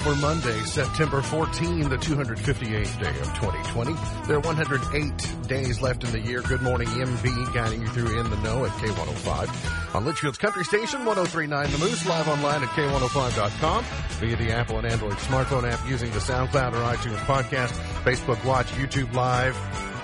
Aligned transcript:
for 0.00 0.14
Monday, 0.16 0.58
September 0.60 1.20
14, 1.20 1.88
the 1.88 1.96
258th 1.96 3.02
day 3.02 3.10
of 3.20 3.26
2020. 3.34 3.94
There 4.26 4.36
are 4.36 4.40
108 4.40 5.48
days 5.48 5.82
left 5.82 6.04
in 6.04 6.12
the 6.12 6.20
year. 6.20 6.40
Good 6.40 6.62
morning, 6.62 6.88
MB, 6.88 7.52
guiding 7.52 7.82
you 7.82 7.88
through 7.88 8.18
in 8.18 8.30
the 8.30 8.36
know 8.38 8.64
at 8.64 8.70
K105 8.72 9.94
on 9.94 10.04
Leitchfield's 10.04 10.38
Country 10.38 10.64
Station, 10.64 11.04
1039 11.04 11.70
The 11.72 11.78
Moose, 11.78 12.06
live 12.06 12.28
online 12.28 12.62
at 12.62 12.68
K105.com 12.70 13.84
via 14.20 14.36
the 14.36 14.52
Apple 14.52 14.78
and 14.78 14.86
Android 14.86 15.14
smartphone 15.14 15.70
app 15.70 15.86
using 15.88 16.10
the 16.12 16.18
SoundCloud 16.18 16.72
or 16.72 16.96
iTunes 16.96 17.18
podcast, 17.26 17.72
Facebook 18.02 18.42
Watch, 18.44 18.68
YouTube 18.72 19.12
Live, 19.12 19.56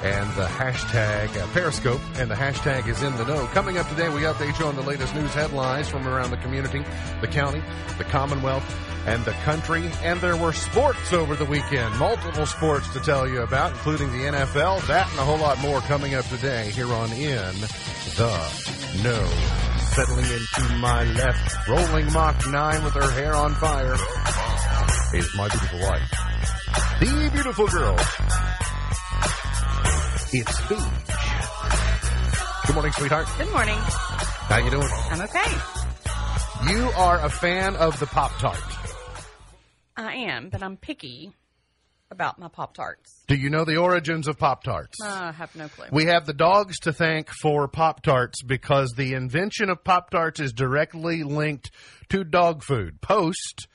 and 0.06 0.30
the 0.34 0.46
hashtag 0.46 1.36
uh, 1.36 1.46
Periscope, 1.52 2.00
and 2.14 2.30
the 2.30 2.34
hashtag 2.34 2.86
is 2.86 3.02
in 3.02 3.16
the 3.16 3.24
know. 3.24 3.46
Coming 3.48 3.76
up 3.76 3.88
today, 3.88 4.08
we 4.08 4.20
update 4.20 4.56
you 4.58 4.66
on 4.66 4.76
the 4.76 4.82
latest 4.82 5.12
news 5.16 5.34
headlines 5.34 5.88
from 5.88 6.06
around 6.06 6.30
the 6.30 6.36
community, 6.36 6.84
the 7.20 7.26
county, 7.26 7.60
the 7.98 8.04
Commonwealth, 8.04 8.64
and 9.06 9.24
the 9.24 9.32
country. 9.44 9.90
And 10.02 10.20
there 10.20 10.36
were 10.36 10.52
sports 10.52 11.12
over 11.12 11.34
the 11.34 11.44
weekend, 11.44 11.98
multiple 11.98 12.46
sports 12.46 12.88
to 12.92 13.00
tell 13.00 13.28
you 13.28 13.40
about, 13.40 13.72
including 13.72 14.12
the 14.12 14.30
NFL, 14.30 14.86
that 14.86 15.10
and 15.10 15.18
a 15.18 15.24
whole 15.24 15.38
lot 15.38 15.58
more 15.58 15.80
coming 15.80 16.14
up 16.14 16.24
today 16.26 16.70
here 16.70 16.92
on 16.92 17.10
In 17.12 17.52
the 18.16 19.00
Know. 19.02 19.26
Settling 19.78 20.26
into 20.26 20.76
my 20.76 21.02
left, 21.14 21.68
rolling 21.68 22.12
Mach 22.12 22.46
9 22.46 22.84
with 22.84 22.94
her 22.94 23.10
hair 23.10 23.34
on 23.34 23.54
fire, 23.54 23.94
is 25.14 25.34
my 25.36 25.48
beautiful 25.48 25.80
wife. 25.80 26.10
The 27.00 27.30
beautiful 27.32 27.66
girl 27.66 27.96
it's 30.32 30.68
Beach. 30.68 30.78
Good 32.66 32.74
morning, 32.74 32.92
sweetheart. 32.92 33.28
Good 33.38 33.52
morning. 33.52 33.76
How 33.78 34.58
you 34.58 34.70
doing? 34.70 34.88
I'm 35.10 35.20
okay. 35.22 36.72
You 36.72 36.90
are 36.96 37.24
a 37.24 37.28
fan 37.28 37.76
of 37.76 37.98
the 38.00 38.06
Pop 38.06 38.32
Tart. 38.38 38.58
I 39.96 40.14
am, 40.14 40.48
but 40.48 40.62
I'm 40.62 40.76
picky 40.76 41.32
about 42.10 42.38
my 42.38 42.48
Pop 42.48 42.74
Tarts. 42.74 43.24
Do 43.26 43.34
you 43.34 43.50
know 43.50 43.64
the 43.64 43.76
origins 43.76 44.28
of 44.28 44.38
Pop 44.38 44.62
Tarts? 44.62 45.00
Uh, 45.02 45.06
I 45.06 45.32
have 45.32 45.54
no 45.56 45.68
clue. 45.68 45.86
We 45.92 46.06
have 46.06 46.26
the 46.26 46.32
dogs 46.32 46.78
to 46.80 46.92
thank 46.92 47.30
for 47.30 47.68
Pop 47.68 48.02
Tarts 48.02 48.42
because 48.42 48.92
the 48.96 49.14
invention 49.14 49.70
of 49.70 49.84
Pop 49.84 50.10
Tarts 50.10 50.40
is 50.40 50.52
directly 50.52 51.22
linked 51.22 51.70
to 52.10 52.24
dog 52.24 52.62
food. 52.62 53.00
Post 53.00 53.68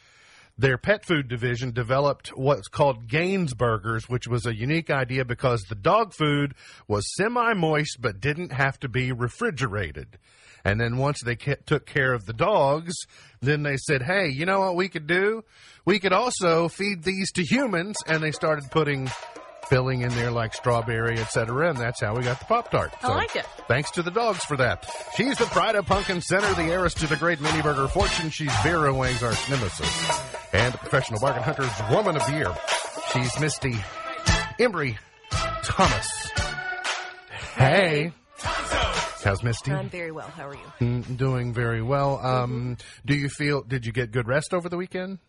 their 0.61 0.77
pet 0.77 1.03
food 1.03 1.27
division 1.27 1.71
developed 1.71 2.29
what's 2.37 2.67
called 2.67 3.07
Gaines 3.07 3.55
Burgers, 3.55 4.07
which 4.07 4.27
was 4.27 4.45
a 4.45 4.55
unique 4.55 4.91
idea 4.91 5.25
because 5.25 5.63
the 5.63 5.75
dog 5.75 6.13
food 6.13 6.53
was 6.87 7.15
semi 7.15 7.53
moist 7.53 7.97
but 7.99 8.21
didn't 8.21 8.51
have 8.51 8.79
to 8.81 8.87
be 8.87 9.11
refrigerated. 9.11 10.19
And 10.63 10.79
then 10.79 10.97
once 10.97 11.21
they 11.23 11.35
took 11.35 11.87
care 11.87 12.13
of 12.13 12.27
the 12.27 12.33
dogs, 12.33 12.93
then 13.41 13.63
they 13.63 13.77
said, 13.77 14.03
hey, 14.03 14.29
you 14.29 14.45
know 14.45 14.59
what 14.59 14.75
we 14.75 14.87
could 14.87 15.07
do? 15.07 15.43
We 15.83 15.97
could 15.97 16.13
also 16.13 16.67
feed 16.67 17.01
these 17.01 17.31
to 17.31 17.43
humans. 17.43 17.95
And 18.05 18.21
they 18.21 18.31
started 18.31 18.69
putting 18.69 19.09
filling 19.71 20.01
in 20.01 20.09
there 20.09 20.31
like 20.31 20.53
strawberry, 20.53 21.17
etc. 21.17 21.69
And 21.69 21.79
that's 21.79 22.01
how 22.01 22.13
we 22.13 22.23
got 22.23 22.39
the 22.39 22.45
Pop 22.45 22.69
Tart. 22.69 22.93
So, 23.01 23.07
I 23.07 23.15
like 23.15 23.37
it. 23.37 23.45
Thanks 23.69 23.89
to 23.91 24.03
the 24.03 24.11
dogs 24.11 24.43
for 24.43 24.57
that. 24.57 24.85
She's 25.15 25.37
the 25.37 25.45
pride 25.45 25.75
of 25.75 25.85
Pumpkin 25.85 26.19
Center, 26.19 26.53
the 26.55 26.63
heiress 26.63 26.93
to 26.95 27.07
the 27.07 27.15
great 27.15 27.39
mini 27.39 27.61
burger 27.61 27.87
fortune. 27.87 28.29
She's 28.31 28.53
Vera 28.63 28.93
Wang's 28.93 29.23
arch 29.23 29.49
nemesis 29.49 30.21
and 30.51 30.73
the 30.73 30.77
professional 30.77 31.21
bargain 31.21 31.43
hunter's 31.43 31.71
woman 31.89 32.17
of 32.17 32.25
the 32.25 32.33
year. 32.33 32.53
She's 33.13 33.39
Misty 33.39 33.73
Embry 34.59 34.97
Thomas. 35.63 36.09
Hey. 37.55 38.11
How's 39.23 39.41
Misty? 39.41 39.71
I'm 39.71 39.87
very 39.87 40.11
well. 40.11 40.27
How 40.27 40.49
are 40.49 40.55
you? 40.55 40.73
Mm, 40.81 41.15
doing 41.15 41.53
very 41.53 41.81
well. 41.81 42.19
Um, 42.19 42.51
mm-hmm. 42.51 42.73
Do 43.05 43.15
you 43.15 43.29
feel? 43.29 43.61
Did 43.61 43.85
you 43.85 43.93
get 43.93 44.11
good 44.11 44.27
rest 44.27 44.53
over 44.53 44.67
the 44.67 44.77
weekend? 44.77 45.19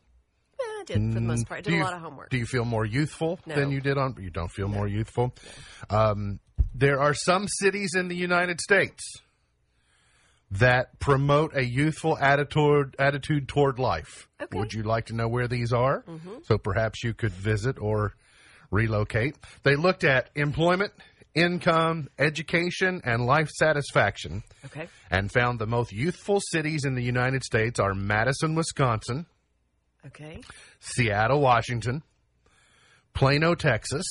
I 0.83 0.85
did 0.85 1.13
for 1.13 1.15
the 1.15 1.21
most 1.21 1.47
part. 1.47 1.59
I 1.59 1.63
did 1.63 1.75
you, 1.75 1.83
a 1.83 1.85
lot 1.85 1.95
of 1.95 2.01
homework. 2.01 2.31
Do 2.31 2.39
you 2.39 2.47
feel 2.47 2.65
more 2.65 2.85
youthful 2.85 3.39
no. 3.47 3.55
than 3.55 3.71
you 3.71 3.81
did 3.81 3.99
on? 3.99 4.17
You 4.21 4.31
don't 4.31 4.51
feel 4.51 4.69
no. 4.69 4.75
more 4.75 4.89
youthful. 4.89 5.35
No. 5.91 5.97
Um, 5.97 6.41
there 6.75 7.01
are 7.01 7.15
some 7.15 7.47
cities 7.49 7.93
in 7.95 8.09
the 8.09 8.17
United 8.17 8.61
States 8.61 9.03
that 10.51 10.99
promote 10.99 11.57
a 11.57 11.65
youthful 11.65 12.19
attitude 12.19 12.97
attitude 12.99 13.49
toward 13.49 13.79
life. 13.79 14.29
Okay. 14.41 14.59
Would 14.59 14.75
you 14.75 14.83
like 14.83 15.07
to 15.07 15.15
know 15.15 15.29
where 15.29 15.49
these 15.49 15.73
are? 15.73 16.03
Mm-hmm. 16.03 16.39
So 16.45 16.59
perhaps 16.59 17.03
you 17.05 17.15
could 17.15 17.33
visit 17.33 17.79
or 17.81 18.15
relocate. 18.71 19.37
They 19.63 19.77
looked 19.77 20.05
at 20.05 20.31
employment, 20.35 20.93
income, 21.35 22.09
education, 22.19 23.01
and 23.05 23.25
life 23.25 23.49
satisfaction. 23.51 24.43
Okay. 24.67 24.89
And 25.11 25.31
found 25.31 25.59
the 25.59 25.67
most 25.67 25.93
youthful 25.93 26.41
cities 26.51 26.85
in 26.85 26.95
the 26.95 27.03
United 27.03 27.45
States 27.45 27.79
are 27.79 27.95
Madison, 27.95 28.55
Wisconsin, 28.55 29.27
Okay. 30.07 30.41
Seattle, 30.81 31.41
Washington, 31.41 32.03
Plano, 33.15 33.55
Texas, 33.55 34.05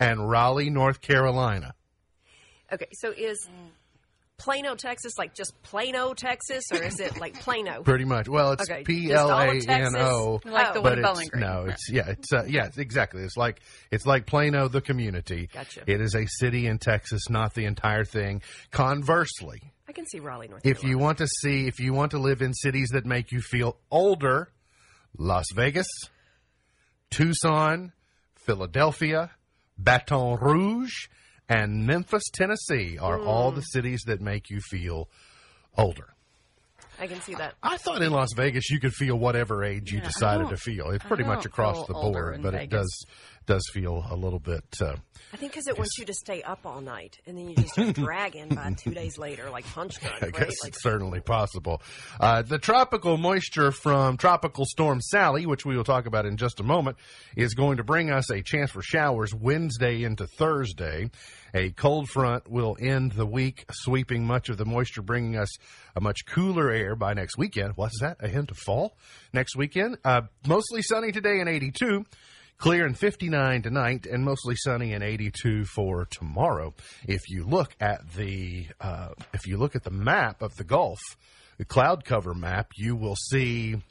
and 0.00 0.28
Raleigh, 0.28 0.70
North 0.70 1.00
Carolina. 1.00 1.74
Okay, 2.72 2.88
so 2.92 3.10
is 3.10 3.46
Plano, 4.38 4.74
Texas, 4.74 5.12
like 5.18 5.34
just 5.34 5.52
Plano, 5.62 6.14
Texas, 6.14 6.64
or 6.72 6.82
is 6.82 6.98
it 6.98 7.20
like 7.20 7.34
Plano? 7.40 7.82
Pretty 7.84 8.04
much. 8.06 8.28
Well, 8.28 8.52
it's 8.52 8.68
Okay, 8.68 8.82
P 8.82 9.08
just 9.08 9.22
all 9.22 9.30
of 9.30 9.48
N 9.50 9.60
Texas? 9.60 9.94
Like 10.46 10.72
the 10.72 10.80
one 10.80 10.82
But 10.82 10.92
in 10.94 10.98
it's, 11.00 11.08
Bowling 11.12 11.28
Green. 11.28 11.40
no, 11.42 11.64
it's 11.68 11.90
yeah, 11.90 12.08
it's 12.08 12.32
uh, 12.32 12.44
yeah, 12.48 12.68
exactly. 12.76 13.22
It's 13.22 13.36
like 13.36 13.60
it's 13.90 14.06
like 14.06 14.26
Plano, 14.26 14.68
the 14.68 14.80
community. 14.80 15.48
Gotcha. 15.52 15.82
It 15.86 16.00
is 16.00 16.14
a 16.16 16.26
city 16.26 16.66
in 16.66 16.78
Texas, 16.78 17.28
not 17.28 17.54
the 17.54 17.66
entire 17.66 18.04
thing. 18.04 18.42
Conversely, 18.70 19.60
I 19.88 19.92
can 19.92 20.06
see 20.06 20.18
Raleigh, 20.20 20.48
North 20.48 20.64
if 20.64 20.78
Carolina. 20.80 20.90
you 20.90 20.98
want 20.98 21.18
to 21.18 21.26
see, 21.28 21.66
if 21.68 21.78
you 21.78 21.92
want 21.92 22.12
to 22.12 22.18
live 22.18 22.40
in 22.42 22.54
cities 22.54 22.88
that 22.94 23.04
make 23.04 23.30
you 23.30 23.40
feel 23.42 23.76
older, 23.90 24.48
Las 25.18 25.46
Vegas, 25.54 25.86
Tucson, 27.10 27.92
Philadelphia, 28.34 29.30
Baton 29.78 30.38
Rouge, 30.40 31.08
and 31.48 31.86
Memphis, 31.86 32.22
Tennessee 32.32 32.98
are 32.98 33.20
all 33.20 33.50
Hmm. 33.50 33.56
the 33.56 33.62
cities 33.62 34.02
that 34.06 34.20
make 34.20 34.48
you 34.50 34.60
feel 34.60 35.08
older. 35.76 36.08
I 36.98 37.06
can 37.06 37.20
see 37.20 37.34
that. 37.34 37.54
I 37.62 37.78
thought 37.78 38.00
in 38.02 38.12
Las 38.12 38.32
Vegas 38.36 38.70
you 38.70 38.78
could 38.78 38.92
feel 38.94 39.16
whatever 39.18 39.64
age 39.64 39.90
you 39.90 39.98
Yeah, 39.98 40.04
I 40.04 40.08
decided 40.08 40.48
to 40.50 40.56
feel. 40.56 40.90
It's 40.90 41.04
pretty 41.04 41.24
much 41.24 41.44
across 41.46 41.86
the 41.86 41.94
board, 41.94 42.42
but 42.42 42.54
it 42.54 42.70
does 42.70 43.04
does 43.46 43.62
feel 43.72 44.04
a 44.10 44.16
little 44.16 44.38
bit. 44.38 44.64
Uh, 44.80 44.96
I 45.32 45.36
think 45.36 45.52
because 45.52 45.66
it 45.66 45.78
wants 45.78 45.98
you 45.98 46.04
to 46.04 46.14
stay 46.14 46.42
up 46.42 46.66
all 46.66 46.80
night, 46.80 47.18
and 47.26 47.36
then 47.36 47.48
you 47.48 47.56
just 47.56 47.70
start 47.70 47.94
dragging 47.94 48.48
by 48.48 48.74
two 48.76 48.92
days 48.92 49.18
later, 49.18 49.50
like 49.50 49.64
punch 49.66 49.98
drunk, 50.00 50.22
I 50.22 50.26
right? 50.26 50.34
guess 50.34 50.62
Like, 50.62 50.68
it's 50.72 50.82
certainly 50.82 51.20
possible. 51.20 51.82
Uh, 52.20 52.42
the 52.42 52.58
tropical 52.58 53.16
moisture 53.16 53.72
from 53.72 54.16
Tropical 54.16 54.64
Storm 54.66 55.00
Sally, 55.00 55.46
which 55.46 55.64
we 55.64 55.76
will 55.76 55.84
talk 55.84 56.06
about 56.06 56.26
in 56.26 56.36
just 56.36 56.60
a 56.60 56.62
moment, 56.62 56.96
is 57.36 57.54
going 57.54 57.78
to 57.78 57.84
bring 57.84 58.10
us 58.10 58.30
a 58.30 58.42
chance 58.42 58.70
for 58.70 58.82
showers 58.82 59.34
Wednesday 59.34 60.04
into 60.04 60.26
Thursday. 60.26 61.10
A 61.54 61.70
cold 61.70 62.08
front 62.08 62.50
will 62.50 62.76
end 62.80 63.12
the 63.12 63.26
week, 63.26 63.66
sweeping 63.70 64.26
much 64.26 64.48
of 64.48 64.56
the 64.56 64.64
moisture, 64.64 65.02
bringing 65.02 65.36
us 65.36 65.48
a 65.94 66.00
much 66.00 66.24
cooler 66.26 66.70
air 66.70 66.96
by 66.96 67.12
next 67.12 67.36
weekend. 67.36 67.74
What's 67.76 68.00
that? 68.00 68.16
A 68.20 68.28
hint 68.28 68.50
of 68.50 68.56
fall 68.58 68.96
next 69.34 69.54
weekend? 69.56 69.98
Uh, 70.04 70.22
mostly 70.46 70.80
sunny 70.82 71.12
today 71.12 71.40
and 71.40 71.48
82. 71.48 72.04
Clear 72.62 72.86
and 72.86 72.96
59 72.96 73.62
tonight, 73.62 74.06
and 74.06 74.24
mostly 74.24 74.54
sunny 74.54 74.92
and 74.92 75.02
82 75.02 75.64
for 75.64 76.04
tomorrow. 76.04 76.72
If 77.08 77.28
you 77.28 77.42
look 77.42 77.74
at 77.80 78.12
the 78.14 78.68
uh, 78.80 79.08
if 79.34 79.48
you 79.48 79.56
look 79.56 79.74
at 79.74 79.82
the 79.82 79.90
map 79.90 80.42
of 80.42 80.54
the 80.54 80.62
Gulf, 80.62 81.00
the 81.58 81.64
cloud 81.64 82.04
cover 82.04 82.34
map, 82.34 82.68
you 82.76 82.94
will 82.94 83.16
see 83.16 83.82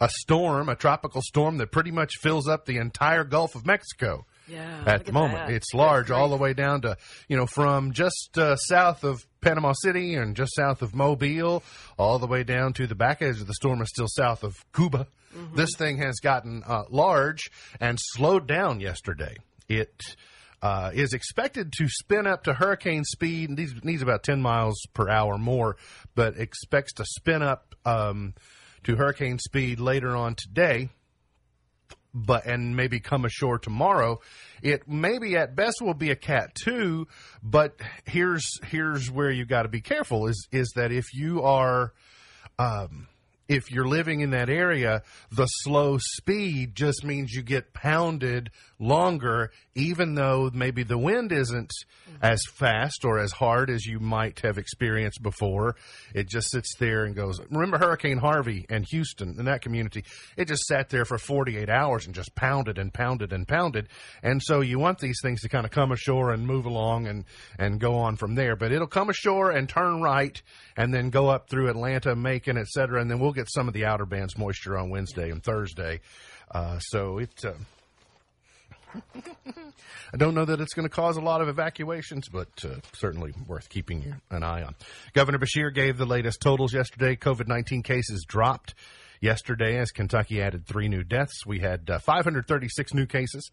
a 0.00 0.08
storm, 0.08 0.68
a 0.68 0.74
tropical 0.74 1.22
storm 1.22 1.58
that 1.58 1.70
pretty 1.70 1.92
much 1.92 2.14
fills 2.20 2.48
up 2.48 2.66
the 2.66 2.78
entire 2.78 3.22
Gulf 3.22 3.54
of 3.54 3.64
Mexico 3.64 4.26
yeah, 4.48 4.82
at 4.84 5.04
the 5.04 5.12
moment. 5.12 5.46
that. 5.46 5.54
It's 5.54 5.72
large 5.72 6.10
all 6.10 6.30
the 6.30 6.36
way 6.36 6.54
down 6.54 6.80
to, 6.80 6.96
you 7.28 7.36
know, 7.36 7.46
from 7.46 7.92
just 7.92 8.36
uh, 8.36 8.56
south 8.56 9.04
of 9.04 9.24
Panama 9.40 9.72
City 9.72 10.16
and 10.16 10.34
just 10.34 10.56
south 10.56 10.82
of 10.82 10.96
Mobile, 10.96 11.62
all 11.96 12.18
the 12.18 12.26
way 12.26 12.42
down 12.42 12.72
to 12.72 12.88
the 12.88 12.96
back 12.96 13.22
edge 13.22 13.40
of 13.40 13.46
the 13.46 13.54
storm 13.54 13.80
is 13.82 13.88
still 13.88 14.08
south 14.08 14.42
of 14.42 14.64
Cuba. 14.72 15.06
Mm-hmm. 15.34 15.56
This 15.56 15.70
thing 15.76 15.98
has 15.98 16.16
gotten 16.20 16.62
uh, 16.66 16.84
large 16.90 17.50
and 17.80 17.98
slowed 18.00 18.46
down 18.46 18.80
yesterday. 18.80 19.36
It 19.68 20.02
uh, 20.60 20.90
is 20.94 21.12
expected 21.12 21.72
to 21.78 21.88
spin 21.88 22.26
up 22.26 22.44
to 22.44 22.54
hurricane 22.54 23.04
speed, 23.04 23.56
these 23.56 23.74
needs 23.82 24.02
about 24.02 24.22
10 24.22 24.40
miles 24.40 24.80
per 24.94 25.08
hour 25.08 25.38
more, 25.38 25.76
but 26.14 26.36
expects 26.36 26.92
to 26.94 27.04
spin 27.04 27.42
up 27.42 27.74
um, 27.84 28.34
to 28.84 28.96
hurricane 28.96 29.38
speed 29.38 29.80
later 29.80 30.14
on 30.16 30.34
today 30.34 30.90
but 32.14 32.46
and 32.46 32.76
maybe 32.76 33.00
come 33.00 33.24
ashore 33.24 33.58
tomorrow. 33.58 34.20
It 34.62 34.86
maybe 34.86 35.36
at 35.36 35.56
best 35.56 35.80
will 35.80 35.94
be 35.94 36.10
a 36.10 36.16
cat 36.16 36.54
two, 36.54 37.08
but 37.42 37.80
here's 38.04 38.60
here's 38.64 39.10
where 39.10 39.30
you 39.30 39.44
got 39.44 39.62
to 39.62 39.68
be 39.68 39.80
careful 39.80 40.26
is 40.26 40.46
is 40.52 40.72
that 40.76 40.92
if 40.92 41.14
you 41.14 41.42
are 41.42 41.92
um, 42.58 43.08
if 43.48 43.70
you're 43.70 43.88
living 43.88 44.20
in 44.20 44.30
that 44.30 44.48
area, 44.48 45.02
the 45.30 45.46
slow 45.46 45.98
speed 45.98 46.74
just 46.74 47.04
means 47.04 47.32
you 47.32 47.42
get 47.42 47.74
pounded 47.74 48.50
longer, 48.78 49.50
even 49.74 50.14
though 50.14 50.50
maybe 50.52 50.82
the 50.82 50.98
wind 50.98 51.32
isn't 51.32 51.70
mm-hmm. 52.08 52.16
as 52.20 52.42
fast 52.54 53.04
or 53.04 53.18
as 53.18 53.32
hard 53.32 53.70
as 53.70 53.86
you 53.86 54.00
might 54.00 54.40
have 54.40 54.58
experienced 54.58 55.22
before. 55.22 55.76
It 56.14 56.28
just 56.28 56.50
sits 56.50 56.74
there 56.78 57.04
and 57.04 57.14
goes. 57.14 57.40
Remember 57.50 57.78
Hurricane 57.78 58.18
Harvey 58.18 58.66
and 58.68 58.84
Houston 58.90 59.36
and 59.38 59.46
that 59.46 59.62
community? 59.62 60.04
It 60.36 60.48
just 60.48 60.64
sat 60.64 60.88
there 60.88 61.04
for 61.04 61.18
48 61.18 61.68
hours 61.70 62.06
and 62.06 62.14
just 62.14 62.34
pounded 62.34 62.78
and 62.78 62.92
pounded 62.92 63.32
and 63.32 63.46
pounded. 63.46 63.88
And 64.22 64.42
so 64.42 64.60
you 64.60 64.78
want 64.78 64.98
these 64.98 65.18
things 65.22 65.42
to 65.42 65.48
kind 65.48 65.64
of 65.64 65.70
come 65.70 65.92
ashore 65.92 66.32
and 66.32 66.46
move 66.46 66.66
along 66.66 67.06
and, 67.06 67.24
and 67.58 67.80
go 67.80 67.94
on 67.94 68.16
from 68.16 68.34
there. 68.34 68.56
But 68.56 68.72
it'll 68.72 68.86
come 68.86 69.10
ashore 69.10 69.50
and 69.50 69.68
turn 69.68 70.02
right 70.02 70.40
and 70.76 70.92
then 70.92 71.10
go 71.10 71.28
up 71.28 71.48
through 71.48 71.70
Atlanta, 71.70 72.16
Macon, 72.16 72.58
et 72.58 72.66
cetera, 72.66 73.00
and 73.00 73.10
then 73.10 73.20
we'll 73.20 73.31
get 73.32 73.50
some 73.50 73.68
of 73.68 73.74
the 73.74 73.84
outer 73.84 74.06
bands 74.06 74.36
moisture 74.36 74.78
on 74.78 74.90
Wednesday 74.90 75.30
and 75.30 75.42
Thursday. 75.42 76.00
Uh, 76.50 76.78
so 76.78 77.18
it. 77.18 77.44
Uh, 77.44 77.52
I 80.14 80.18
don't 80.18 80.34
know 80.34 80.44
that 80.44 80.60
it's 80.60 80.74
going 80.74 80.86
to 80.86 80.94
cause 80.94 81.16
a 81.16 81.22
lot 81.22 81.40
of 81.40 81.48
evacuations, 81.48 82.28
but 82.28 82.48
uh, 82.64 82.76
certainly 82.92 83.32
worth 83.46 83.70
keeping 83.70 84.14
an 84.30 84.42
eye 84.42 84.62
on. 84.62 84.74
Governor 85.14 85.38
Beshear 85.38 85.72
gave 85.74 85.96
the 85.96 86.04
latest 86.04 86.42
totals 86.42 86.74
yesterday. 86.74 87.16
COVID 87.16 87.48
19 87.48 87.82
cases 87.82 88.24
dropped 88.28 88.74
yesterday 89.20 89.78
as 89.78 89.90
Kentucky 89.90 90.42
added 90.42 90.66
three 90.66 90.88
new 90.88 91.02
deaths. 91.02 91.46
We 91.46 91.60
had 91.60 91.88
uh, 91.88 91.98
536 92.00 92.92
new 92.92 93.06
cases 93.06 93.50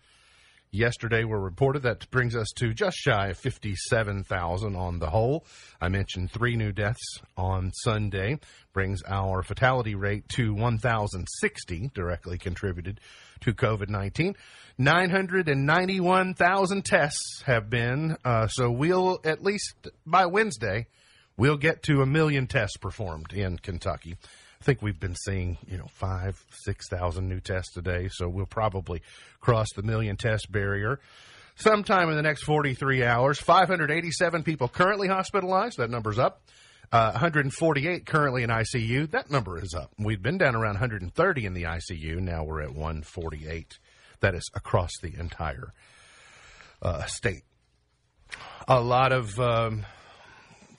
yesterday 0.71 1.24
were 1.24 1.39
reported. 1.39 1.83
That 1.83 2.10
brings 2.12 2.36
us 2.36 2.48
to 2.57 2.74
just 2.74 2.98
shy 2.98 3.27
of 3.27 3.38
57,000 3.38 4.75
on 4.75 5.00
the 5.00 5.10
whole. 5.10 5.45
I 5.81 5.88
mentioned 5.89 6.31
three 6.31 6.56
new 6.56 6.71
deaths 6.71 7.19
on 7.38 7.71
Sunday, 7.74 8.39
brings 8.74 9.01
our 9.07 9.44
fatality 9.44 9.95
rate 9.95 10.27
to 10.36 10.54
1,060 10.54 11.92
directly 11.94 12.38
contributed 12.38 13.00
to 13.42 13.54
COVID 13.54 13.89
19. 13.89 14.36
991,000 14.77 16.86
tests 16.86 17.44
have 17.45 17.69
been, 17.69 18.16
uh, 18.24 18.48
so 18.48 18.71
we'll, 18.71 19.19
at 19.25 19.44
least 19.44 19.89
by 20.06 20.25
Wednesday, 20.25 20.88
we'll 21.36 21.57
get 21.57 21.83
to 21.83 22.01
a 22.01 22.06
million 22.06 22.48
tests 22.48 22.77
performed 22.77 23.33
in 23.33 23.57
Kentucky. 23.57 24.16
I 24.62 24.66
think 24.66 24.82
we've 24.82 25.00
been 25.00 25.16
seeing, 25.16 25.58
you 25.68 25.78
know, 25.78 25.88
five, 25.94 26.44
6,000 26.64 27.30
new 27.30 27.40
tests 27.40 27.78
a 27.78 27.82
day. 27.82 28.10
So 28.12 28.28
we'll 28.28 28.46
probably 28.46 29.02
cross 29.40 29.68
the 29.74 29.84
million 29.84 30.18
test 30.18 30.52
barrier 30.52 31.00
sometime 31.56 32.10
in 32.10 32.18
the 32.18 32.22
next 32.22 32.44
43 32.44 33.06
hours. 33.06 33.40
587 33.40 34.44
people 34.44 34.68
currently 34.68 35.08
hospitalized. 35.08 35.78
That 35.78 35.90
number's 35.90 36.20
up. 36.20 36.42
Uh, 36.92 37.12
148 37.12 38.06
currently 38.06 38.44
in 38.44 38.50
ICU. 38.50 39.10
That 39.12 39.32
number 39.32 39.64
is 39.64 39.74
up. 39.74 39.92
We've 39.98 40.22
been 40.22 40.38
down 40.38 40.56
around 40.56 40.74
130 40.74 41.46
in 41.46 41.54
the 41.54 41.64
ICU. 41.64 42.18
Now 42.18 42.44
we're 42.44 42.62
at 42.62 42.74
148. 42.74 43.80
That 44.20 44.36
is 44.36 44.50
across 44.54 44.92
the 45.02 45.14
entire 45.18 45.72
uh, 46.82 47.06
state. 47.06 47.44
A 48.68 48.82
lot 48.82 49.14
of 49.14 49.40
um, 49.40 49.86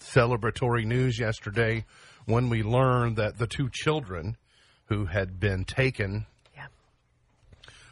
celebratory 0.01 0.85
news 0.85 1.19
yesterday 1.19 1.87
when 2.27 2.49
we 2.49 2.63
learned 2.63 3.17
that 3.17 3.39
the 3.39 3.47
two 3.47 3.69
children 3.73 4.37
who 4.87 5.07
had 5.07 5.39
been 5.39 5.65
taken 5.65 6.27
yeah. 6.55 6.67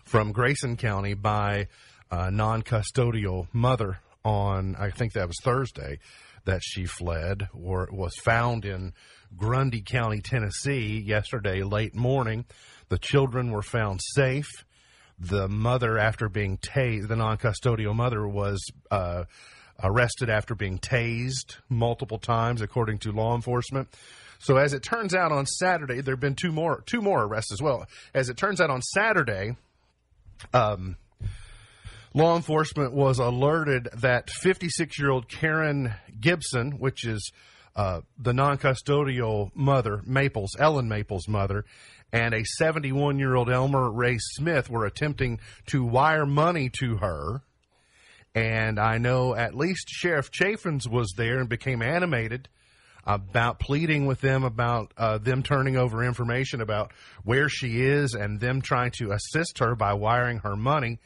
from 0.05 0.33
Grayson 0.33 0.77
County 0.77 1.15
by 1.15 1.69
a 2.11 2.31
non 2.31 2.63
custodial 2.63 3.47
mother 3.53 4.01
on, 4.25 4.77
I 4.77 4.91
think 4.91 5.13
that 5.13 5.29
was 5.29 5.39
Thursday, 5.43 5.99
that 6.45 6.61
she 6.63 6.87
fled 6.87 7.49
or 7.53 7.89
was 7.93 8.15
found 8.17 8.65
in 8.65 8.93
Grundy 9.37 9.83
County, 9.83 10.21
Tennessee, 10.21 10.99
yesterday 10.99 11.63
late 11.63 11.95
morning. 11.95 12.45
The 12.89 12.99
children 12.99 13.51
were 13.51 13.63
found 13.63 14.01
safe. 14.15 14.49
The 15.19 15.49
mother, 15.49 15.99
after 15.99 16.29
being 16.29 16.59
tased, 16.59 17.09
the 17.09 17.17
non 17.17 17.39
custodial 17.39 17.95
mother 17.95 18.27
was 18.27 18.61
uh, 18.91 19.25
arrested 19.83 20.29
after 20.31 20.55
being 20.55 20.79
tased 20.79 21.57
multiple 21.69 22.19
times, 22.19 22.63
according 22.63 22.99
to 22.99 23.13
law 23.13 23.35
enforcement. 23.35 23.89
So 24.39 24.57
as 24.57 24.73
it 24.73 24.83
turns 24.83 25.15
out 25.15 25.33
on 25.33 25.47
Saturday, 25.47 26.01
there 26.01 26.15
have 26.15 26.21
been 26.21 26.37
two 26.37 26.53
more 26.53 26.83
two 26.87 27.01
more 27.01 27.25
arrests 27.25 27.53
as 27.53 27.61
well. 27.61 27.87
As 28.15 28.29
it 28.29 28.37
turns 28.37 28.61
out 28.61 28.71
on 28.71 28.83
Saturday, 28.83 29.57
um, 30.55 30.97
law 32.15 32.37
enforcement 32.37 32.93
was 32.93 33.19
alerted 33.19 33.89
that 33.97 34.31
56 34.31 34.99
year 34.99 35.11
old 35.11 35.29
Karen 35.29 35.95
Gibson, 36.21 36.73
which 36.79 37.05
is 37.05 37.33
uh, 37.75 38.01
the 38.19 38.33
non 38.33 38.59
custodial 38.59 39.51
mother, 39.55 40.03
Maples, 40.05 40.57
Ellen 40.59 40.89
Maples' 40.89 41.29
mother, 41.29 41.65
and 42.13 42.35
a 42.35 42.45
71 42.45 43.19
year 43.19 43.35
old 43.35 43.51
Elmer 43.51 43.91
Ray 43.91 44.19
Smith 44.19 44.71
were 44.71 44.87
attempting 44.87 45.41
to 45.67 45.85
wire 45.85 46.27
money 46.27 46.71
to 46.81 46.97
her. 46.97 47.43
And 48.39 48.79
I 48.79 48.99
know 48.99 49.35
at 49.35 49.57
least 49.57 49.89
Sheriff 49.89 50.31
Chaffins 50.31 50.89
was 50.89 51.13
there 51.17 51.41
and 51.41 51.49
became 51.49 51.83
animated 51.83 52.49
about 53.05 53.59
pleading 53.59 54.07
with 54.07 54.21
them 54.21 54.45
about 54.45 54.95
uh, 54.97 55.19
them 55.19 55.43
turning 55.43 55.77
over 55.77 56.05
information 56.05 56.61
about 56.61 56.93
where 57.25 57.49
she 57.49 57.81
is 57.81 58.15
and 58.15 58.39
them 58.39 58.63
trying 58.63 58.93
to 58.93 59.11
assist 59.11 59.59
her 59.59 59.75
by 59.75 59.95
wiring 59.95 60.39
her 60.39 60.55
money. 60.55 61.01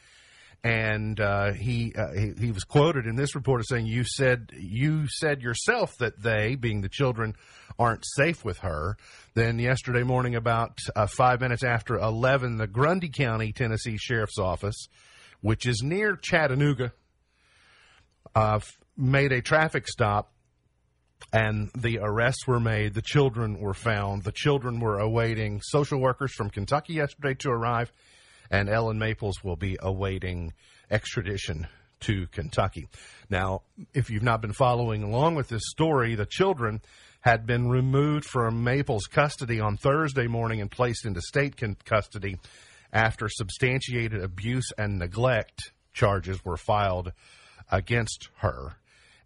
And 0.63 1.19
uh, 1.19 1.53
he, 1.55 1.95
uh, 1.95 2.13
he, 2.13 2.33
he 2.39 2.53
was 2.53 2.65
quoted 2.65 3.07
in 3.07 3.17
this 3.17 3.35
report 3.35 3.61
as 3.61 3.69
saying, 3.71 3.87
"You 3.87 4.05
said 4.05 4.51
you 4.53 5.09
said 5.09 5.41
yourself 5.41 5.97
that 6.01 6.23
they, 6.23 6.55
being 6.55 6.83
the 6.83 6.91
children, 6.91 7.35
aren't 7.79 8.05
safe 8.05 8.45
with 8.45 8.59
her." 8.59 8.99
Then 9.33 9.59
yesterday 9.59 10.03
morning, 10.03 10.35
about 10.35 10.77
uh, 10.95 11.07
five 11.07 11.41
minutes 11.41 11.65
after 11.65 11.97
eleven, 11.97 12.59
the 12.59 12.67
Grundy 12.67 13.09
County, 13.09 13.53
Tennessee 13.53 13.97
Sheriff's 13.97 14.39
Office, 14.39 14.89
which 15.41 15.67
is 15.67 15.83
near 15.83 16.15
Chattanooga, 16.15 16.93
uh, 18.35 18.61
made 18.97 19.33
a 19.33 19.43
traffic 19.43 19.89
stop 19.89 20.33
and 21.33 21.71
the 21.77 21.99
arrests 22.01 22.47
were 22.47 22.61
made. 22.61 22.95
The 22.95 23.03
children 23.03 23.59
were 23.61 23.75
found. 23.75 24.25
The 24.25 24.33
children 24.33 24.81
were 24.81 24.99
awaiting 24.99 25.61
social 25.63 26.01
workers 26.01 26.33
from 26.33 26.51
Kentucky 26.51 26.95
yesterday 26.95 27.35
to 27.41 27.51
arrive, 27.51 27.93
and 28.51 28.69
Ellen 28.69 28.99
Maples 28.99 29.43
will 29.43 29.57
be 29.57 29.77
awaiting 29.81 30.53
extradition 30.91 31.67
to 32.01 32.27
Kentucky. 32.29 32.89
Now, 33.31 33.63
if 33.95 34.11
you've 34.11 34.23
not 34.23 34.43
been 34.43 34.53
following 34.53 35.03
along 35.03 35.37
with 35.37 35.49
this 35.49 35.63
story, 35.67 36.15
the 36.15 36.27
children 36.27 36.83
had 37.21 37.47
been 37.47 37.69
removed 37.69 38.25
from 38.25 38.65
Maples' 38.65 39.07
custody 39.07 39.61
on 39.61 39.77
Thursday 39.77 40.27
morning 40.27 40.61
and 40.61 40.71
placed 40.71 41.07
into 41.07 41.21
state 41.21 41.61
custody 41.85 42.37
after 42.93 43.29
substantiated 43.29 44.23
abuse 44.23 44.71
and 44.77 44.99
neglect 44.99 45.73
charges 45.93 46.45
were 46.45 46.57
filed 46.57 47.13
against 47.73 48.29
her. 48.37 48.77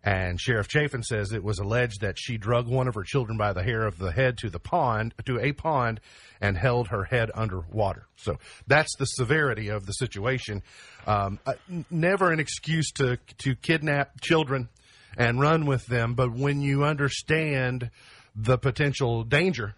And 0.06 0.40
Sheriff 0.40 0.68
Chafin 0.68 1.02
says 1.02 1.32
it 1.32 1.42
was 1.42 1.58
alleged 1.58 2.00
that 2.02 2.16
she 2.16 2.38
drug 2.38 2.68
one 2.68 2.86
of 2.86 2.94
her 2.94 3.02
children 3.02 3.36
by 3.36 3.52
the 3.52 3.64
hair 3.64 3.84
of 3.84 3.98
the 3.98 4.12
head 4.12 4.38
to 4.38 4.48
the 4.48 4.60
pond, 4.60 5.12
to 5.24 5.40
a 5.40 5.52
pond, 5.52 6.00
and 6.40 6.56
held 6.56 6.88
her 6.88 7.02
head 7.02 7.32
underwater. 7.34 8.06
So 8.14 8.38
that's 8.68 8.94
the 8.98 9.04
severity 9.04 9.68
of 9.68 9.84
the 9.84 9.92
situation. 9.92 10.62
Um, 11.08 11.40
uh, 11.44 11.54
never 11.90 12.30
an 12.30 12.38
excuse 12.38 12.92
to 12.92 13.18
to 13.38 13.56
kidnap 13.56 14.20
children 14.20 14.68
and 15.16 15.40
run 15.40 15.66
with 15.66 15.86
them, 15.86 16.14
but 16.14 16.32
when 16.32 16.60
you 16.60 16.84
understand 16.84 17.90
the 18.36 18.58
potential 18.58 19.24
danger 19.24 19.74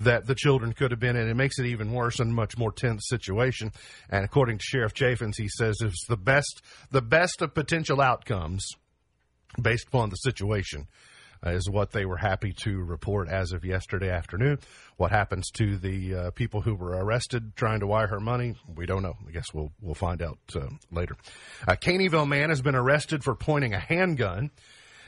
that 0.00 0.26
the 0.26 0.34
children 0.34 0.72
could 0.72 0.90
have 0.90 1.00
been 1.00 1.16
in. 1.16 1.28
It 1.28 1.34
makes 1.34 1.58
it 1.58 1.66
even 1.66 1.92
worse 1.92 2.20
and 2.20 2.34
much 2.34 2.56
more 2.56 2.72
tense 2.72 3.06
situation. 3.08 3.72
And 4.08 4.24
according 4.24 4.58
to 4.58 4.64
Sheriff 4.64 4.94
Chaffins, 4.94 5.36
he 5.36 5.48
says 5.48 5.76
it's 5.80 6.06
the 6.08 6.16
best 6.16 6.62
the 6.90 7.02
best 7.02 7.42
of 7.42 7.54
potential 7.54 8.00
outcomes 8.00 8.66
based 9.60 9.88
upon 9.88 10.10
the 10.10 10.16
situation. 10.16 10.86
Uh, 11.46 11.50
is 11.50 11.70
what 11.70 11.92
they 11.92 12.04
were 12.04 12.16
happy 12.16 12.52
to 12.52 12.82
report 12.82 13.28
as 13.28 13.52
of 13.52 13.64
yesterday 13.64 14.10
afternoon. 14.10 14.58
What 14.96 15.12
happens 15.12 15.48
to 15.52 15.76
the 15.76 16.14
uh, 16.14 16.30
people 16.32 16.62
who 16.62 16.74
were 16.74 16.96
arrested 16.96 17.54
trying 17.54 17.78
to 17.78 17.86
wire 17.86 18.08
her 18.08 18.18
money? 18.18 18.56
We 18.74 18.86
don't 18.86 19.04
know. 19.04 19.14
I 19.24 19.30
guess 19.30 19.54
we'll 19.54 19.70
we'll 19.80 19.94
find 19.94 20.20
out 20.20 20.38
uh, 20.56 20.66
later. 20.90 21.14
A 21.68 21.76
Caneyville 21.76 22.26
man 22.26 22.48
has 22.48 22.60
been 22.60 22.74
arrested 22.74 23.22
for 23.22 23.36
pointing 23.36 23.72
a 23.72 23.78
handgun 23.78 24.50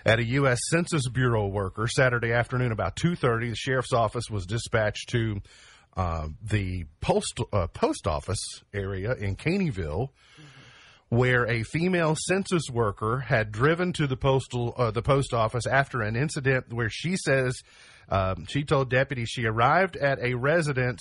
at 0.05 0.19
a 0.19 0.25
U.S. 0.25 0.59
Census 0.71 1.09
Bureau 1.09 1.47
worker 1.47 1.87
Saturday 1.87 2.33
afternoon 2.33 2.73
about 2.73 2.97
two 2.97 3.15
thirty. 3.15 3.51
The 3.51 3.57
sheriff's 3.57 3.93
office 3.93 4.31
was 4.31 4.47
dispatched 4.47 5.11
to 5.11 5.41
uh, 5.97 6.29
the 6.43 6.87
post 7.01 7.41
uh, 7.53 7.67
post 7.69 8.07
office 8.07 8.63
area 8.73 9.13
in 9.15 9.37
Caneyville 9.37 10.11
where 11.11 11.45
a 11.49 11.65
female 11.65 12.17
census 12.29 12.71
worker 12.73 13.19
had 13.19 13.51
driven 13.51 13.93
to 13.93 14.07
the 14.07 14.17
postal 14.17 14.75
uh, 14.77 14.91
the 14.93 15.03
post 15.03 15.35
office 15.35 15.67
after 15.67 16.03
an 16.03 16.17
incident 16.17 16.73
where 16.73 16.89
she 16.89 17.17
says 17.17 17.63
um, 18.09 18.47
she 18.49 18.63
told 18.63 18.89
deputies 18.89 19.29
she 19.29 19.45
arrived 19.45 19.97
at 19.97 20.21
a 20.23 20.35
residence 20.35 21.01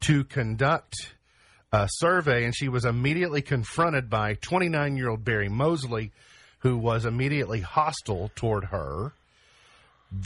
to 0.00 0.24
conduct 0.24 0.94
a 1.72 1.88
survey 1.90 2.44
and 2.44 2.54
she 2.54 2.68
was 2.68 2.84
immediately 2.84 3.42
confronted 3.42 4.08
by 4.08 4.34
29 4.34 4.96
year 4.96 5.10
old 5.10 5.24
Barry 5.24 5.48
Mosley 5.48 6.12
who 6.64 6.78
was 6.78 7.04
immediately 7.04 7.60
hostile 7.60 8.30
toward 8.34 8.64
her. 8.64 9.12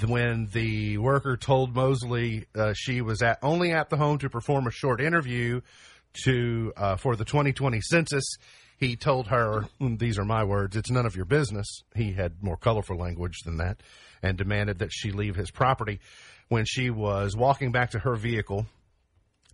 when 0.07 0.47
the 0.53 0.97
worker 0.99 1.37
told 1.37 1.75
Mosley 1.75 2.47
uh, 2.55 2.73
she 2.77 3.01
was 3.01 3.21
at 3.23 3.39
only 3.43 3.73
at 3.73 3.91
the 3.91 3.97
home 3.97 4.19
to 4.19 4.31
perform 4.31 4.67
a 4.67 4.71
short 4.71 5.01
interview 5.01 5.61
to 6.25 6.73
uh, 6.77 6.97
for 6.97 7.17
the 7.17 7.25
2020 7.25 7.81
census, 7.81 8.25
he 8.79 8.95
told 8.95 9.27
her, 9.27 9.65
mm, 9.81 9.99
"These 9.99 10.19
are 10.19 10.25
my 10.25 10.45
words. 10.45 10.77
It's 10.77 10.91
none 10.91 11.07
of 11.07 11.17
your 11.17 11.25
business." 11.25 11.67
He 11.97 12.13
had 12.13 12.41
more 12.41 12.57
colorful 12.57 12.97
language 12.97 13.41
than 13.45 13.57
that, 13.57 13.83
and 14.23 14.39
demanded 14.39 14.79
that 14.79 14.93
she 14.93 15.11
leave 15.11 15.35
his 15.35 15.51
property. 15.51 15.99
When 16.49 16.65
she 16.65 16.89
was 16.91 17.37
walking 17.37 17.73
back 17.73 17.91
to 17.91 17.99
her 17.99 18.15
vehicle, 18.15 18.67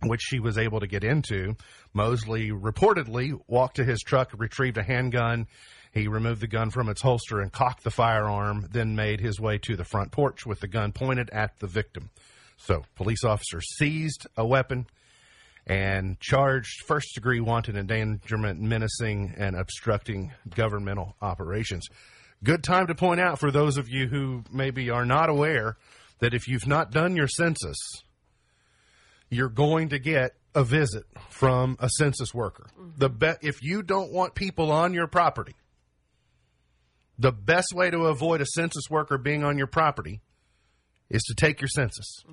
which 0.03 0.21
she 0.21 0.39
was 0.39 0.57
able 0.57 0.79
to 0.81 0.87
get 0.87 1.03
into, 1.03 1.55
Mosley 1.93 2.51
reportedly 2.51 3.39
walked 3.47 3.77
to 3.77 3.83
his 3.83 4.01
truck, 4.01 4.31
retrieved 4.37 4.77
a 4.77 4.83
handgun. 4.83 5.47
He 5.95 6.09
removed 6.09 6.41
the 6.41 6.47
gun 6.47 6.71
from 6.71 6.89
its 6.89 7.01
holster 7.01 7.39
and 7.39 7.53
cocked 7.53 7.85
the 7.85 7.89
firearm, 7.89 8.67
then 8.69 8.97
made 8.97 9.21
his 9.21 9.39
way 9.39 9.57
to 9.59 9.77
the 9.77 9.85
front 9.85 10.11
porch 10.11 10.45
with 10.45 10.59
the 10.59 10.67
gun 10.67 10.91
pointed 10.91 11.29
at 11.29 11.57
the 11.59 11.67
victim. 11.67 12.09
So, 12.57 12.83
police 12.95 13.23
officers 13.23 13.65
seized 13.77 14.27
a 14.35 14.45
weapon 14.45 14.87
and 15.65 16.19
charged 16.19 16.83
first 16.85 17.15
degree 17.15 17.39
wanton 17.39 17.77
endangerment, 17.77 18.59
menacing, 18.59 19.35
and 19.37 19.55
obstructing 19.55 20.33
governmental 20.53 21.15
operations. 21.21 21.87
Good 22.43 22.63
time 22.63 22.87
to 22.87 22.95
point 22.95 23.21
out 23.21 23.39
for 23.39 23.49
those 23.49 23.77
of 23.77 23.87
you 23.87 24.07
who 24.07 24.43
maybe 24.51 24.89
are 24.89 25.05
not 25.05 25.29
aware 25.29 25.77
that 26.19 26.33
if 26.33 26.47
you've 26.49 26.67
not 26.67 26.91
done 26.91 27.15
your 27.15 27.29
census, 27.29 27.77
you're 29.29 29.47
going 29.47 29.89
to 29.89 29.99
get 29.99 30.35
a 30.53 30.63
visit 30.65 31.05
from 31.29 31.77
a 31.79 31.89
census 31.89 32.33
worker. 32.33 32.67
Mm-hmm. 32.77 32.89
The 32.97 33.09
be- 33.09 33.47
if 33.47 33.63
you 33.63 33.81
don't 33.81 34.11
want 34.11 34.35
people 34.35 34.71
on 34.71 34.93
your 34.93 35.07
property, 35.07 35.55
the 37.17 37.31
best 37.31 37.73
way 37.73 37.89
to 37.89 38.05
avoid 38.05 38.41
a 38.41 38.45
census 38.45 38.89
worker 38.89 39.17
being 39.17 39.43
on 39.43 39.57
your 39.57 39.67
property 39.67 40.21
is 41.09 41.23
to 41.23 41.35
take 41.35 41.61
your 41.61 41.67
census. 41.67 42.23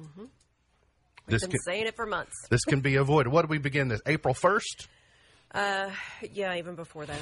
This 1.26 1.42
Been 1.42 1.50
can, 1.50 1.60
saying 1.60 1.86
it 1.86 1.96
for 1.96 2.06
months. 2.06 2.32
this 2.50 2.64
can 2.64 2.80
be 2.80 2.96
avoided. 2.96 3.32
What 3.32 3.42
do 3.42 3.48
we 3.48 3.58
begin 3.58 3.88
this? 3.88 4.00
April 4.06 4.34
1st? 4.34 4.88
Uh, 5.54 5.90
yeah, 6.32 6.56
even 6.56 6.74
before 6.74 7.06
that. 7.06 7.20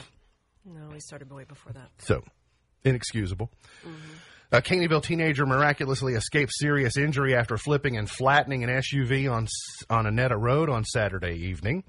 No, 0.65 0.89
we 0.93 1.01
started 1.01 1.31
way 1.31 1.45
before 1.45 1.73
that. 1.73 1.89
So, 1.99 2.23
inexcusable. 2.85 3.51
A 4.53 4.61
Caneyville 4.61 5.03
teenager 5.03 5.47
miraculously 5.47 6.15
escaped 6.15 6.53
serious 6.55 6.97
injury 6.97 7.35
after 7.35 7.57
flipping 7.57 7.97
and 7.97 8.11
flattening 8.11 8.65
an 8.65 8.71
SUV 8.71 9.31
on 9.31 9.47
on 9.89 10.05
Anetta 10.07 10.39
Road 10.39 10.69
on 10.69 10.85
Saturday 10.85 11.35
evening. 11.35 11.85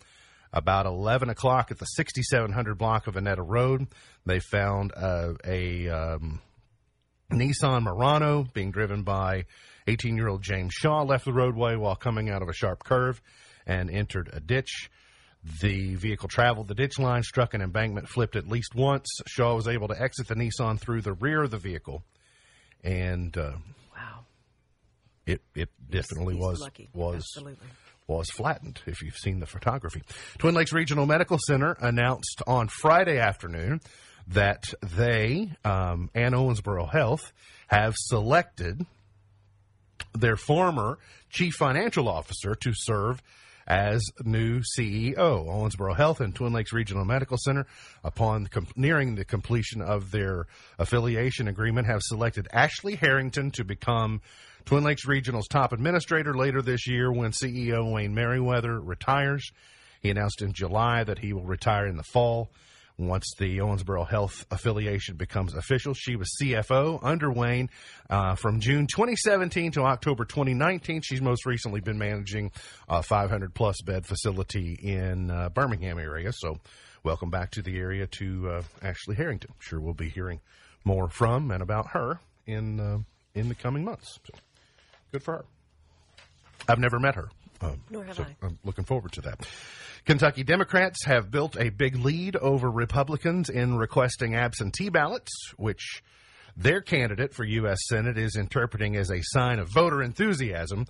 About 0.53 0.85
11 0.85 1.29
o'clock 1.29 1.71
at 1.71 1.79
the 1.79 1.85
6700 1.85 2.77
block 2.77 3.07
of 3.07 3.15
Anetta 3.15 3.43
Road, 3.45 3.87
they 4.25 4.39
found 4.39 4.91
uh, 4.95 5.33
a 5.45 5.87
um, 5.87 6.41
Nissan 7.31 7.83
Murano 7.83 8.45
being 8.53 8.71
driven 8.71 9.03
by 9.03 9.45
18 9.87 10.17
year 10.17 10.27
old 10.27 10.41
James 10.43 10.73
Shaw 10.73 11.03
left 11.03 11.23
the 11.25 11.31
roadway 11.33 11.75
while 11.77 11.95
coming 11.95 12.29
out 12.29 12.41
of 12.41 12.49
a 12.49 12.53
sharp 12.53 12.83
curve 12.83 13.21
and 13.65 13.89
entered 13.89 14.29
a 14.33 14.39
ditch. 14.41 14.89
The 15.61 15.95
vehicle 15.95 16.27
traveled 16.29 16.67
the 16.67 16.75
ditch 16.75 16.99
line, 16.99 17.23
struck 17.23 17.53
an 17.53 17.61
embankment, 17.61 18.07
flipped 18.09 18.35
at 18.35 18.47
least 18.47 18.75
once. 18.75 19.07
Shaw 19.27 19.55
was 19.55 19.67
able 19.67 19.87
to 19.87 19.99
exit 19.99 20.27
the 20.27 20.35
Nissan 20.35 20.79
through 20.79 21.01
the 21.01 21.13
rear 21.13 21.41
of 21.43 21.49
the 21.51 21.57
vehicle, 21.57 22.03
and 22.83 23.35
uh, 23.37 23.53
Wow. 23.95 24.25
it 25.25 25.41
it 25.55 25.69
definitely 25.89 26.35
He's 26.35 26.43
was 26.43 26.59
lucky. 26.59 26.89
was 26.93 27.15
Absolutely. 27.15 27.67
Was 28.11 28.29
flattened. 28.29 28.81
If 28.85 29.01
you've 29.01 29.15
seen 29.15 29.39
the 29.39 29.45
photography, 29.45 30.01
Twin 30.37 30.53
Lakes 30.53 30.73
Regional 30.73 31.05
Medical 31.05 31.37
Center 31.47 31.77
announced 31.79 32.41
on 32.45 32.67
Friday 32.67 33.17
afternoon 33.17 33.79
that 34.27 34.73
they 34.81 35.51
um, 35.63 36.09
and 36.13 36.35
Owensboro 36.35 36.89
Health 36.91 37.31
have 37.67 37.95
selected 37.97 38.85
their 40.13 40.35
former 40.35 40.99
chief 41.29 41.53
financial 41.53 42.09
officer 42.09 42.53
to 42.55 42.73
serve 42.73 43.21
as 43.65 44.03
new 44.25 44.59
CEO. 44.59 45.15
Owensboro 45.15 45.95
Health 45.95 46.19
and 46.19 46.35
Twin 46.35 46.51
Lakes 46.51 46.73
Regional 46.73 47.05
Medical 47.05 47.37
Center, 47.37 47.65
upon 48.03 48.47
com- 48.47 48.67
nearing 48.75 49.15
the 49.15 49.23
completion 49.23 49.81
of 49.81 50.11
their 50.11 50.47
affiliation 50.77 51.47
agreement, 51.47 51.87
have 51.87 52.01
selected 52.01 52.49
Ashley 52.51 52.95
Harrington 52.95 53.51
to 53.51 53.63
become 53.63 54.21
Twin 54.65 54.83
Lakes 54.83 55.05
Regional's 55.05 55.47
top 55.47 55.73
administrator 55.73 56.33
later 56.33 56.61
this 56.61 56.87
year 56.87 57.11
when 57.11 57.31
CEO 57.31 57.91
Wayne 57.91 58.13
Merriweather 58.13 58.79
retires. 58.79 59.51
He 60.01 60.09
announced 60.09 60.41
in 60.41 60.53
July 60.53 61.03
that 61.03 61.19
he 61.19 61.33
will 61.33 61.45
retire 61.45 61.85
in 61.87 61.97
the 61.97 62.03
fall. 62.03 62.51
Once 62.97 63.33
the 63.39 63.57
Owensboro 63.57 64.07
Health 64.07 64.45
affiliation 64.51 65.15
becomes 65.15 65.55
official, 65.55 65.93
she 65.93 66.15
was 66.15 66.29
CFO 66.39 66.99
under 67.01 67.31
Wayne 67.31 67.69
uh, 68.09 68.35
from 68.35 68.59
June 68.59 68.85
2017 68.85 69.71
to 69.73 69.81
October 69.81 70.25
2019. 70.25 71.01
She's 71.01 71.21
most 71.21 71.45
recently 71.45 71.81
been 71.81 71.97
managing 71.97 72.51
a 72.87 73.01
500 73.01 73.53
plus 73.55 73.81
bed 73.81 74.05
facility 74.05 74.77
in 74.81 75.31
uh, 75.31 75.49
Birmingham 75.49 75.97
area. 75.97 76.31
So, 76.31 76.59
welcome 77.03 77.31
back 77.31 77.51
to 77.51 77.61
the 77.61 77.77
area 77.79 78.05
to 78.07 78.49
uh, 78.49 78.61
Ashley 78.83 79.15
Harrington. 79.15 79.49
I'm 79.51 79.59
Sure, 79.59 79.79
we'll 79.79 79.93
be 79.93 80.09
hearing 80.09 80.41
more 80.83 81.09
from 81.09 81.49
and 81.49 81.63
about 81.63 81.91
her 81.91 82.19
in 82.45 82.79
uh, 82.79 82.99
in 83.33 83.49
the 83.49 83.55
coming 83.55 83.83
months. 83.83 84.19
So, 84.25 84.33
good 85.11 85.23
for 85.23 85.33
her. 85.37 85.45
I've 86.67 86.79
never 86.79 86.99
met 86.99 87.15
her. 87.15 87.29
Um, 87.61 87.81
Nor 87.89 88.05
have 88.05 88.17
so 88.17 88.23
I. 88.23 88.45
I'm 88.45 88.57
looking 88.63 88.85
forward 88.85 89.11
to 89.13 89.21
that. 89.21 89.47
Kentucky 90.05 90.43
Democrats 90.43 91.05
have 91.05 91.29
built 91.29 91.55
a 91.59 91.69
big 91.69 91.95
lead 91.97 92.35
over 92.35 92.71
Republicans 92.71 93.49
in 93.49 93.77
requesting 93.77 94.35
absentee 94.35 94.89
ballots, 94.89 95.31
which 95.57 96.01
their 96.57 96.81
candidate 96.81 97.33
for 97.33 97.43
U.S. 97.43 97.79
Senate 97.87 98.17
is 98.17 98.35
interpreting 98.35 98.95
as 98.95 99.11
a 99.11 99.21
sign 99.21 99.59
of 99.59 99.69
voter 99.71 100.01
enthusiasm 100.01 100.85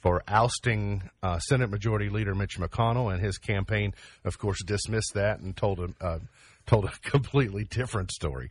for 0.00 0.22
ousting 0.28 1.08
uh, 1.22 1.38
Senate 1.38 1.70
Majority 1.70 2.08
Leader 2.08 2.34
Mitch 2.34 2.58
McConnell. 2.58 3.12
And 3.12 3.22
his 3.22 3.38
campaign, 3.38 3.94
of 4.24 4.38
course, 4.38 4.62
dismissed 4.64 5.14
that 5.14 5.38
and 5.40 5.56
told 5.56 5.78
a, 5.78 6.04
uh, 6.04 6.18
told 6.66 6.86
a 6.86 6.92
completely 7.02 7.64
different 7.64 8.10
story. 8.10 8.50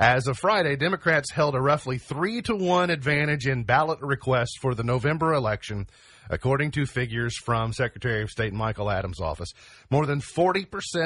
As 0.00 0.28
of 0.28 0.38
Friday, 0.38 0.76
Democrats 0.76 1.30
held 1.30 1.54
a 1.54 1.60
roughly 1.60 1.98
three 1.98 2.40
to 2.42 2.56
one 2.56 2.88
advantage 2.88 3.46
in 3.46 3.64
ballot 3.64 4.00
requests 4.00 4.56
for 4.58 4.74
the 4.74 4.82
November 4.82 5.34
election, 5.34 5.86
according 6.30 6.70
to 6.70 6.86
figures 6.86 7.36
from 7.36 7.74
Secretary 7.74 8.22
of 8.22 8.30
State 8.30 8.54
Michael 8.54 8.90
Adams' 8.90 9.20
office. 9.20 9.52
More 9.90 10.06
than 10.06 10.22
40% 10.22 10.64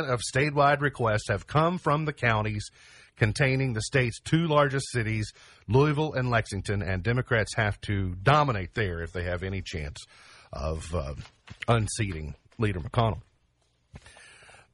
of 0.08 0.20
statewide 0.20 0.80
requests 0.80 1.28
have 1.28 1.48
come 1.48 1.78
from 1.78 2.04
the 2.04 2.12
counties 2.12 2.70
containing 3.16 3.72
the 3.72 3.82
state's 3.82 4.20
two 4.20 4.46
largest 4.46 4.86
cities, 4.92 5.32
Louisville 5.66 6.12
and 6.12 6.30
Lexington, 6.30 6.80
and 6.80 7.02
Democrats 7.02 7.56
have 7.56 7.80
to 7.80 8.14
dominate 8.22 8.74
there 8.74 9.02
if 9.02 9.12
they 9.12 9.24
have 9.24 9.42
any 9.42 9.60
chance 9.60 9.98
of 10.52 10.94
uh, 10.94 11.14
unseating 11.66 12.36
Leader 12.58 12.78
McConnell 12.78 13.22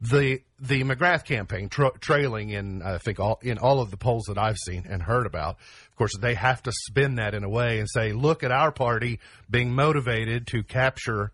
the 0.01 0.41
the 0.59 0.83
McGrath 0.83 1.25
campaign 1.25 1.69
tra- 1.69 1.99
trailing 2.01 2.51
in 2.51 2.83
I 2.83 2.99
think 2.99 3.21
all 3.21 3.39
in 3.43 3.59
all 3.59 3.81
of 3.81 3.91
the 3.91 3.97
polls 3.97 4.25
that 4.29 4.39
I've 4.39 4.57
seen 4.57 4.87
and 4.89 5.03
heard 5.03 5.27
about. 5.27 5.57
Of 5.91 5.97
course, 5.97 6.17
they 6.19 6.35
have 6.35 6.63
to 6.63 6.73
spin 6.73 7.17
that 7.17 7.35
in 7.35 7.45
a 7.45 7.49
way 7.49 7.79
and 7.79 7.89
say, 7.89 8.13
"Look 8.13 8.43
at 8.43 8.51
our 8.51 8.73
party 8.73 9.21
being 9.51 9.73
motivated 9.73 10.47
to 10.49 10.63
capture 10.63 11.33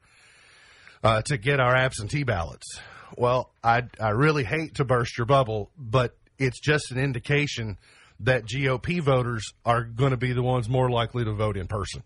uh, 1.04 1.22
to 1.22 1.38
get 1.38 1.60
our 1.60 1.76
absentee 1.76 2.24
ballots." 2.24 2.80
Well, 3.16 3.52
I 3.62 3.84
I 4.00 4.10
really 4.10 4.44
hate 4.44 4.76
to 4.76 4.84
burst 4.84 5.16
your 5.16 5.26
bubble, 5.26 5.70
but 5.78 6.16
it's 6.38 6.60
just 6.60 6.90
an 6.90 6.98
indication 6.98 7.78
that 8.20 8.46
GOP 8.46 9.00
voters 9.00 9.52
are 9.64 9.84
going 9.84 10.10
to 10.10 10.16
be 10.16 10.32
the 10.32 10.42
ones 10.42 10.68
more 10.68 10.90
likely 10.90 11.24
to 11.24 11.32
vote 11.32 11.56
in 11.56 11.68
person. 11.68 12.02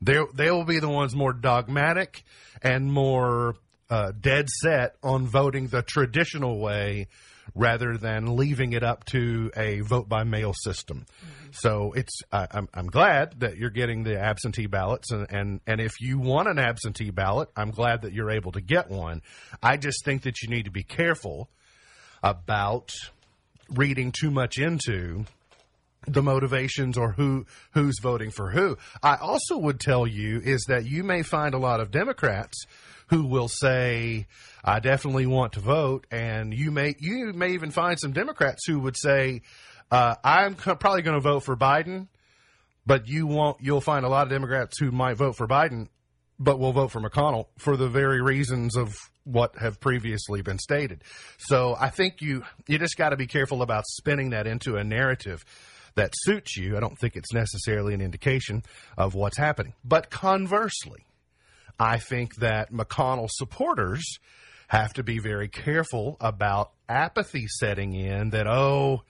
They 0.00 0.18
they 0.34 0.50
will 0.50 0.64
be 0.64 0.80
the 0.80 0.88
ones 0.88 1.14
more 1.14 1.32
dogmatic 1.32 2.24
and 2.60 2.92
more 2.92 3.54
uh, 3.92 4.10
dead 4.18 4.48
set 4.48 4.96
on 5.02 5.26
voting 5.26 5.66
the 5.66 5.82
traditional 5.82 6.58
way 6.58 7.08
rather 7.54 7.98
than 7.98 8.36
leaving 8.36 8.72
it 8.72 8.82
up 8.82 9.04
to 9.04 9.50
a 9.54 9.80
vote 9.80 10.08
by 10.08 10.24
mail 10.24 10.54
system. 10.54 11.04
So 11.50 11.92
it's 11.92 12.20
I, 12.32 12.46
I'm 12.52 12.68
I'm 12.72 12.86
glad 12.86 13.40
that 13.40 13.58
you're 13.58 13.68
getting 13.68 14.02
the 14.02 14.18
absentee 14.18 14.66
ballots 14.66 15.12
and, 15.12 15.26
and 15.30 15.60
and 15.66 15.78
if 15.78 16.00
you 16.00 16.18
want 16.18 16.48
an 16.48 16.58
absentee 16.58 17.10
ballot, 17.10 17.50
I'm 17.54 17.70
glad 17.70 18.02
that 18.02 18.14
you're 18.14 18.30
able 18.30 18.52
to 18.52 18.62
get 18.62 18.88
one. 18.90 19.20
I 19.62 19.76
just 19.76 20.06
think 20.06 20.22
that 20.22 20.40
you 20.40 20.48
need 20.48 20.64
to 20.64 20.70
be 20.70 20.84
careful 20.84 21.50
about 22.22 22.92
reading 23.68 24.10
too 24.10 24.30
much 24.30 24.56
into 24.56 25.26
the 26.06 26.22
motivations 26.22 26.98
or 26.98 27.12
who 27.12 27.46
who's 27.72 27.98
voting 28.00 28.30
for 28.30 28.50
who. 28.50 28.76
I 29.02 29.16
also 29.16 29.58
would 29.58 29.80
tell 29.80 30.06
you 30.06 30.40
is 30.40 30.64
that 30.68 30.84
you 30.84 31.04
may 31.04 31.22
find 31.22 31.54
a 31.54 31.58
lot 31.58 31.80
of 31.80 31.90
Democrats 31.90 32.66
who 33.08 33.24
will 33.24 33.48
say 33.48 34.26
I 34.64 34.80
definitely 34.80 35.26
want 35.26 35.54
to 35.54 35.60
vote 35.60 36.06
and 36.10 36.52
you 36.52 36.70
may 36.70 36.94
you 36.98 37.32
may 37.32 37.52
even 37.52 37.70
find 37.70 37.98
some 37.98 38.12
Democrats 38.12 38.66
who 38.66 38.80
would 38.80 38.96
say 38.96 39.42
uh, 39.90 40.14
I'm 40.24 40.54
probably 40.54 41.02
going 41.02 41.16
to 41.16 41.20
vote 41.20 41.40
for 41.40 41.56
Biden 41.56 42.08
but 42.86 43.08
you 43.08 43.26
won't 43.26 43.58
you'll 43.60 43.80
find 43.80 44.04
a 44.04 44.08
lot 44.08 44.24
of 44.24 44.30
Democrats 44.30 44.78
who 44.78 44.90
might 44.90 45.16
vote 45.16 45.36
for 45.36 45.46
Biden 45.46 45.88
but 46.38 46.58
will 46.58 46.72
vote 46.72 46.90
for 46.90 47.00
McConnell 47.00 47.46
for 47.58 47.76
the 47.76 47.88
very 47.88 48.20
reasons 48.20 48.76
of 48.76 48.96
what 49.24 49.56
have 49.58 49.78
previously 49.78 50.42
been 50.42 50.58
stated. 50.58 51.02
So 51.38 51.76
I 51.78 51.90
think 51.90 52.20
you 52.20 52.42
you 52.66 52.78
just 52.78 52.96
got 52.96 53.10
to 53.10 53.16
be 53.16 53.26
careful 53.26 53.62
about 53.62 53.84
spinning 53.86 54.30
that 54.30 54.46
into 54.46 54.76
a 54.76 54.84
narrative 54.84 55.44
that 55.94 56.12
suits 56.14 56.56
you, 56.56 56.76
I 56.76 56.80
don't 56.80 56.98
think 56.98 57.16
it's 57.16 57.32
necessarily 57.32 57.94
an 57.94 58.00
indication 58.00 58.62
of 58.96 59.14
what's 59.14 59.38
happening. 59.38 59.74
But 59.84 60.10
conversely, 60.10 61.04
I 61.78 61.98
think 61.98 62.36
that 62.36 62.72
McConnell 62.72 63.28
supporters 63.30 64.18
have 64.68 64.94
to 64.94 65.02
be 65.02 65.18
very 65.18 65.48
careful 65.48 66.16
about 66.20 66.72
apathy 66.88 67.46
setting 67.46 67.92
in 67.92 68.30
that, 68.30 68.46
oh, 68.46 69.02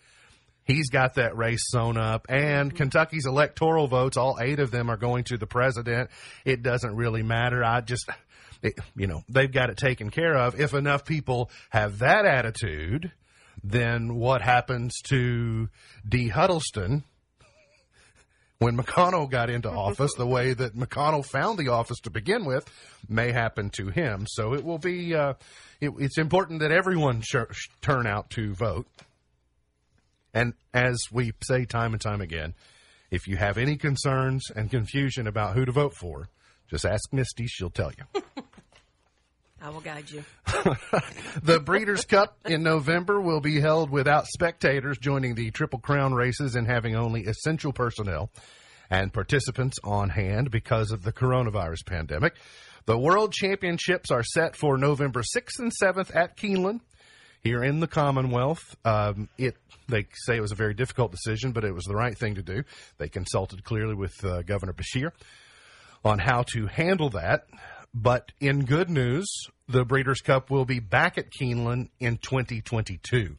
he's 0.64 0.90
got 0.90 1.14
that 1.14 1.36
race 1.36 1.62
sewn 1.70 1.96
up 1.96 2.26
and 2.28 2.70
mm-hmm. 2.70 2.76
Kentucky's 2.76 3.26
electoral 3.26 3.86
votes, 3.86 4.16
all 4.16 4.38
eight 4.40 4.58
of 4.58 4.70
them 4.70 4.90
are 4.90 4.96
going 4.96 5.24
to 5.24 5.36
the 5.36 5.46
president. 5.46 6.10
It 6.44 6.62
doesn't 6.62 6.94
really 6.96 7.22
matter. 7.22 7.62
I 7.64 7.80
just, 7.80 8.08
it, 8.62 8.74
you 8.96 9.06
know, 9.06 9.22
they've 9.28 9.50
got 9.50 9.70
it 9.70 9.76
taken 9.76 10.10
care 10.10 10.34
of. 10.34 10.58
If 10.58 10.74
enough 10.74 11.04
people 11.04 11.50
have 11.70 11.98
that 12.00 12.24
attitude, 12.24 13.12
then 13.62 14.16
what 14.16 14.42
happens 14.42 14.94
to 15.04 15.68
Dee 16.08 16.28
Huddleston 16.28 17.04
when 18.62 18.76
McConnell 18.76 19.28
got 19.28 19.50
into 19.50 19.68
office, 19.70 20.14
the 20.14 20.26
way 20.26 20.54
that 20.54 20.76
McConnell 20.76 21.26
found 21.26 21.58
the 21.58 21.68
office 21.68 21.98
to 22.00 22.10
begin 22.10 22.44
with, 22.44 22.64
may 23.08 23.32
happen 23.32 23.70
to 23.70 23.88
him. 23.88 24.26
So 24.28 24.54
it 24.54 24.64
will 24.64 24.78
be. 24.78 25.14
Uh, 25.14 25.34
it, 25.80 25.90
it's 25.98 26.18
important 26.18 26.60
that 26.60 26.70
everyone 26.70 27.22
sh- 27.22 27.50
sh- 27.50 27.68
turn 27.80 28.06
out 28.06 28.30
to 28.30 28.54
vote. 28.54 28.86
And 30.32 30.54
as 30.72 30.98
we 31.10 31.32
say 31.42 31.64
time 31.64 31.92
and 31.92 32.00
time 32.00 32.20
again, 32.20 32.54
if 33.10 33.26
you 33.26 33.36
have 33.36 33.58
any 33.58 33.76
concerns 33.76 34.48
and 34.54 34.70
confusion 34.70 35.26
about 35.26 35.54
who 35.54 35.64
to 35.64 35.72
vote 35.72 35.94
for, 35.94 36.28
just 36.70 36.86
ask 36.86 37.12
Misty; 37.12 37.46
she'll 37.46 37.68
tell 37.68 37.90
you. 37.98 38.22
I 39.62 39.70
will 39.70 39.80
guide 39.80 40.10
you. 40.10 40.24
the 41.42 41.60
Breeders' 41.64 42.04
Cup 42.04 42.36
in 42.44 42.64
November 42.64 43.20
will 43.20 43.40
be 43.40 43.60
held 43.60 43.90
without 43.90 44.26
spectators 44.26 44.98
joining 44.98 45.36
the 45.36 45.52
Triple 45.52 45.78
Crown 45.78 46.14
races 46.14 46.56
and 46.56 46.66
having 46.66 46.96
only 46.96 47.26
essential 47.26 47.72
personnel 47.72 48.30
and 48.90 49.12
participants 49.12 49.78
on 49.84 50.08
hand 50.08 50.50
because 50.50 50.90
of 50.90 51.04
the 51.04 51.12
coronavirus 51.12 51.86
pandemic. 51.86 52.34
The 52.86 52.98
World 52.98 53.32
Championships 53.32 54.10
are 54.10 54.24
set 54.24 54.56
for 54.56 54.76
November 54.76 55.22
6th 55.22 55.60
and 55.60 55.70
7th 55.80 56.14
at 56.16 56.36
Keeneland 56.36 56.80
here 57.44 57.62
in 57.62 57.78
the 57.78 57.86
Commonwealth. 57.86 58.76
Um, 58.84 59.28
it 59.38 59.56
they 59.88 60.06
say 60.14 60.36
it 60.36 60.40
was 60.40 60.52
a 60.52 60.56
very 60.56 60.74
difficult 60.74 61.12
decision, 61.12 61.52
but 61.52 61.64
it 61.64 61.72
was 61.72 61.84
the 61.84 61.94
right 61.94 62.18
thing 62.18 62.34
to 62.34 62.42
do. 62.42 62.64
They 62.98 63.08
consulted 63.08 63.62
clearly 63.62 63.94
with 63.94 64.24
uh, 64.24 64.42
Governor 64.42 64.72
Beshear 64.72 65.12
on 66.04 66.18
how 66.18 66.42
to 66.54 66.66
handle 66.66 67.10
that. 67.10 67.46
But 67.94 68.32
in 68.40 68.64
good 68.64 68.88
news, 68.88 69.28
the 69.68 69.84
Breeders' 69.84 70.20
Cup 70.20 70.50
will 70.50 70.64
be 70.64 70.80
back 70.80 71.18
at 71.18 71.30
Keeneland 71.30 71.90
in 72.00 72.16
2022. 72.16 73.36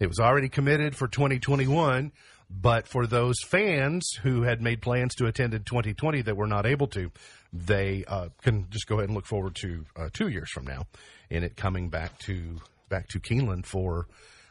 It 0.00 0.06
was 0.06 0.20
already 0.20 0.48
committed 0.48 0.94
for 0.94 1.08
2021, 1.08 2.12
but 2.48 2.86
for 2.86 3.06
those 3.06 3.36
fans 3.44 4.08
who 4.22 4.42
had 4.42 4.62
made 4.62 4.80
plans 4.80 5.14
to 5.16 5.26
attend 5.26 5.52
in 5.52 5.64
2020 5.64 6.22
that 6.22 6.36
were 6.36 6.46
not 6.46 6.64
able 6.64 6.86
to, 6.88 7.10
they 7.52 8.04
uh, 8.06 8.28
can 8.42 8.68
just 8.70 8.86
go 8.86 8.96
ahead 8.96 9.08
and 9.08 9.16
look 9.16 9.26
forward 9.26 9.56
to 9.56 9.84
uh, 9.96 10.08
two 10.12 10.28
years 10.28 10.50
from 10.50 10.64
now 10.64 10.86
in 11.30 11.42
it 11.42 11.56
coming 11.56 11.88
back 11.88 12.16
to 12.20 12.58
back 12.88 13.08
to 13.08 13.20
Keeneland 13.20 13.66
for, 13.66 14.06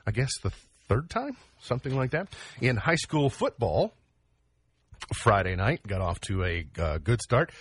I 0.06 0.12
guess, 0.12 0.30
the 0.44 0.52
third 0.88 1.10
time, 1.10 1.38
something 1.60 1.96
like 1.96 2.12
that. 2.12 2.28
In 2.62 2.76
high 2.76 2.96
school 2.96 3.30
football, 3.30 3.94
Friday 5.14 5.56
night 5.56 5.86
got 5.88 6.02
off 6.02 6.20
to 6.22 6.44
a 6.44 6.66
uh, 6.78 6.98
good 7.00 7.22
start. 7.22 7.52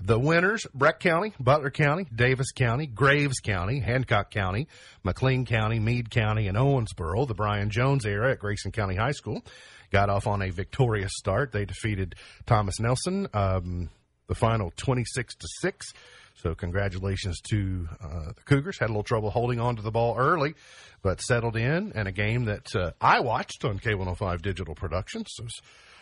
The 0.00 0.18
winners, 0.18 0.66
Breck 0.74 1.00
County, 1.00 1.34
Butler 1.38 1.70
County, 1.70 2.06
Daviess 2.14 2.54
County, 2.54 2.86
Graves 2.86 3.40
County, 3.40 3.80
Hancock 3.80 4.30
County, 4.30 4.68
McLean 5.02 5.44
County, 5.44 5.78
Meade 5.78 6.10
County, 6.10 6.48
and 6.48 6.56
Owensboro, 6.56 7.26
the 7.28 7.34
Brian 7.34 7.68
Jones 7.68 8.06
era 8.06 8.32
at 8.32 8.38
Grayson 8.38 8.72
County 8.72 8.96
High 8.96 9.12
School, 9.12 9.44
got 9.90 10.08
off 10.08 10.26
on 10.26 10.40
a 10.40 10.50
victorious 10.50 11.12
start. 11.14 11.52
They 11.52 11.66
defeated 11.66 12.14
Thomas 12.46 12.80
Nelson, 12.80 13.28
um, 13.34 13.90
the 14.28 14.34
final 14.34 14.72
26 14.76 15.34
to 15.34 15.48
6. 15.60 15.92
So 16.36 16.54
congratulations 16.54 17.40
to 17.50 17.88
uh, 18.02 18.32
the 18.34 18.42
Cougars. 18.46 18.78
Had 18.78 18.86
a 18.86 18.92
little 18.92 19.02
trouble 19.02 19.30
holding 19.30 19.60
on 19.60 19.76
to 19.76 19.82
the 19.82 19.90
ball 19.90 20.16
early, 20.18 20.54
but 21.02 21.20
settled 21.20 21.56
in. 21.56 21.92
And 21.94 22.08
a 22.08 22.12
game 22.12 22.46
that 22.46 22.74
uh, 22.74 22.92
I 23.00 23.20
watched 23.20 23.64
on 23.64 23.78
K105 23.78 24.40
Digital 24.40 24.74
Productions. 24.74 25.26
So 25.34 25.44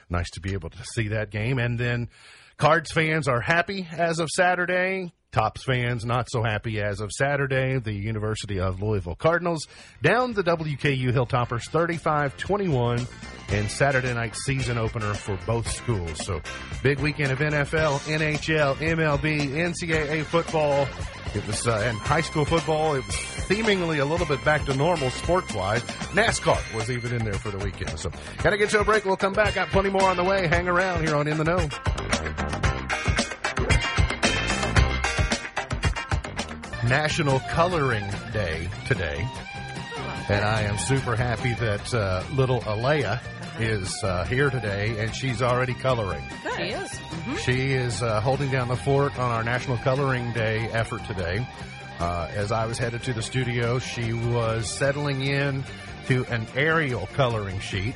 nice 0.09 0.31
to 0.31 0.41
be 0.41 0.53
able 0.53 0.71
to 0.71 0.85
see 0.95 1.09
that 1.09 1.31
game. 1.31 1.59
And 1.59 1.79
then 1.79 2.09
Cards 2.61 2.93
fans 2.93 3.27
are 3.27 3.41
happy 3.41 3.89
as 3.91 4.19
of 4.19 4.29
Saturday. 4.29 5.15
Tops 5.33 5.63
fans 5.63 6.05
not 6.05 6.29
so 6.29 6.43
happy 6.43 6.81
as 6.81 7.01
of 7.01 7.13
Saturday. 7.13 7.79
The 7.79 7.93
University 7.93 8.59
of 8.59 8.83
Louisville 8.83 9.15
Cardinals 9.15 9.69
down 10.03 10.33
the 10.33 10.43
WKU 10.43 11.13
Hilltoppers 11.13 11.71
35-21 11.71 13.07
in 13.53 13.69
Saturday 13.69 14.13
night 14.13 14.35
season 14.35 14.77
opener 14.77 15.15
for 15.15 15.39
both 15.47 15.71
schools. 15.71 16.25
So 16.27 16.41
big 16.83 16.99
weekend 16.99 17.31
of 17.31 17.39
NFL, 17.39 18.01
NHL, 18.19 18.75
MLB, 18.77 19.51
NCAA 19.51 20.25
football. 20.25 20.89
It 21.33 21.47
was 21.47 21.65
uh, 21.69 21.81
and 21.85 21.97
high 21.99 22.23
school 22.23 22.45
football. 22.45 22.97
It 22.97 23.07
was 23.07 23.15
seemingly 23.15 24.01
a 24.01 24.05
little 24.05 24.27
bit 24.27 24.45
back 24.45 24.65
to 24.65 24.75
normal 24.75 25.11
sports 25.11 25.55
wise. 25.55 25.83
NASCAR 26.13 26.75
was 26.75 26.91
even 26.91 27.15
in 27.15 27.25
there 27.25 27.35
for 27.35 27.53
the 27.53 27.65
weekend. 27.65 27.97
So 28.01 28.11
gotta 28.43 28.59
get 28.59 28.71
to 28.71 28.81
a 28.81 28.85
break. 28.85 29.05
We'll 29.05 29.17
come 29.17 29.35
back. 29.35 29.55
Got 29.55 29.69
plenty 29.69 29.91
more 29.91 30.09
on 30.09 30.17
the 30.17 30.25
way. 30.25 30.49
Hang 30.49 30.67
around 30.67 31.07
here 31.07 31.15
on 31.15 31.29
In 31.29 31.39
the 31.39 31.45
Know. 31.45 32.70
National 36.91 37.39
Coloring 37.39 38.05
Day 38.33 38.69
today. 38.85 39.25
And 40.29 40.45
I 40.45 40.63
am 40.63 40.77
super 40.77 41.15
happy 41.15 41.55
that 41.55 41.95
uh, 41.95 42.25
little 42.35 42.65
Alea 42.67 43.21
is 43.61 44.03
uh, 44.03 44.25
here 44.25 44.51
today 44.51 44.99
and 44.99 45.15
she's 45.15 45.41
already 45.41 45.73
coloring. 45.73 46.25
She 46.57 46.63
is. 46.65 47.01
She 47.45 47.73
is 47.75 48.03
uh, 48.03 48.21
holding 48.21 48.51
down 48.51 48.67
the 48.67 48.75
fort 48.75 49.17
on 49.21 49.31
our 49.31 49.45
National 49.45 49.77
Coloring 49.77 50.33
Day 50.33 50.69
effort 50.73 51.05
today. 51.05 51.47
Uh, 52.01 52.29
as 52.35 52.51
I 52.51 52.67
was 52.67 52.77
headed 52.77 53.05
to 53.05 53.13
the 53.13 53.23
studio, 53.23 53.79
she 53.79 54.13
was 54.13 54.69
settling 54.69 55.23
in 55.23 55.63
to 56.09 56.25
an 56.25 56.45
Ariel 56.57 57.09
coloring 57.13 57.61
sheet. 57.61 57.95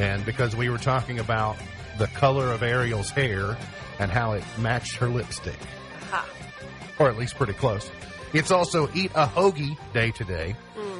And 0.00 0.26
because 0.26 0.56
we 0.56 0.68
were 0.68 0.78
talking 0.78 1.20
about 1.20 1.56
the 1.98 2.08
color 2.08 2.50
of 2.50 2.64
Ariel's 2.64 3.10
hair 3.10 3.56
and 4.00 4.10
how 4.10 4.32
it 4.32 4.42
matched 4.58 4.96
her 4.96 5.08
lipstick, 5.08 5.60
Ha. 5.60 5.83
Or 6.98 7.08
at 7.08 7.16
least 7.18 7.34
pretty 7.36 7.52
close. 7.54 7.90
It's 8.32 8.50
also 8.50 8.88
Eat 8.94 9.12
a 9.14 9.26
Hoagie 9.26 9.76
Day 9.92 10.10
today. 10.10 10.56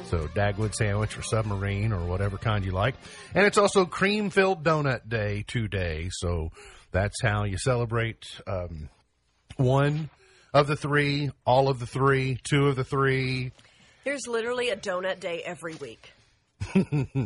So 0.09 0.27
Dagwood 0.27 0.75
sandwich 0.75 1.17
or 1.17 1.23
submarine 1.23 1.91
or 1.91 2.05
whatever 2.05 2.37
kind 2.37 2.63
you 2.63 2.71
like. 2.71 2.93
And 3.33 3.45
it's 3.45 3.57
also 3.57 3.85
cream 3.85 4.29
filled 4.29 4.63
donut 4.63 5.09
day 5.09 5.43
today. 5.47 6.09
So 6.11 6.51
that's 6.91 7.19
how 7.23 7.43
you 7.43 7.57
celebrate 7.57 8.23
um, 8.45 8.87
one 9.57 10.11
of 10.53 10.67
the 10.67 10.75
three, 10.75 11.31
all 11.43 11.69
of 11.69 11.79
the 11.79 11.87
three, 11.87 12.37
two 12.43 12.67
of 12.67 12.75
the 12.75 12.83
three. 12.83 13.51
There's 14.03 14.27
literally 14.27 14.69
a 14.69 14.77
donut 14.77 15.19
day 15.19 15.41
every 15.43 15.73
week. 15.75 16.13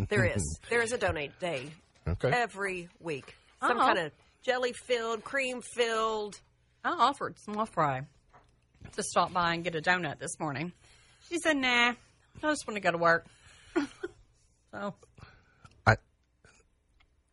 there 0.10 0.26
is. 0.26 0.60
There 0.70 0.82
is 0.82 0.94
a 0.94 0.98
donut 0.98 1.32
day 1.40 1.70
Okay. 2.08 2.32
every 2.32 2.88
week. 3.02 3.36
Some 3.62 3.78
Oh. 3.78 3.82
kind 3.86 4.00
of 4.00 4.12
jelly 4.42 4.72
filled, 4.74 5.24
cream 5.24 5.62
filled. 5.62 6.40
I 6.84 6.92
offered 6.92 7.38
Small 7.40 7.66
Fry 7.66 8.04
to 8.94 9.04
stop 9.04 9.34
by 9.34 9.54
and 9.54 9.64
get 9.64 9.76
a 9.76 9.82
donut 9.82 10.20
this 10.20 10.40
morning. 10.40 10.72
She 11.30 11.38
said, 11.40 11.58
nah, 11.58 11.90
I 11.90 11.96
just 12.42 12.68
want 12.68 12.76
to 12.76 12.82
go 12.82 12.92
to 12.92 12.98
work. 12.98 13.26
so, 14.72 14.94
I, 15.86 15.96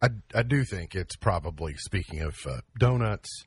I, 0.03 0.09
I 0.35 0.43
do 0.43 0.65
think 0.65 0.95
it's 0.95 1.17
probably, 1.17 1.75
speaking 1.75 2.21
of 2.21 2.35
uh, 2.49 2.61
donuts 2.79 3.45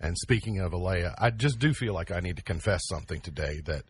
and 0.00 0.16
speaking 0.16 0.60
of 0.60 0.72
Alea, 0.72 1.14
I 1.18 1.30
just 1.30 1.58
do 1.58 1.74
feel 1.74 1.94
like 1.94 2.10
I 2.10 2.20
need 2.20 2.36
to 2.36 2.42
confess 2.42 2.82
something 2.88 3.20
today 3.20 3.60
that 3.66 3.82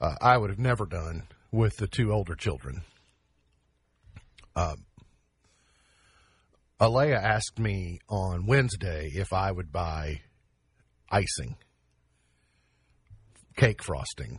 uh, 0.00 0.14
I 0.20 0.36
would 0.36 0.50
have 0.50 0.58
never 0.58 0.86
done 0.86 1.24
with 1.50 1.76
the 1.76 1.86
two 1.86 2.12
older 2.12 2.34
children. 2.34 2.82
Um, 4.54 4.84
Alea 6.80 7.20
asked 7.20 7.58
me 7.58 8.00
on 8.08 8.46
Wednesday 8.46 9.10
if 9.14 9.32
I 9.32 9.52
would 9.52 9.70
buy 9.70 10.20
icing, 11.10 11.56
cake 13.56 13.82
frosting. 13.82 14.38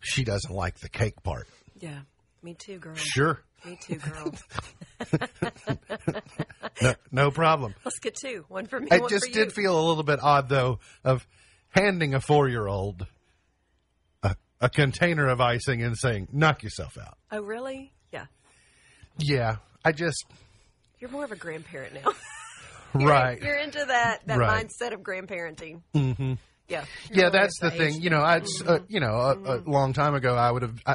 She 0.00 0.24
doesn't 0.24 0.54
like 0.54 0.78
the 0.80 0.88
cake 0.88 1.22
part. 1.22 1.46
Yeah. 1.78 2.00
Me 2.42 2.54
too, 2.54 2.78
girl. 2.78 2.94
Sure. 2.94 3.42
Me 3.66 3.78
too, 3.82 3.96
girl. 3.96 4.34
No, 6.82 6.94
no 7.12 7.30
problem. 7.30 7.74
Let's 7.84 7.98
get 7.98 8.14
two. 8.14 8.44
One 8.48 8.64
for 8.66 8.80
me, 8.80 8.88
It 8.90 9.02
one 9.02 9.10
just 9.10 9.26
did 9.32 9.48
you. 9.48 9.50
feel 9.50 9.78
a 9.78 9.84
little 9.86 10.02
bit 10.02 10.18
odd, 10.22 10.48
though, 10.48 10.78
of 11.04 11.26
handing 11.70 12.14
a 12.14 12.20
four 12.20 12.48
year 12.48 12.66
old 12.66 13.06
a, 14.22 14.34
a 14.62 14.70
container 14.70 15.28
of 15.28 15.40
icing 15.42 15.82
and 15.82 15.96
saying, 15.98 16.28
knock 16.32 16.62
yourself 16.62 16.96
out. 16.98 17.18
Oh, 17.30 17.42
really? 17.42 17.92
Yeah. 18.12 18.26
Yeah, 19.18 19.56
I 19.84 19.92
just, 19.92 20.24
You're 21.00 21.10
more 21.10 21.24
of 21.24 21.32
a 21.32 21.36
grandparent 21.36 21.92
now. 21.94 22.12
right. 22.94 23.40
You're 23.42 23.58
into 23.58 23.84
that 23.84 24.20
that 24.26 24.38
Right. 24.38 24.64
mindset 24.66 24.94
of 24.94 25.00
grandparenting. 25.00 25.82
Mm-hmm. 25.94 26.34
Yeah. 26.70 26.84
yeah, 27.10 27.22
You're 27.22 27.30
that's 27.30 27.58
the 27.60 27.72
always 27.72 27.94
thing. 27.94 28.02
You 28.02 28.10
know, 28.10 28.22
I'd, 28.22 28.42
uh, 28.42 28.46
mm-hmm. 28.46 28.84
you 28.88 29.00
know, 29.00 29.14
a, 29.14 29.30
a 29.32 29.36
mm-hmm. 29.36 29.70
long 29.70 29.92
time 29.92 30.14
ago, 30.14 30.34
I 30.36 30.50
would 30.50 30.62
have, 30.62 30.80
I, 30.86 30.94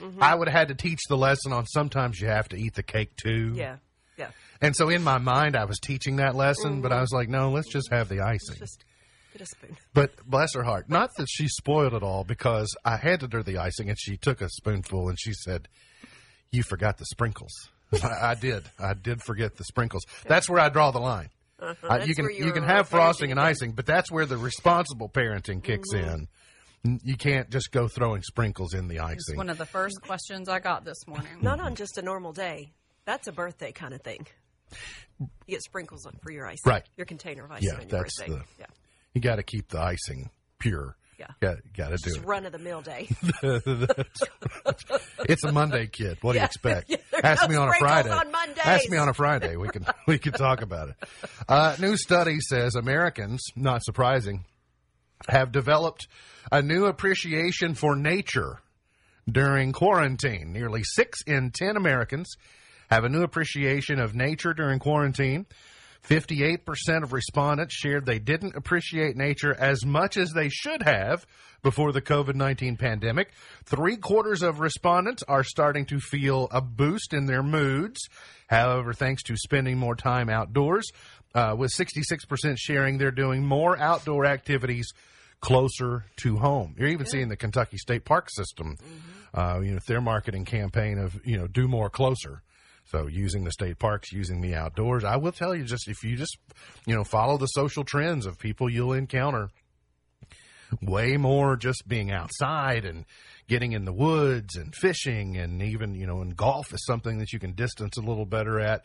mm-hmm. 0.00 0.22
I 0.22 0.34
would 0.34 0.48
have 0.48 0.56
had 0.56 0.68
to 0.68 0.74
teach 0.74 1.00
the 1.08 1.16
lesson 1.16 1.52
on 1.52 1.66
sometimes 1.66 2.20
you 2.20 2.28
have 2.28 2.48
to 2.50 2.56
eat 2.56 2.74
the 2.74 2.82
cake 2.82 3.16
too. 3.16 3.52
Yeah. 3.54 3.76
Yeah. 4.16 4.30
And 4.60 4.74
so 4.74 4.88
in 4.88 5.02
my 5.02 5.18
mind, 5.18 5.56
I 5.56 5.64
was 5.64 5.78
teaching 5.78 6.16
that 6.16 6.34
lesson, 6.34 6.80
but 6.80 6.92
I 6.92 7.00
was 7.00 7.12
like, 7.12 7.28
no, 7.28 7.50
let's 7.50 7.68
just 7.68 7.90
have 7.92 8.08
the 8.08 8.20
icing. 8.20 8.56
Just 8.58 8.84
get 9.32 9.42
a 9.42 9.46
spoon. 9.46 9.76
But 9.94 10.24
bless 10.24 10.54
her 10.54 10.62
heart, 10.62 10.88
not 10.88 11.10
that 11.16 11.26
she 11.28 11.48
spoiled 11.48 11.94
it 11.94 12.02
all 12.02 12.24
because 12.24 12.74
I 12.84 12.96
handed 12.96 13.32
her 13.32 13.42
the 13.42 13.58
icing 13.58 13.88
and 13.88 13.98
she 13.98 14.16
took 14.16 14.40
a 14.40 14.48
spoonful 14.48 15.08
and 15.08 15.18
she 15.20 15.32
said, 15.32 15.68
You 16.50 16.62
forgot 16.62 16.98
the 16.98 17.06
sprinkles. 17.06 17.52
I, 18.02 18.08
I 18.30 18.34
did. 18.34 18.64
I 18.78 18.94
did 18.94 19.22
forget 19.22 19.56
the 19.56 19.64
sprinkles. 19.64 20.04
That's 20.26 20.48
where 20.48 20.60
I 20.60 20.68
draw 20.68 20.90
the 20.90 21.00
line. 21.00 21.30
Uh, 21.60 21.74
That's 21.88 22.06
you 22.06 22.14
can 22.14 22.24
where 22.26 22.32
you 22.32 22.52
can 22.52 22.64
uh, 22.64 22.68
have 22.68 22.88
frosting 22.88 23.30
and 23.30 23.40
icing, 23.40 23.72
but 23.72 23.84
that's 23.86 24.10
where 24.12 24.26
the 24.26 24.36
responsible 24.36 25.08
parenting 25.08 25.62
kicks 25.62 25.92
in. 25.92 26.28
You 26.84 27.16
can't 27.16 27.50
just 27.50 27.72
go 27.72 27.88
throwing 27.88 28.22
sprinkles 28.22 28.74
in 28.74 28.86
the 28.86 28.96
It's 28.96 29.04
icing. 29.28 29.36
one 29.36 29.50
of 29.50 29.58
the 29.58 29.66
first 29.66 30.00
questions 30.02 30.48
I 30.48 30.60
got 30.60 30.84
this 30.84 31.06
morning. 31.08 31.32
Not 31.42 31.58
on 31.58 31.74
just 31.74 31.98
a 31.98 32.02
normal 32.02 32.32
day. 32.32 32.72
That's 33.04 33.26
a 33.26 33.32
birthday 33.32 33.72
kind 33.72 33.92
of 33.94 34.02
thing. 34.02 34.26
You 35.18 35.26
get 35.48 35.62
sprinkles 35.62 36.06
on- 36.06 36.18
for 36.22 36.30
your 36.30 36.46
icing. 36.46 36.60
Right. 36.64 36.84
Your 36.96 37.06
container 37.06 37.44
of 37.46 37.50
icing 37.50 37.68
Yeah, 37.68 37.74
on 37.74 37.80
your 37.80 37.88
that's 38.02 38.18
birthday. 38.20 38.32
the- 38.34 38.44
yeah. 38.60 38.66
You 39.14 39.20
got 39.20 39.36
to 39.36 39.42
keep 39.42 39.68
the 39.68 39.80
icing 39.80 40.30
pure. 40.60 40.96
Yeah. 41.18 41.26
Got 41.40 41.56
got 41.76 41.88
to 41.90 41.96
do 41.96 42.16
it. 42.16 42.24
run 42.24 42.46
of 42.46 42.52
the 42.52 42.58
mill 42.58 42.80
day. 42.82 43.08
It's 45.28 45.44
a 45.44 45.52
Monday, 45.52 45.86
kid. 45.88 46.18
What 46.22 46.32
do 46.32 46.38
you 46.38 46.42
Yeah. 46.42 46.46
expect? 46.46 46.90
Yeah, 46.90 46.96
Ask 47.22 47.42
no 47.42 47.48
me 47.48 47.56
on 47.56 47.68
a 47.68 47.72
sprinkles 47.72 47.90
Friday. 48.02 48.10
on 48.10 48.30
Mondays. 48.32 48.58
Ask 48.64 48.88
me 48.88 48.96
on 48.96 49.08
a 49.08 49.14
Friday. 49.14 49.56
We 49.56 49.68
can 49.68 49.84
we 50.06 50.18
can 50.18 50.32
talk 50.32 50.62
about 50.62 50.90
it. 50.90 50.96
Uh, 51.48 51.74
new 51.80 51.96
study 51.96 52.38
says 52.40 52.74
Americans, 52.76 53.42
not 53.56 53.82
surprising, 53.84 54.44
have 55.28 55.50
developed 55.52 56.06
a 56.52 56.62
new 56.62 56.86
appreciation 56.86 57.74
for 57.74 57.96
nature 57.96 58.60
during 59.30 59.72
quarantine. 59.72 60.52
Nearly 60.52 60.82
six 60.84 61.20
in 61.26 61.50
ten 61.50 61.76
Americans 61.76 62.28
have 62.90 63.04
a 63.04 63.08
new 63.08 63.22
appreciation 63.22 63.98
of 63.98 64.14
nature 64.14 64.54
during 64.54 64.78
quarantine. 64.78 65.46
58% 66.06 67.02
of 67.02 67.12
respondents 67.12 67.74
shared 67.74 68.06
they 68.06 68.18
didn't 68.18 68.56
appreciate 68.56 69.16
nature 69.16 69.54
as 69.58 69.84
much 69.84 70.16
as 70.16 70.32
they 70.32 70.48
should 70.48 70.82
have 70.82 71.26
before 71.62 71.92
the 71.92 72.02
COVID 72.02 72.34
19 72.34 72.76
pandemic. 72.76 73.32
Three 73.64 73.96
quarters 73.96 74.42
of 74.42 74.60
respondents 74.60 75.22
are 75.24 75.44
starting 75.44 75.86
to 75.86 76.00
feel 76.00 76.48
a 76.50 76.60
boost 76.60 77.12
in 77.12 77.26
their 77.26 77.42
moods. 77.42 78.00
However, 78.48 78.92
thanks 78.92 79.22
to 79.24 79.36
spending 79.36 79.76
more 79.76 79.96
time 79.96 80.30
outdoors, 80.30 80.90
uh, 81.34 81.54
with 81.58 81.70
66% 81.72 82.56
sharing 82.56 82.98
they're 82.98 83.10
doing 83.10 83.44
more 83.44 83.78
outdoor 83.78 84.24
activities 84.24 84.90
closer 85.40 86.04
to 86.16 86.36
home. 86.36 86.74
You're 86.78 86.88
even 86.88 87.06
seeing 87.06 87.28
the 87.28 87.36
Kentucky 87.36 87.76
State 87.76 88.04
Park 88.04 88.28
system, 88.30 88.76
uh, 89.34 89.60
you 89.62 89.72
know, 89.72 89.78
their 89.86 90.00
marketing 90.00 90.44
campaign 90.44 90.98
of, 90.98 91.20
you 91.24 91.36
know, 91.36 91.46
do 91.46 91.68
more 91.68 91.90
closer. 91.90 92.42
So 92.88 93.06
using 93.06 93.44
the 93.44 93.52
state 93.52 93.78
parks, 93.78 94.12
using 94.12 94.40
the 94.40 94.54
outdoors. 94.54 95.04
I 95.04 95.16
will 95.16 95.32
tell 95.32 95.54
you 95.54 95.64
just 95.64 95.88
if 95.88 96.02
you 96.02 96.16
just, 96.16 96.38
you 96.86 96.94
know, 96.94 97.04
follow 97.04 97.36
the 97.36 97.46
social 97.46 97.84
trends 97.84 98.24
of 98.24 98.38
people 98.38 98.70
you'll 98.70 98.94
encounter 98.94 99.50
way 100.82 101.16
more 101.16 101.56
just 101.56 101.86
being 101.86 102.10
outside 102.10 102.84
and 102.84 103.04
getting 103.46 103.72
in 103.72 103.84
the 103.84 103.92
woods 103.92 104.56
and 104.56 104.74
fishing 104.74 105.36
and 105.36 105.62
even, 105.62 105.94
you 105.94 106.06
know, 106.06 106.20
and 106.20 106.36
golf 106.36 106.72
is 106.72 106.84
something 106.86 107.18
that 107.18 107.32
you 107.32 107.38
can 107.38 107.52
distance 107.52 107.96
a 107.98 108.02
little 108.02 108.26
better 108.26 108.58
at. 108.58 108.84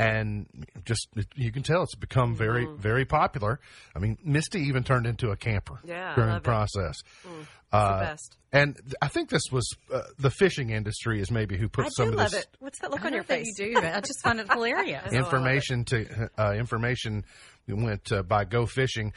And 0.00 0.46
just, 0.84 1.08
you 1.34 1.52
can 1.52 1.62
tell 1.62 1.82
it's 1.82 1.94
become 1.94 2.34
very, 2.34 2.66
very 2.78 3.04
popular. 3.04 3.60
I 3.94 3.98
mean, 3.98 4.16
Misty 4.24 4.60
even 4.60 4.82
turned 4.82 5.06
into 5.06 5.30
a 5.30 5.36
camper 5.36 5.78
Yeah, 5.84 6.14
during 6.14 6.28
the 6.28 6.34
love 6.34 6.42
it. 6.42 6.44
process. 6.44 6.96
It's 7.24 7.48
Uh, 7.72 7.98
the 7.98 8.04
best. 8.06 8.36
And 8.52 8.76
th- 8.76 8.94
I 9.02 9.08
think 9.08 9.28
this 9.30 9.42
was 9.52 9.68
uh, 9.92 10.00
the 10.18 10.30
fishing 10.30 10.70
industry 10.70 11.20
is 11.20 11.30
maybe 11.30 11.56
who 11.58 11.68
put 11.68 11.86
I 11.86 11.88
some 11.90 12.06
do 12.06 12.12
of 12.12 12.18
love 12.18 12.30
this 12.30 12.40
it. 12.42 12.56
What's 12.60 12.78
that 12.80 12.90
look 12.90 13.04
I 13.04 13.08
on 13.08 13.12
your 13.12 13.22
face? 13.24 13.46
you 13.58 13.66
do, 13.66 13.74
but 13.80 13.84
I 13.84 14.00
just 14.00 14.20
find 14.22 14.40
it 14.40 14.48
hilarious. 14.50 15.02
I 15.06 15.10
know, 15.10 15.16
I 15.16 15.18
information 15.24 15.84
to 15.84 16.30
uh, 16.38 16.52
information 16.54 17.24
went 17.68 18.10
uh, 18.10 18.22
by 18.22 18.44
Go 18.44 18.66
Fishing. 18.66 19.12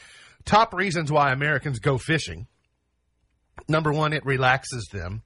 Top 0.46 0.74
reasons 0.74 1.12
why 1.12 1.32
Americans 1.32 1.80
go 1.80 1.98
fishing. 1.98 2.46
Number 3.68 3.92
one, 3.94 4.14
it 4.14 4.26
relaxes 4.26 4.88
them. 4.92 5.22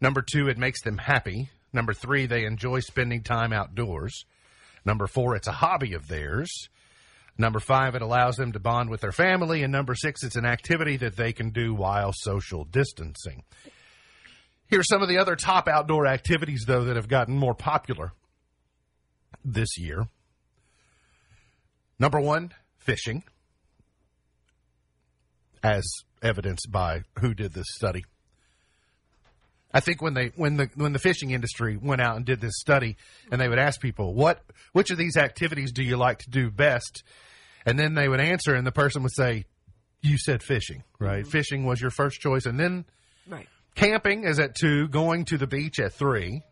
Number 0.00 0.22
two, 0.22 0.48
it 0.48 0.58
makes 0.58 0.82
them 0.82 0.98
happy. 0.98 1.50
Number 1.72 1.92
three, 1.92 2.26
they 2.26 2.44
enjoy 2.44 2.80
spending 2.80 3.22
time 3.22 3.52
outdoors. 3.52 4.24
Number 4.84 5.06
four, 5.06 5.36
it's 5.36 5.48
a 5.48 5.52
hobby 5.52 5.94
of 5.94 6.08
theirs. 6.08 6.68
Number 7.36 7.58
five, 7.58 7.94
it 7.94 8.02
allows 8.02 8.36
them 8.36 8.52
to 8.52 8.60
bond 8.60 8.90
with 8.90 9.00
their 9.00 9.12
family. 9.12 9.62
And 9.62 9.72
number 9.72 9.94
six, 9.94 10.22
it's 10.22 10.36
an 10.36 10.44
activity 10.44 10.96
that 10.98 11.16
they 11.16 11.32
can 11.32 11.50
do 11.50 11.74
while 11.74 12.12
social 12.14 12.64
distancing. 12.64 13.42
Here's 14.66 14.88
some 14.88 15.02
of 15.02 15.08
the 15.08 15.18
other 15.18 15.36
top 15.36 15.68
outdoor 15.68 16.06
activities, 16.06 16.64
though, 16.66 16.84
that 16.84 16.96
have 16.96 17.08
gotten 17.08 17.36
more 17.36 17.54
popular 17.54 18.12
this 19.44 19.78
year. 19.78 20.08
Number 21.98 22.20
one, 22.20 22.52
fishing, 22.78 23.24
as 25.62 25.84
evidenced 26.22 26.70
by 26.70 27.02
who 27.20 27.34
did 27.34 27.52
this 27.52 27.66
study. 27.68 28.04
I 29.74 29.80
think 29.80 30.00
when 30.00 30.14
they 30.14 30.30
when 30.36 30.56
the 30.56 30.70
when 30.76 30.92
the 30.94 30.98
fishing 30.98 31.32
industry 31.32 31.76
went 31.76 32.00
out 32.00 32.16
and 32.16 32.24
did 32.24 32.40
this 32.40 32.54
study, 32.60 32.96
and 33.30 33.40
they 33.40 33.48
would 33.48 33.58
ask 33.58 33.80
people 33.80 34.14
what 34.14 34.40
which 34.72 34.90
of 34.90 34.96
these 34.96 35.16
activities 35.16 35.72
do 35.72 35.82
you 35.82 35.96
like 35.96 36.20
to 36.20 36.30
do 36.30 36.50
best, 36.50 37.02
and 37.66 37.78
then 37.78 37.94
they 37.94 38.08
would 38.08 38.20
answer, 38.20 38.54
and 38.54 38.66
the 38.66 38.72
person 38.72 39.02
would 39.02 39.14
say, 39.14 39.44
"You 40.00 40.16
said 40.16 40.42
fishing, 40.42 40.84
right? 40.98 41.22
Mm-hmm. 41.22 41.30
Fishing 41.30 41.64
was 41.66 41.80
your 41.80 41.90
first 41.90 42.20
choice, 42.20 42.46
and 42.46 42.58
then 42.58 42.84
Right. 43.26 43.48
Camping 43.74 44.24
is 44.24 44.38
at 44.38 44.54
two, 44.54 44.88
going 44.88 45.24
to 45.26 45.38
the 45.38 45.46
beach 45.46 45.80
at 45.80 45.92
three, 45.92 46.42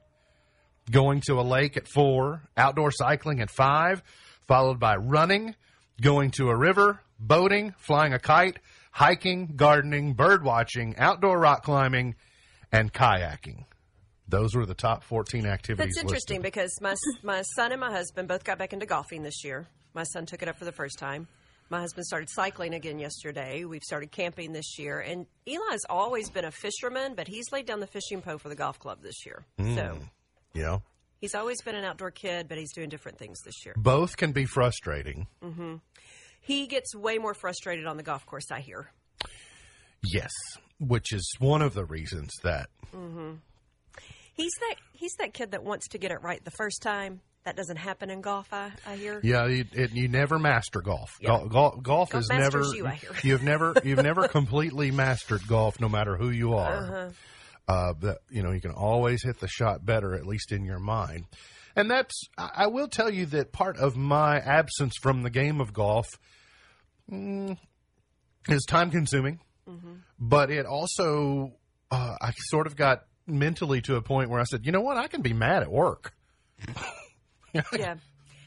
going 0.90 1.20
to 1.26 1.38
a 1.38 1.42
lake 1.42 1.76
at 1.76 1.87
four, 1.87 2.42
outdoor 2.56 2.90
cycling 2.90 3.40
at 3.40 3.50
five, 3.50 4.02
followed 4.48 4.80
by 4.80 4.96
running, 4.96 5.54
going 6.00 6.30
to 6.32 6.48
a 6.48 6.56
river, 6.56 7.00
boating, 7.18 7.74
flying 7.78 8.12
a 8.12 8.18
kite, 8.18 8.58
hiking, 8.90 9.52
gardening, 9.56 10.14
bird 10.14 10.42
watching, 10.42 10.96
outdoor 10.98 11.38
rock 11.38 11.62
climbing, 11.62 12.16
and 12.72 12.92
kayaking. 12.92 13.64
Those 14.28 14.54
were 14.54 14.64
the 14.66 14.74
top 14.74 15.02
14 15.04 15.44
activities. 15.46 15.94
That's 15.94 16.02
interesting 16.02 16.38
listed. 16.38 16.42
because 16.42 16.80
my 16.80 16.94
my 17.22 17.42
son 17.56 17.72
and 17.72 17.80
my 17.80 17.90
husband 17.90 18.28
both 18.28 18.44
got 18.44 18.58
back 18.58 18.72
into 18.72 18.87
golfing 18.87 19.22
this 19.22 19.44
year. 19.44 19.66
My 19.94 20.04
son 20.04 20.24
took 20.26 20.42
it 20.42 20.48
up 20.48 20.56
for 20.56 20.64
the 20.64 20.72
first 20.72 20.98
time. 20.98 21.28
My 21.68 21.80
husband 21.80 22.06
started 22.06 22.28
cycling 22.30 22.74
again 22.74 22.98
yesterday. 22.98 23.64
We've 23.64 23.82
started 23.82 24.11
camping 24.11 24.52
this 24.52 24.78
year, 24.78 25.00
and 25.00 25.26
Eli's 25.46 25.85
always 25.88 26.28
been 26.30 26.44
a 26.44 26.50
fisherman, 26.50 27.14
but 27.14 27.28
he's 27.28 27.50
laid 27.52 27.66
down 27.66 27.80
the 27.80 27.87
fishing 27.87 28.20
pole 28.22 28.38
for 28.38 28.48
the 28.48 28.54
golf 28.56 28.78
club 28.78 29.02
this 29.02 29.24
year. 29.26 29.44
Hmm. 29.58 29.74
So 29.74 29.98
Yeah. 30.54 30.78
he's 31.18 31.35
always 31.35 31.62
been 31.62 31.74
an 31.74 31.85
outdoor 31.85 32.11
kid, 32.11 32.46
but 32.48 32.58
he's 32.58 32.72
doing 32.74 32.88
different 32.90 33.18
things 33.18 33.38
this 33.44 33.64
year. 33.64 33.74
Both 33.76 34.16
can 34.18 34.32
be 34.32 34.44
frustrating. 34.44 35.26
Mm-hmm. 35.42 35.76
He 36.42 36.66
gets 36.66 36.94
way 36.94 37.18
more 37.18 37.35
frustrated 37.35 37.87
on 37.87 37.96
the 37.96 38.02
golf 38.02 38.26
course. 38.26 38.50
I 38.50 38.61
hear. 38.61 38.90
Yes. 40.02 40.32
Which 40.87 41.12
is 41.12 41.33
one 41.38 41.62
of 41.62 41.75
the 41.75 41.85
reasons 41.85 42.31
that 42.42 42.68
He's 44.35 44.53
that 44.61 44.77
he's 44.92 45.14
that 45.18 45.35
kid 45.35 45.53
that 45.53 45.62
wants 45.62 45.88
to 45.88 45.99
get 45.99 46.11
it 46.11 46.23
right 46.23 46.42
the 46.45 46.51
first 46.51 46.83
time. 46.83 47.21
That 47.45 47.57
doesn't 47.57 47.77
happen 47.77 48.09
in 48.09 48.21
golf. 48.21 48.53
I, 48.53 48.71
I 48.87 48.95
hear. 48.95 49.21
Yeah, 49.23 49.47
you, 49.49 49.64
it, 49.73 49.92
you 49.92 50.07
never 50.07 50.38
master 50.38 50.81
golf. 50.81 51.11
Yeah. 51.21 51.40
Golf, 51.49 51.83
golf 51.83 51.83
Golf 51.83 52.14
is 52.14 52.29
never 52.29 52.62
you, 52.73 52.88
you've 53.25 53.42
never 53.42 53.75
you've 53.85 54.03
never 54.03 54.29
completely 54.29 54.90
mastered 54.92 55.47
golf, 55.49 55.81
no 55.81 55.88
matter 55.88 56.16
who 56.16 56.31
you 56.31 56.55
are. 56.55 56.77
Uh-huh. 56.77 57.11
uh 57.68 57.92
but 57.95 58.18
you 58.31 58.42
know 58.42 58.53
you 58.53 58.61
can 58.61 58.71
always 58.71 59.25
hit 59.25 59.40
the 59.40 59.49
shot 59.49 59.85
better, 59.85 60.14
at 60.14 60.25
least 60.25 60.53
in 60.53 60.64
your 60.64 60.79
mind. 60.79 61.25
And 61.75 61.90
that's 61.90 62.29
I 62.38 62.51
I 62.55 62.66
will 62.68 62.88
tell 62.88 63.11
you 63.11 63.27
that 63.27 63.53
part 63.53 63.77
of 63.77 63.97
my 63.97 64.38
absence 64.38 64.95
from 65.03 65.23
the 65.23 65.31
game 65.31 65.61
of 65.61 65.73
golf 65.73 66.07
mm, 67.11 67.57
is 68.49 68.64
time 68.68 68.90
consuming, 68.92 69.40
Mm-hmm. 69.68 69.92
but 70.18 70.51
it 70.51 70.66
also 70.66 71.53
uh, 71.92 72.16
I 72.20 72.33
sort 72.51 72.66
of 72.66 72.75
got 72.75 73.05
mentally 73.27 73.81
to 73.83 73.94
a 73.94 74.03
point 74.03 74.29
where 74.29 74.40
I 74.40 74.44
said, 74.44 74.66
you 74.66 74.72
know 74.72 74.81
what, 74.81 74.96
I 74.96 75.07
can 75.07 75.22
be 75.22 75.33
mad 75.33 75.62
at 75.62 75.70
work. 75.70 76.14
yeah, 77.53 77.96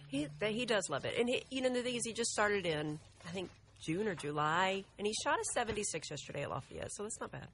he 0.08 0.28
he 0.41 0.65
does 0.65 0.89
love 0.89 1.06
it, 1.06 1.15
and 1.17 1.30
he, 1.30 1.43
you 1.49 1.62
know 1.62 1.69
the 1.69 1.82
thing 1.82 1.95
is, 1.95 2.06
he 2.06 2.13
just 2.13 2.32
started 2.32 2.65
in 2.65 2.99
I 3.25 3.30
think 3.30 3.49
June 3.82 4.08
or 4.08 4.15
July, 4.15 4.84
and 4.97 5.08
he 5.08 5.13
shot 5.23 5.38
a 5.39 5.43
seventy 5.54 5.84
six 5.84 6.10
yesterday 6.10 6.43
at 6.43 6.49
Lafayette, 6.49 6.91
so 6.91 7.04
that's 7.04 7.19
not 7.19 7.32
bad. 7.32 7.47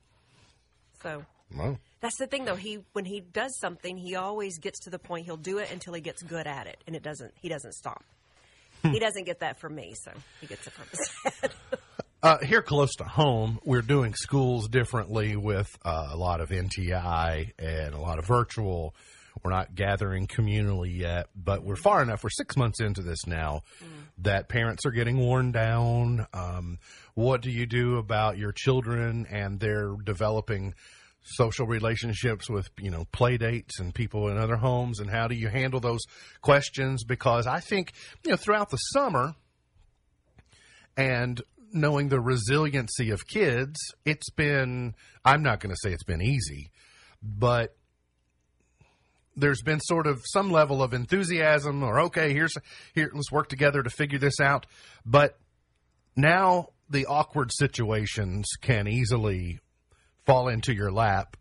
So 1.01 1.25
that's 1.99 2.17
the 2.17 2.27
thing, 2.27 2.45
though. 2.45 2.55
He 2.55 2.79
when 2.93 3.05
he 3.05 3.19
does 3.19 3.57
something, 3.59 3.97
he 3.97 4.15
always 4.15 4.59
gets 4.59 4.79
to 4.81 4.89
the 4.89 4.99
point 4.99 5.25
he'll 5.25 5.37
do 5.37 5.57
it 5.57 5.71
until 5.71 5.93
he 5.93 6.01
gets 6.01 6.21
good 6.23 6.47
at 6.47 6.67
it, 6.67 6.77
and 6.87 6.95
it 6.95 7.03
doesn't. 7.03 7.33
He 7.41 7.49
doesn't 7.49 7.73
stop. 7.73 8.03
he 8.83 8.99
doesn't 8.99 9.25
get 9.25 9.39
that 9.39 9.59
from 9.59 9.75
me, 9.75 9.93
so 9.95 10.11
he 10.39 10.47
gets 10.47 10.65
it 10.67 10.73
from 10.73 10.85
his 10.89 11.11
dad. 11.41 11.51
Uh, 12.23 12.37
here 12.43 12.61
close 12.61 12.93
to 12.97 13.03
home, 13.03 13.59
we're 13.63 13.81
doing 13.81 14.13
schools 14.13 14.67
differently 14.69 15.35
with 15.35 15.67
uh, 15.83 16.09
a 16.11 16.15
lot 16.15 16.39
of 16.39 16.49
NTI 16.49 17.53
and 17.57 17.95
a 17.95 17.99
lot 17.99 18.19
of 18.19 18.27
virtual. 18.27 18.93
We're 19.43 19.49
not 19.49 19.73
gathering 19.73 20.27
communally 20.27 20.95
yet, 20.95 21.29
but 21.35 21.63
we're 21.63 21.75
far 21.75 22.03
enough. 22.03 22.23
We're 22.23 22.29
six 22.29 22.55
months 22.55 22.79
into 22.79 23.01
this 23.01 23.25
now 23.25 23.63
that 24.19 24.49
parents 24.49 24.85
are 24.85 24.91
getting 24.91 25.17
worn 25.17 25.51
down. 25.51 26.27
Um, 26.31 26.77
what 27.15 27.41
do 27.41 27.49
you 27.49 27.65
do 27.65 27.97
about 27.97 28.37
your 28.37 28.51
children 28.51 29.25
and 29.27 29.59
they're 29.59 29.95
developing 30.03 30.75
social 31.23 31.65
relationships 31.65 32.47
with 32.47 32.69
you 32.79 32.91
know 32.91 33.05
play 33.11 33.37
dates 33.37 33.79
and 33.79 33.95
people 33.95 34.27
in 34.27 34.37
other 34.37 34.57
homes 34.57 34.99
and 34.99 35.09
how 35.09 35.27
do 35.27 35.35
you 35.35 35.49
handle 35.49 35.79
those 35.79 36.01
questions 36.41 37.03
because 37.03 37.45
i 37.45 37.59
think 37.59 37.93
you 38.25 38.31
know 38.31 38.35
throughout 38.35 38.71
the 38.71 38.77
summer 38.77 39.35
and 40.97 41.43
knowing 41.73 42.09
the 42.09 42.19
resiliency 42.19 43.09
of 43.09 43.27
kids 43.27 43.79
it's 44.05 44.29
been 44.31 44.93
i'm 45.25 45.41
not 45.41 45.59
going 45.59 45.73
to 45.73 45.79
say 45.81 45.93
it's 45.93 46.03
been 46.03 46.21
easy 46.21 46.69
but 47.21 47.75
there's 49.35 49.61
been 49.61 49.79
sort 49.79 50.07
of 50.07 50.21
some 50.25 50.51
level 50.51 50.83
of 50.83 50.93
enthusiasm 50.93 51.83
or 51.83 52.01
okay 52.01 52.33
here's 52.33 52.53
here 52.93 53.09
let's 53.13 53.31
work 53.31 53.49
together 53.49 53.81
to 53.83 53.89
figure 53.89 54.19
this 54.19 54.39
out. 54.39 54.65
But 55.05 55.37
now 56.15 56.69
the 56.89 57.05
awkward 57.05 57.51
situations 57.53 58.47
can 58.61 58.87
easily 58.87 59.59
fall 60.25 60.47
into 60.47 60.73
your 60.73 60.91
lap 60.91 61.37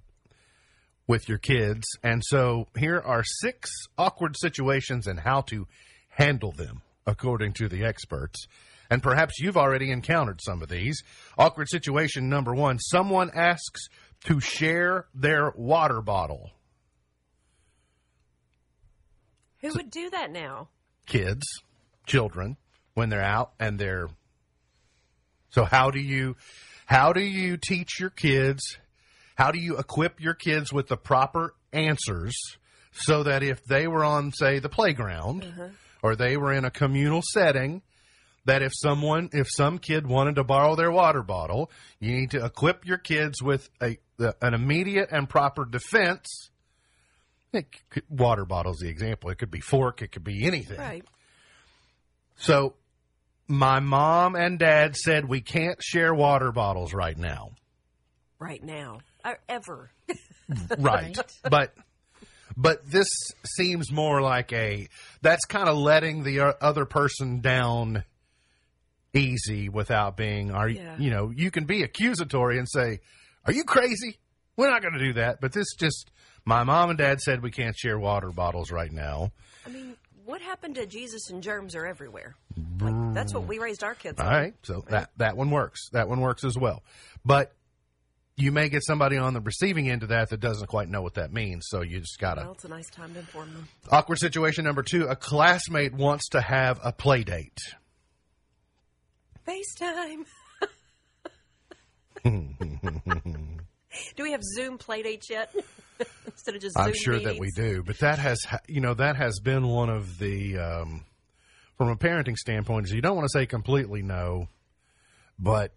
with 1.07 1.29
your 1.29 1.39
kids. 1.39 1.85
And 2.03 2.23
so 2.25 2.69
here 2.79 3.01
are 3.01 3.25
six 3.25 3.71
awkward 3.99 4.37
situations 4.39 5.07
and 5.07 5.21
how 5.21 5.43
to 5.43 5.67
handle 6.11 6.53
them 6.53 6.83
according 7.07 7.55
to 7.55 7.69
the 7.69 7.85
experts 7.85 8.47
and 8.91 9.03
perhaps 9.03 9.39
you've 9.39 9.57
already 9.57 9.91
encountered 9.91 10.41
some 10.43 10.63
of 10.63 10.69
these 10.69 11.03
awkward 11.39 11.69
situation 11.69 12.29
number 12.29 12.53
1 12.55 12.79
someone 12.79 13.31
asks 13.35 13.89
to 14.25 14.41
share 14.41 15.07
their 15.15 15.53
water 15.57 16.03
bottle 16.03 16.51
Who 19.61 19.73
would 19.75 19.91
do 19.91 20.11
that 20.11 20.31
now? 20.31 20.69
kids, 21.11 21.45
children, 22.07 22.57
when 22.95 23.11
they're 23.11 23.23
out 23.23 23.53
and 23.59 23.79
they're. 23.79 24.09
So 25.51 25.65
how 25.65 25.91
do 25.91 25.99
you, 25.99 26.37
how 26.87 27.13
do 27.13 27.21
you 27.21 27.57
teach 27.57 27.99
your 27.99 28.11
kids? 28.11 28.79
How 29.35 29.51
do 29.51 29.59
you 29.59 29.79
equip 29.79 30.21
your 30.21 30.35
kids 30.35 30.73
with 30.73 30.87
the 30.87 30.97
proper 30.97 31.55
answers 31.73 32.37
so 32.93 33.25
that 33.25 33.43
if 33.43 33.65
they 33.65 33.87
were 33.87 34.05
on, 34.05 34.33
say, 34.33 34.61
the 34.61 34.69
playground 34.69 35.45
uh-huh. 35.45 35.69
or 36.03 36.15
they 36.15 36.37
were 36.37 36.53
in 36.53 36.65
a 36.65 36.71
communal 36.71 37.23
setting, 37.33 37.83
that 38.45 38.63
if 38.63 38.73
someone, 38.75 39.31
if 39.33 39.49
some 39.51 39.79
kid 39.79 40.07
wanted 40.07 40.37
to 40.37 40.45
borrow 40.45 40.75
their 40.75 40.91
water 40.91 41.23
bottle, 41.23 41.71
you 41.99 42.13
need 42.13 42.31
to 42.33 42.45
equip 42.45 42.87
your 42.87 42.99
kids 42.99 43.43
with 43.43 43.69
a 43.83 43.99
an 44.43 44.55
immediate 44.55 45.09
and 45.11 45.29
proper 45.29 45.65
defense. 45.65 46.51
Could, 47.53 48.05
water 48.09 48.45
bottle's 48.45 48.79
the 48.79 48.89
example. 48.89 49.31
It 49.31 49.39
could 49.39 49.51
be 49.51 49.61
fork. 49.61 50.03
It 50.03 50.13
could 50.13 50.25
be 50.25 50.47
anything. 50.47 50.79
Right. 50.79 51.05
So 52.37 52.75
my 53.49 53.81
mom 53.81 54.37
and 54.37 54.59
dad 54.59 54.97
said 54.97 55.25
we 55.29 55.41
can't 55.41 55.83
share 55.83 56.15
water 56.15 56.53
bottles 56.53 56.95
right 56.95 57.17
now. 57.19 57.51
Right 58.39 58.63
now. 58.63 59.01
Or 59.25 59.39
ever. 59.49 59.91
Right. 60.79 61.17
but 61.49 61.73
but 62.57 62.85
this 62.85 63.07
seems 63.47 63.93
more 63.93 64.21
like 64.21 64.53
a 64.53 64.89
that's 65.23 65.45
kind 65.45 65.69
of 65.69 65.77
letting 65.79 66.25
the 66.25 66.41
other 66.61 66.87
person 66.87 67.41
down 67.41 68.03
easy 69.15 69.69
without 69.69 70.17
being 70.17 70.51
are 70.53 70.69
Yeah. 70.69 70.97
you 70.99 71.11
know, 71.11 71.31
you 71.35 71.51
can 71.51 71.65
be 71.65 71.83
accusatory 71.83 72.59
and 72.59 72.69
say, 72.69 73.01
"Are 73.45 73.53
you 73.53 73.65
crazy? 73.65 74.19
We're 74.57 74.71
not 74.71 74.83
going 74.83 74.95
to 74.95 75.01
do 75.05 75.13
that." 75.15 75.41
But 75.41 75.53
this 75.53 75.67
just 75.79 76.11
my 76.45 76.65
mom 76.65 76.91
and 76.91 76.99
dad 76.99 77.21
said 77.21 77.43
we 77.43 77.51
can't 77.51 77.77
share 77.77 77.99
water 77.99 78.31
bottles 78.31 78.71
right 78.71 78.93
now. 78.93 79.33
I 79.67 79.71
mean, 79.71 79.97
what 80.25 80.41
happened 80.41 80.77
to 80.77 80.87
Jesus 80.87 81.29
and 81.31 81.43
germs 81.43 81.75
are 81.75 81.85
everywhere? 81.87 82.37
Like, 82.81 83.15
that's 83.15 83.35
what 83.35 83.47
we 83.47 83.59
raised 83.59 83.83
our 83.83 83.95
kids 83.95 84.21
All 84.21 84.27
on. 84.27 84.33
right, 84.33 84.55
so 84.63 84.85
that 84.89 85.11
that 85.17 85.37
one 85.37 85.51
works. 85.51 85.89
That 85.91 86.09
one 86.09 86.21
works 86.21 86.45
as 86.45 86.57
well. 86.57 86.83
But 87.25 87.53
you 88.37 88.53
may 88.53 88.71
get 88.71 88.83
somebody 88.87 89.19
on 89.19 89.35
the 89.35 89.41
receiving 89.41 89.91
end 89.91 90.03
of 90.03 90.09
that 90.09 90.31
that 90.31 90.41
doesn't 90.41 90.69
quite 90.69 90.89
know 90.89 91.03
what 91.03 91.15
that 91.15 91.31
means. 91.33 91.67
So 91.69 91.83
you 91.83 92.01
just 92.01 92.19
gotta 92.19 92.43
Well, 92.43 92.53
it's 92.53 92.65
a 92.65 92.69
nice 92.69 92.89
time 92.89 93.13
to 93.15 93.19
inform 93.21 93.53
them. 93.53 93.69
awkward 93.91 94.19
situation 94.19 94.65
number 94.65 94.83
two. 94.83 95.05
A 95.09 95.17
classmate 95.17 95.93
wants 95.93 96.29
to 96.31 96.41
have 96.41 96.79
a 96.83 96.91
play 96.93 97.23
date. 97.25 97.59
FaceTime. 99.51 100.25
do 104.17 104.23
we 104.23 104.33
have 104.33 104.43
Zoom 104.43 104.79
play 104.79 105.03
dates 105.03 105.29
yet? 105.31 105.55
Instead 106.27 106.55
of 106.55 106.61
just 106.61 106.77
Zoom 106.77 106.87
I'm 106.87 106.95
sure 106.95 107.19
that 107.21 107.39
we 107.39 107.51
do, 107.57 107.83
but 107.85 107.99
that 107.99 108.19
has 108.19 108.39
you 108.69 108.81
know 108.81 108.95
that 108.95 109.17
has 109.17 109.41
been 109.41 109.67
one 109.69 109.91
of 109.91 110.19
the 110.19 110.59
um, 110.59 111.05
from 111.77 111.89
a 111.89 111.97
parenting 111.97 112.37
standpoint. 112.37 112.87
Is 112.87 112.93
you 112.93 113.03
don't 113.03 113.17
want 113.17 113.27
to 113.31 113.39
say 113.39 113.47
completely 113.47 114.03
no, 114.03 114.49
but 115.39 115.73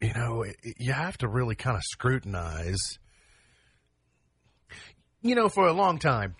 you 0.00 0.12
know 0.14 0.42
it, 0.42 0.56
it- 0.62 0.76
you 0.78 0.92
have 0.92 1.18
to 1.18 1.28
really 1.28 1.54
kind 1.56 1.76
of 1.76 1.82
scrutinize. 1.84 2.98
You 5.20 5.34
know, 5.34 5.48
for 5.48 5.66
a 5.66 5.72
long 5.72 5.98
time, 5.98 6.36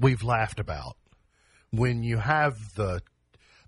we've 0.00 0.22
laughed 0.22 0.58
about 0.58 0.96
when 1.70 2.02
you 2.02 2.16
have 2.16 2.54
the 2.74 3.02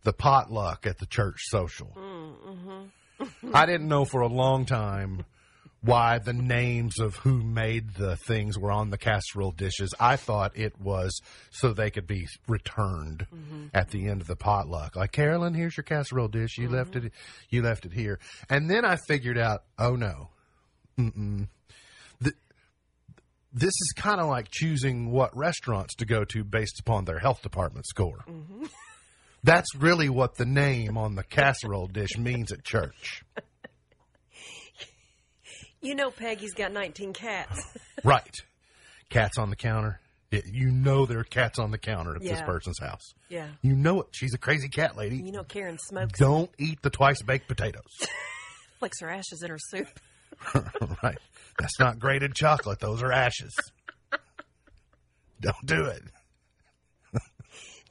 the 0.04 0.12
potluck 0.12 0.86
at 0.86 0.98
the 0.98 1.06
church 1.06 1.36
social. 1.50 1.92
Mm-hmm. 1.96 3.54
I 3.54 3.66
didn't 3.66 3.88
know 3.88 4.04
for 4.04 4.20
a 4.20 4.28
long 4.28 4.66
time 4.66 5.24
why 5.80 6.18
the 6.18 6.32
names 6.32 7.00
of 7.00 7.16
who 7.16 7.42
made 7.42 7.94
the 7.94 8.16
things 8.16 8.56
were 8.56 8.70
on 8.70 8.90
the 8.90 8.98
casserole 8.98 9.50
dishes. 9.50 9.92
I 9.98 10.16
thought 10.16 10.56
it 10.56 10.80
was 10.80 11.20
so 11.50 11.72
they 11.72 11.90
could 11.90 12.06
be 12.06 12.26
returned 12.46 13.26
mm-hmm. 13.34 13.66
at 13.74 13.90
the 13.90 14.08
end 14.08 14.20
of 14.20 14.28
the 14.28 14.36
potluck. 14.36 14.94
Like 14.94 15.12
Carolyn, 15.12 15.54
here's 15.54 15.76
your 15.76 15.84
casserole 15.84 16.28
dish. 16.28 16.56
You 16.56 16.68
left 16.68 16.92
mm-hmm. 16.92 17.06
it. 17.06 17.12
You 17.50 17.62
left 17.62 17.84
it 17.84 17.92
here. 17.92 18.20
And 18.48 18.70
then 18.70 18.84
I 18.84 18.96
figured 19.08 19.38
out, 19.38 19.64
oh 19.78 19.96
no, 19.96 20.30
Mm-mm. 20.98 21.48
Th- 22.22 22.36
this 23.52 23.72
is 23.72 23.92
kind 23.96 24.20
of 24.20 24.28
like 24.28 24.48
choosing 24.50 25.10
what 25.10 25.36
restaurants 25.36 25.94
to 25.96 26.06
go 26.06 26.24
to 26.26 26.44
based 26.44 26.78
upon 26.80 27.04
their 27.04 27.18
health 27.18 27.42
department 27.42 27.86
score. 27.86 28.24
That's 29.44 29.74
really 29.74 30.08
what 30.08 30.36
the 30.36 30.44
name 30.46 30.96
on 30.96 31.14
the 31.16 31.24
casserole 31.24 31.88
dish 31.88 32.16
means 32.18 32.52
at 32.52 32.64
church. 32.64 33.22
You 35.84 35.96
know 35.96 36.12
Peggy's 36.12 36.54
got 36.54 36.72
19 36.72 37.12
cats. 37.12 37.60
Right. 38.04 38.36
Cats 39.10 39.36
on 39.36 39.50
the 39.50 39.56
counter. 39.56 40.00
It, 40.30 40.44
you 40.46 40.70
know 40.70 41.06
there 41.06 41.18
are 41.18 41.24
cats 41.24 41.58
on 41.58 41.70
the 41.72 41.78
counter 41.78 42.14
at 42.16 42.22
this 42.22 42.40
person's 42.42 42.78
house. 42.80 43.14
yeah. 43.28 43.48
You 43.62 43.74
know 43.74 44.00
it. 44.02 44.06
She's 44.12 44.32
a 44.32 44.38
crazy 44.38 44.68
cat 44.68 44.96
lady. 44.96 45.16
You 45.18 45.30
know 45.32 45.42
Karen 45.44 45.78
smokes 45.78 46.18
Don't 46.18 46.50
eat 46.58 46.80
the 46.82 46.90
twice 46.90 47.20
baked 47.22 47.48
potatoes. 47.48 47.90
flicks 48.78 49.00
her 49.00 49.10
ashes 49.10 49.42
in 49.42 49.50
her 49.50 49.58
soup. 49.58 49.88
right. 51.02 51.18
That's 51.58 51.78
not 51.80 51.98
grated 51.98 52.34
chocolate. 52.34 52.78
Those 52.80 53.02
are 53.02 53.12
ashes. 53.12 53.54
Don't 55.40 55.66
do 55.66 55.84
it. 55.86 56.02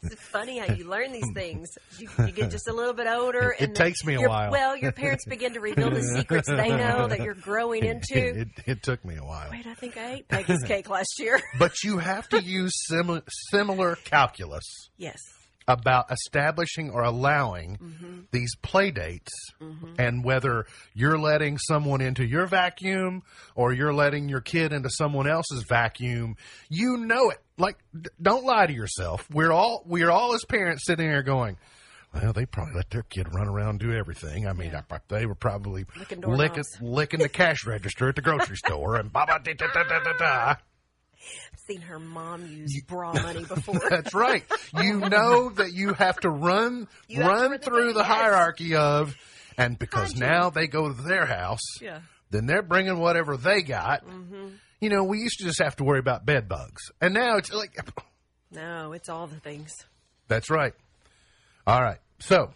It's 0.03 0.15
funny 0.15 0.57
how 0.57 0.73
you 0.73 0.89
learn 0.89 1.11
these 1.11 1.31
things. 1.33 1.77
You, 1.99 2.09
you 2.25 2.31
get 2.31 2.49
just 2.49 2.67
a 2.67 2.73
little 2.73 2.93
bit 2.93 3.07
older. 3.07 3.51
It 3.51 3.61
and 3.61 3.75
then 3.75 3.85
takes 3.85 4.03
me 4.03 4.15
a 4.15 4.27
while. 4.27 4.51
Well, 4.51 4.75
your 4.75 4.91
parents 4.91 5.25
begin 5.25 5.53
to 5.53 5.59
reveal 5.59 5.91
the 5.91 6.01
secrets 6.01 6.47
they 6.49 6.69
know 6.69 7.07
that 7.07 7.21
you're 7.21 7.35
growing 7.35 7.85
into. 7.85 8.17
It, 8.17 8.37
it, 8.37 8.47
it 8.65 8.83
took 8.83 9.05
me 9.05 9.17
a 9.17 9.23
while. 9.23 9.49
Wait, 9.51 9.67
I 9.67 9.75
think 9.75 9.97
I 9.97 10.13
ate 10.13 10.27
Peggy's 10.27 10.63
cake 10.63 10.89
last 10.89 11.19
year. 11.19 11.39
But 11.59 11.83
you 11.83 11.99
have 11.99 12.27
to 12.29 12.41
use 12.41 12.73
similar, 12.87 13.21
similar 13.51 13.95
calculus 13.95 14.89
yes. 14.97 15.19
About 15.67 16.11
establishing 16.11 16.89
or 16.89 17.03
allowing 17.03 17.77
mm-hmm. 17.77 18.19
these 18.31 18.55
play 18.61 18.91
dates 18.91 19.31
mm-hmm. 19.61 19.93
and 19.99 20.23
whether 20.23 20.65
you're 20.93 21.19
letting 21.19 21.57
someone 21.57 22.01
into 22.01 22.25
your 22.25 22.47
vacuum 22.47 23.23
or 23.55 23.73
you're 23.73 23.93
letting 23.93 24.27
your 24.27 24.41
kid 24.41 24.73
into 24.73 24.89
someone 24.89 25.27
else's 25.29 25.63
vacuum 25.63 26.35
you 26.69 26.97
know 26.97 27.29
it. 27.29 27.37
Like 27.57 27.77
d- 27.99 28.09
don't 28.19 28.43
lie 28.43 28.65
to 28.65 28.73
yourself. 28.73 29.27
We're 29.31 29.51
all 29.51 29.83
we're 29.85 30.09
all 30.09 30.33
as 30.33 30.43
parents 30.45 30.85
sitting 30.85 31.07
there 31.07 31.23
going 31.23 31.57
well, 32.13 32.33
they 32.33 32.45
probably 32.45 32.75
let 32.75 32.89
their 32.89 33.03
kid 33.03 33.33
run 33.33 33.47
around 33.47 33.69
and 33.69 33.79
do 33.79 33.93
everything. 33.93 34.45
I 34.45 34.51
mean, 34.51 34.75
I, 34.75 34.99
they 35.07 35.25
were 35.25 35.35
probably 35.35 35.85
Licking 35.97 36.21
licking, 36.21 36.63
licking 36.81 37.21
the 37.21 37.29
cash 37.29 37.65
register 37.65 38.09
at 38.09 38.15
the 38.15 38.21
grocery 38.21 38.57
store 38.57 38.97
and 38.97 39.11
ba 39.11 39.25
da 39.27 39.37
da 39.37 39.53
da 39.53 39.83
da 39.83 40.13
da. 40.17 40.55
I've 41.53 41.59
seen 41.67 41.81
her 41.81 41.99
mom 41.99 42.45
use 42.47 42.81
bra 42.87 43.13
money 43.21 43.43
before. 43.45 43.81
That's 43.89 44.13
right. 44.13 44.43
You 44.75 44.99
know 45.09 45.49
that 45.49 45.73
you 45.73 45.93
have 45.93 46.19
to 46.21 46.29
run 46.29 46.87
You 47.07 47.21
run 47.21 47.51
the 47.51 47.57
through 47.59 47.93
the 47.93 47.99
yes. 47.99 48.07
hierarchy 48.07 48.75
of, 48.75 49.15
and 49.57 49.77
because 49.77 50.13
Hygiene. 50.13 50.19
now 50.19 50.49
they 50.49 50.67
go 50.67 50.87
to 50.91 51.01
their 51.01 51.25
house, 51.25 51.61
yeah. 51.81 51.99
then 52.31 52.45
they're 52.45 52.61
bringing 52.63 52.99
whatever 52.99 53.37
they 53.37 53.61
got. 53.61 54.05
Mm-hmm. 54.05 54.47
You 54.79 54.89
know, 54.89 55.03
we 55.03 55.19
used 55.19 55.37
to 55.39 55.45
just 55.45 55.59
have 55.61 55.75
to 55.77 55.83
worry 55.83 55.99
about 55.99 56.25
bed 56.25 56.47
bugs, 56.49 56.81
and 56.99 57.13
now 57.13 57.37
it's 57.37 57.53
like, 57.53 57.77
No, 58.51 58.93
it's 58.93 59.07
all 59.09 59.27
the 59.27 59.39
things. 59.39 59.71
that's 60.27 60.49
right. 60.49 60.73
All 61.67 61.81
right, 61.81 61.99
so 62.19 62.51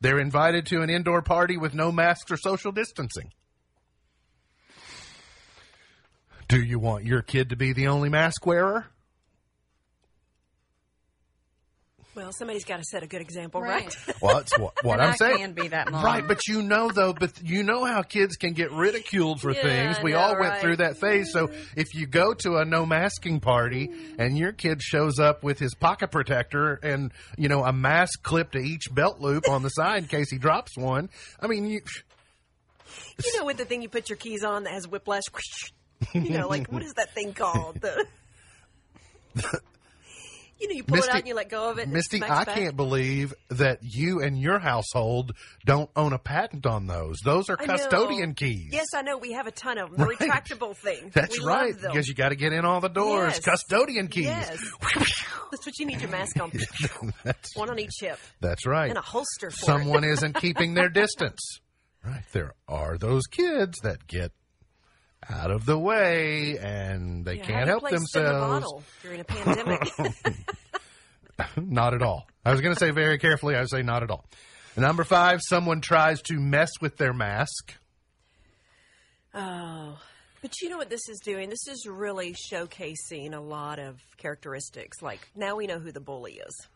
they're 0.00 0.18
invited 0.18 0.66
to 0.66 0.82
an 0.82 0.90
indoor 0.90 1.22
party 1.22 1.56
with 1.56 1.74
no 1.74 1.92
masks 1.92 2.30
or 2.32 2.36
social 2.36 2.72
distancing. 2.72 3.30
Do 6.48 6.60
you 6.62 6.78
want 6.78 7.04
your 7.04 7.20
kid 7.22 7.50
to 7.50 7.56
be 7.56 7.72
the 7.74 7.88
only 7.88 8.08
mask 8.08 8.46
wearer? 8.46 8.86
Well, 12.14 12.32
somebody's 12.32 12.64
got 12.64 12.78
to 12.78 12.84
set 12.84 13.04
a 13.04 13.06
good 13.06 13.20
example, 13.20 13.60
right? 13.62 13.84
Right. 13.84 14.16
Well, 14.20 14.38
that's 14.38 14.58
what, 14.58 14.74
what 14.82 14.94
And 14.94 15.02
I'm 15.02 15.10
I 15.10 15.16
saying. 15.16 15.38
can 15.38 15.52
be 15.52 15.68
that 15.68 15.88
mom. 15.92 16.04
Right, 16.04 16.26
but 16.26 16.48
you 16.48 16.62
know 16.62 16.90
though, 16.90 17.12
but 17.12 17.40
you 17.44 17.62
know 17.62 17.84
how 17.84 18.02
kids 18.02 18.34
can 18.36 18.54
get 18.54 18.72
ridiculed 18.72 19.40
for 19.40 19.52
Yeah, 19.52 19.62
things. 19.62 20.02
We 20.02 20.10
know, 20.12 20.18
all 20.18 20.32
went 20.32 20.50
right? 20.50 20.60
through 20.60 20.76
that 20.78 20.96
phase. 20.96 21.30
So 21.32 21.46
mm-hmm. 21.46 21.80
if 21.80 21.94
you 21.94 22.06
go 22.08 22.34
to 22.34 22.56
a 22.56 22.64
no 22.64 22.84
masking 22.84 23.38
party 23.38 23.90
and 24.18 24.36
your 24.36 24.50
kid 24.50 24.82
shows 24.82 25.20
up 25.20 25.44
with 25.44 25.60
his 25.60 25.76
pocket 25.76 26.10
protector 26.10 26.80
and 26.82 27.12
you 27.36 27.48
know 27.48 27.62
a 27.64 27.72
mask 27.72 28.24
clipped 28.24 28.52
to 28.54 28.58
each 28.58 28.92
belt 28.92 29.20
loop 29.20 29.48
on 29.48 29.62
the 29.62 29.68
side 29.68 30.02
in 30.02 30.08
case 30.08 30.28
he 30.28 30.38
drops 30.38 30.76
one, 30.76 31.10
I 31.38 31.46
mean, 31.46 31.66
you, 31.66 31.82
You 33.24 33.38
know, 33.38 33.44
with 33.44 33.58
the 33.58 33.64
thing 33.64 33.80
you 33.82 33.88
put 33.88 34.08
your 34.08 34.16
keys 34.16 34.42
on 34.42 34.64
that 34.64 34.72
has 34.72 34.88
whiplash. 34.88 35.22
You 36.14 36.30
know, 36.30 36.48
like 36.48 36.68
what 36.72 36.82
is 36.82 36.94
that 36.94 37.12
thing 37.14 37.32
called? 37.34 37.80
The 37.80 38.06
you 40.60 40.68
know, 40.68 40.74
you 40.74 40.82
pull 40.82 40.96
Misty- 40.96 41.08
it 41.08 41.12
out 41.14 41.18
and 41.20 41.28
you 41.28 41.34
let 41.34 41.48
go 41.48 41.70
of 41.70 41.78
it. 41.78 41.88
Misty, 41.88 42.22
I 42.22 42.44
back. 42.44 42.54
can't 42.56 42.76
believe 42.76 43.32
that 43.50 43.78
you 43.82 44.20
and 44.20 44.38
your 44.38 44.58
household 44.58 45.32
don't 45.64 45.88
own 45.94 46.12
a 46.12 46.18
patent 46.18 46.66
on 46.66 46.86
those. 46.88 47.18
Those 47.24 47.48
are 47.48 47.56
custodian 47.56 48.34
keys. 48.34 48.70
Yes, 48.72 48.86
I 48.94 49.02
know. 49.02 49.18
We 49.18 49.32
have 49.32 49.46
a 49.46 49.52
ton 49.52 49.78
of 49.78 49.90
them. 49.90 49.98
The 49.98 50.06
Right. 50.06 50.18
retractable 50.18 50.76
thing. 50.76 51.10
That's 51.14 51.38
we 51.38 51.44
right, 51.46 51.74
because 51.80 52.08
you 52.08 52.14
got 52.14 52.30
to 52.30 52.36
get 52.36 52.52
in 52.52 52.64
all 52.64 52.80
the 52.80 52.88
doors. 52.88 53.34
Yes. 53.34 53.40
Custodian 53.44 54.08
keys. 54.08 54.24
Yes. 54.26 54.58
That's 55.50 55.64
what 55.64 55.78
you 55.78 55.86
need 55.86 56.00
your 56.00 56.10
mask 56.10 56.40
on. 56.40 56.50
One 57.54 57.70
on 57.70 57.78
each 57.78 58.00
hip 58.00 58.18
that's 58.40 58.66
right. 58.66 58.88
and 58.88 58.98
a 58.98 59.02
holster 59.02 59.50
for 59.50 59.56
it. 59.56 59.64
Someone 59.66 60.04
isn't 60.04 60.34
keeping 60.40 60.74
their 60.74 60.88
distance. 60.88 61.38
Right. 62.04 62.22
There 62.32 62.54
are 62.68 62.98
those 62.98 63.26
kids 63.26 63.78
that 63.82 64.06
get 64.06 64.32
out 65.28 65.50
of 65.50 65.66
the 65.66 65.78
way 65.78 66.58
and 66.58 67.24
they 67.24 67.36
Yeah, 67.36 67.44
can't 67.44 67.68
help 67.68 67.84
the 67.84 67.96
themselves. 67.96 68.84
during 69.02 69.20
a 69.20 69.24
pandemic. 69.24 69.80
Not 71.56 71.94
at 71.94 72.02
all. 72.02 72.26
I 72.44 72.50
was 72.52 72.60
going 72.60 72.74
to 72.74 72.78
say 72.78 72.90
very 72.90 73.18
carefully, 73.18 73.54
I 73.54 73.60
would 73.60 73.70
say 73.70 73.82
not 73.82 74.02
at 74.02 74.10
all. 74.10 74.24
Number 74.76 75.04
five, 75.04 75.40
someone 75.42 75.80
tries 75.80 76.20
to 76.22 76.34
mess 76.38 76.70
with 76.80 76.96
their 76.96 77.12
mask. 77.12 77.74
Oh. 79.34 79.98
But 80.40 80.60
you 80.62 80.68
know 80.68 80.76
what 80.78 80.88
this 80.88 81.08
is 81.08 81.20
doing? 81.24 81.48
This 81.50 81.66
is 81.68 81.86
really 81.86 82.34
showcasing 82.52 83.34
a 83.34 83.40
lot 83.40 83.78
of 83.78 84.00
characteristics. 84.16 85.02
Like 85.02 85.20
now 85.34 85.56
we 85.56 85.66
know 85.66 85.78
who 85.78 85.92
the 85.92 86.00
bully 86.00 86.34
is. 86.44 86.66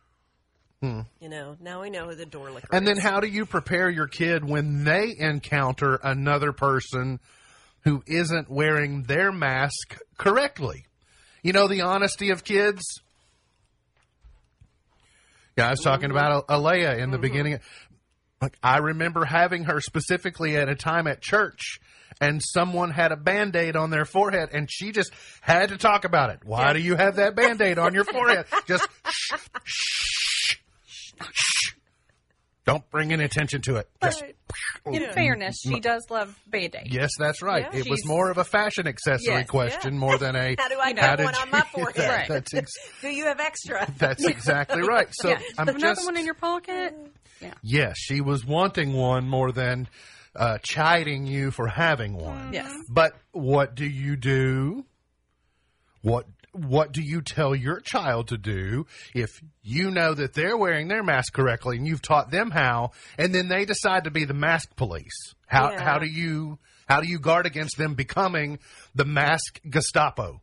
You 1.20 1.28
know, 1.28 1.56
now 1.60 1.80
we 1.82 1.90
know 1.90 2.06
who 2.08 2.16
the 2.16 2.26
door 2.26 2.50
licker 2.50 2.66
Hmm. 2.68 2.74
And 2.74 2.86
then 2.88 2.96
how 2.98 3.20
do 3.20 3.28
you 3.28 3.46
prepare 3.46 3.88
your 3.88 4.08
kid 4.08 4.44
when 4.44 4.82
they 4.82 5.14
encounter 5.16 5.94
another 6.02 6.50
person 6.52 7.20
who 7.84 8.02
isn't 8.06 8.50
wearing 8.50 9.04
their 9.04 9.32
mask 9.32 9.98
correctly? 10.18 10.86
You 11.42 11.52
know, 11.52 11.68
the 11.68 11.82
honesty 11.82 12.30
of 12.30 12.44
kids. 12.44 12.82
Yeah, 15.56 15.66
I 15.66 15.70
was 15.70 15.80
talking 15.80 16.10
about 16.10 16.46
mm-hmm. 16.46 16.54
Alea 16.54 16.96
in 16.96 17.10
the 17.10 17.16
mm-hmm. 17.16 17.22
beginning. 17.22 17.60
Like 18.40 18.56
I 18.62 18.78
remember 18.78 19.24
having 19.24 19.64
her 19.64 19.80
specifically 19.80 20.56
at 20.56 20.68
a 20.68 20.74
time 20.74 21.06
at 21.06 21.20
church 21.20 21.80
and 22.20 22.40
someone 22.42 22.90
had 22.90 23.12
a 23.12 23.16
band-aid 23.16 23.76
on 23.76 23.90
their 23.90 24.04
forehead 24.04 24.50
and 24.52 24.68
she 24.70 24.92
just 24.92 25.12
had 25.40 25.68
to 25.70 25.76
talk 25.76 26.04
about 26.04 26.30
it. 26.30 26.40
Why 26.44 26.68
Yeah. 26.68 26.72
do 26.74 26.80
you 26.80 26.96
have 26.96 27.16
that 27.16 27.34
band-aid 27.34 27.78
on 27.78 27.94
your 27.94 28.04
forehead? 28.12 28.46
Just 28.66 28.86
shh, 29.08 29.34
shh, 29.64 30.56
shh. 31.32 31.72
Don't 32.64 32.88
bring 32.90 33.12
any 33.12 33.24
attention 33.24 33.60
to 33.62 33.76
it. 33.76 33.88
Just 34.02 34.22
In 34.86 34.92
mm. 35.02 35.14
fairness, 35.14 35.56
she 35.62 35.74
mm. 35.76 35.82
does 35.82 36.06
love 36.10 36.38
Band-Aid. 36.46 36.92
Yes, 36.94 37.10
that's 37.18 37.42
right. 37.42 37.64
Yeah. 37.72 37.80
it 37.80 37.88
was 37.90 38.00
She's- 38.00 38.06
more 38.06 38.30
of 38.30 38.38
a 38.38 38.44
fashion 38.44 38.86
accessory 38.86 39.34
Yes, 39.34 39.48
question 39.50 39.94
yeah. 39.94 39.98
more 39.98 40.16
than 40.16 40.36
a 40.36 40.54
How 40.58 40.68
do 40.68 40.78
I 40.80 40.92
know, 40.92 41.02
get 41.02 41.24
one 41.24 41.34
on 41.34 41.50
my 41.50 41.60
forehead? 41.72 41.94
Yeah, 41.96 42.16
Right. 42.16 42.28
That's 42.28 42.54
ex- 42.54 42.72
Do 43.00 43.08
you 43.08 43.24
have 43.24 43.40
extra? 43.40 43.92
that's 43.98 44.24
exactly 44.24 44.82
right. 44.82 45.08
So 45.10 45.30
yeah. 45.30 45.40
I'm 45.58 45.68
Another 45.68 45.78
just 45.80 46.04
one 46.04 46.16
in 46.16 46.24
your 46.24 46.34
pocket? 46.34 46.94
Uh, 46.96 47.08
yeah. 47.40 47.54
yes, 47.62 47.96
she 47.98 48.20
was 48.20 48.46
wanting 48.46 48.92
one 48.92 49.28
more 49.28 49.50
than 49.50 49.88
uh, 50.36 50.58
chiding 50.62 51.26
you 51.26 51.50
for 51.50 51.66
having 51.66 52.14
one. 52.14 52.36
Mm-hmm. 52.38 52.54
Yes. 52.54 52.72
But 52.88 53.16
what 53.32 53.74
do 53.74 53.84
you 53.86 54.14
do? 54.16 54.84
What 56.02 56.26
what 56.52 56.92
do 56.92 57.00
you 57.00 57.22
tell 57.22 57.54
your 57.54 57.80
child 57.80 58.28
to 58.28 58.36
do 58.36 58.86
if 59.14 59.30
you 59.62 59.90
know 59.90 60.12
that 60.12 60.34
they're 60.34 60.56
wearing 60.56 60.88
their 60.88 61.02
mask 61.02 61.32
correctly 61.32 61.78
and 61.78 61.86
you've 61.86 62.02
taught 62.02 62.30
them 62.30 62.50
how 62.50 62.90
and 63.16 63.34
then 63.34 63.48
they 63.48 63.64
decide 63.64 64.04
to 64.04 64.10
be 64.10 64.24
the 64.26 64.34
mask 64.34 64.76
police? 64.76 65.34
How 65.46 65.70
Yeah. 65.72 65.82
how 65.82 65.98
do 65.98 66.06
you 66.06 66.58
how 66.86 67.00
do 67.00 67.08
you 67.08 67.18
guard 67.18 67.46
against 67.46 67.78
them 67.78 67.94
becoming 67.94 68.58
the 68.94 69.06
mask 69.06 69.60
Gestapo? 69.68 70.41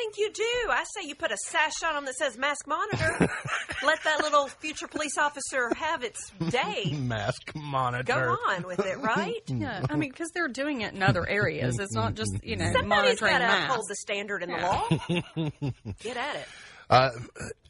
I 0.00 0.02
think 0.02 0.16
you 0.18 0.32
do. 0.32 0.70
I 0.70 0.84
say 0.84 1.06
you 1.08 1.14
put 1.14 1.30
a 1.30 1.36
sash 1.48 1.82
on 1.84 1.94
them 1.94 2.04
that 2.06 2.14
says 2.14 2.38
mask 2.38 2.66
monitor. 2.66 3.18
Let 3.84 4.02
that 4.04 4.20
little 4.22 4.48
future 4.48 4.88
police 4.88 5.18
officer 5.18 5.70
have 5.76 6.02
its 6.02 6.30
day. 6.50 6.92
Mask 6.98 7.52
monitor. 7.54 8.04
Go 8.04 8.36
on 8.48 8.62
with 8.66 8.78
it, 8.80 8.98
right? 8.98 9.42
Yeah, 9.50 9.84
I 9.90 9.96
mean, 9.96 10.10
because 10.10 10.30
they're 10.32 10.48
doing 10.48 10.80
it 10.82 10.94
in 10.94 11.02
other 11.02 11.28
areas. 11.28 11.78
It's 11.78 11.94
not 11.94 12.14
just 12.14 12.30
you 12.42 12.56
know 12.56 12.72
Somebody's 12.72 13.20
monitoring 13.20 13.32
got 13.32 13.38
to 13.38 13.44
masks. 13.44 13.64
uphold 13.70 13.86
the 13.88 13.96
standard 13.96 14.42
in 14.42 14.50
the 14.50 14.56
law. 14.56 15.92
Get 16.00 16.16
at 16.16 16.36
it. 16.36 16.46
Uh, 16.88 17.10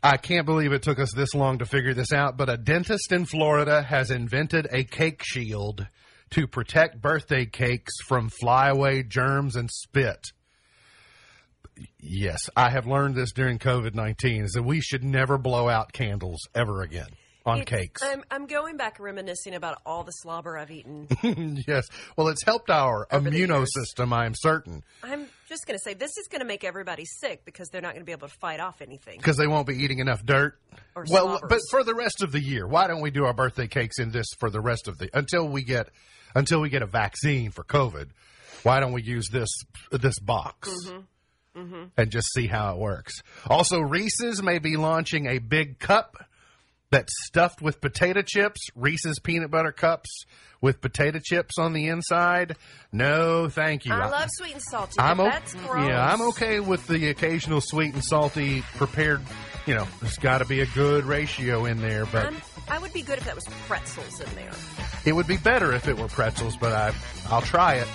I 0.03 0.17
can't 0.19 0.47
believe 0.47 0.73
it 0.73 0.83
took 0.83 1.01
us 1.01 1.13
this 1.13 1.35
long 1.35 1.59
to 1.59 1.67
figure 1.67 1.95
this 1.95 2.13
out, 2.13 2.37
but 2.37 2.49
a 2.49 2.57
dentist 2.57 3.11
in 3.11 3.25
Florida 3.25 3.83
has 3.83 4.11
invented 4.13 4.69
a 4.71 4.85
cake 4.85 5.23
shield 5.25 5.87
to 6.31 6.47
protect 6.47 7.01
birthday 7.01 7.45
cakes 7.45 7.93
from 8.07 8.29
flyaway 8.41 9.03
germs 9.03 9.57
and 9.57 9.69
spit. 9.71 10.29
Yes, 11.99 12.39
I 12.57 12.71
have 12.71 12.87
learned 12.87 13.15
this 13.15 13.33
during 13.33 13.59
COVID 13.59 13.95
19 13.95 14.45
is 14.45 14.53
that 14.53 14.63
we 14.63 14.81
should 14.81 15.05
never 15.05 15.39
blow 15.39 15.69
out 15.69 15.93
candles 15.93 16.41
ever 16.55 16.83
again 16.83 17.09
on 17.47 17.61
It- 17.61 17.67
cakes. 17.67 18.03
I'm, 18.03 18.23
I'm 18.31 18.47
going 18.47 18.77
back 18.77 19.01
reminiscing 19.01 19.55
about 19.55 19.79
all 19.87 20.05
the 20.05 20.13
slobber 20.13 20.59
I've 20.59 20.71
eaten. 20.71 21.09
yes. 21.67 21.87
Well, 22.17 22.29
it's 22.29 22.45
helped 22.45 22.69
our 22.71 23.07
immunosystem, 23.11 24.13
I'm 24.13 24.35
certain, 24.35 24.83
I'm 25.03 25.27
just 25.49 25.67
going 25.67 25.79
to 25.79 25.83
say 25.83 25.95
this 25.95 26.17
is 26.19 26.29
going 26.29 26.41
to 26.41 26.47
make 26.47 26.65
everybody 26.65 27.05
sick 27.07 27.45
because 27.45 27.69
they're 27.71 27.81
not 27.81 27.93
going 27.95 28.03
to 28.03 28.07
be 28.07 28.13
able 28.13 28.29
to 28.29 28.35
fight 28.35 28.61
off 28.61 28.83
anything. 28.83 29.17
because 29.17 29.37
they 29.37 29.47
won't 29.47 29.67
be 29.67 29.75
eating 29.83 29.99
enough 30.01 30.25
dirt. 30.25 30.59
Or 30.95 31.05
well, 31.09 31.39
slobbers. 31.39 31.49
but 31.49 31.61
for 31.71 31.83
the 31.83 31.95
rest 31.95 32.23
of 32.23 32.31
the 32.33 32.41
year, 32.41 32.67
why 32.67 32.87
don't 32.87 33.01
we 33.01 33.11
do 33.11 33.25
our 33.25 33.33
birthday 33.35 33.67
cakes 33.67 33.99
in 33.99 34.11
this 34.11 34.27
for 34.39 34.51
the 34.51 34.61
rest 34.61 34.87
of 34.89 34.99
the 34.99 35.09
until 35.15 35.49
we 35.49 35.63
get 35.63 35.89
until 36.35 36.61
we 36.61 36.69
get 36.69 36.83
a 36.83 36.87
vaccine 36.87 37.51
for 37.51 37.65
COVID? 37.65 38.09
Why 38.65 38.81
don't 38.81 38.93
we 38.93 39.03
use 39.03 39.29
this 39.33 39.49
this 39.91 40.19
box 40.19 40.69
Mm-hmm. 40.69 40.99
Mm-hmm. 41.57 41.85
and 41.97 42.11
just 42.11 42.33
see 42.33 42.47
how 42.47 42.73
it 42.75 42.79
works? 42.79 43.13
Also, 43.49 43.81
Reese's 43.81 44.43
may 44.43 44.59
be 44.61 44.77
launching 44.77 45.27
a 45.27 45.39
big 45.39 45.79
cup 45.81 46.17
that's 46.91 47.13
stuffed 47.27 47.61
with 47.61 47.81
potato 47.81 48.23
chips. 48.23 48.61
Reese's 48.77 49.19
peanut 49.19 49.51
butter 49.51 49.73
cups 49.73 50.09
with 50.61 50.81
potato 50.81 51.19
chips 51.23 51.55
on 51.59 51.73
the 51.73 51.89
inside. 51.89 52.57
No, 52.93 53.49
thank 53.49 53.85
you. 53.85 53.93
I 53.93 54.09
love 54.09 54.29
sweet 54.33 54.53
and 54.55 54.63
salty. 54.63 54.95
I'm 54.99 55.19
o- 55.21 55.25
that's 55.25 55.55
gross. 55.55 55.89
yeah, 55.89 56.13
I'm 56.13 56.21
okay 56.29 56.61
with 56.61 56.87
the 56.87 57.09
occasional 57.11 57.61
sweet 57.61 57.95
and 57.95 58.05
salty 58.05 58.63
prepared. 58.77 59.21
You 59.67 59.75
know, 59.75 59.87
there's 60.01 60.19
got 60.19 60.39
to 60.39 60.45
be 60.47 60.61
a 60.61 60.67
good 60.67 61.05
ratio 61.05 61.65
in 61.65 61.81
there, 61.81 62.07
but 62.07 62.27
I'm, 62.27 62.37
I 62.69 62.79
would 62.79 62.93
be 62.93 63.03
good 63.03 63.19
if 63.19 63.25
that 63.25 63.35
was 63.35 63.45
pretzels 63.67 64.21
in 64.21 64.35
there. 64.35 64.51
it 65.05 65.13
would 65.13 65.27
be 65.27 65.37
better 65.37 65.73
if 65.73 65.87
it 65.89 65.97
were 65.99 66.09
pretzels. 66.09 66.57
But 66.57 66.73
I, 66.73 66.95
I'll 67.29 67.43
try 67.43 67.75
it. 67.75 67.89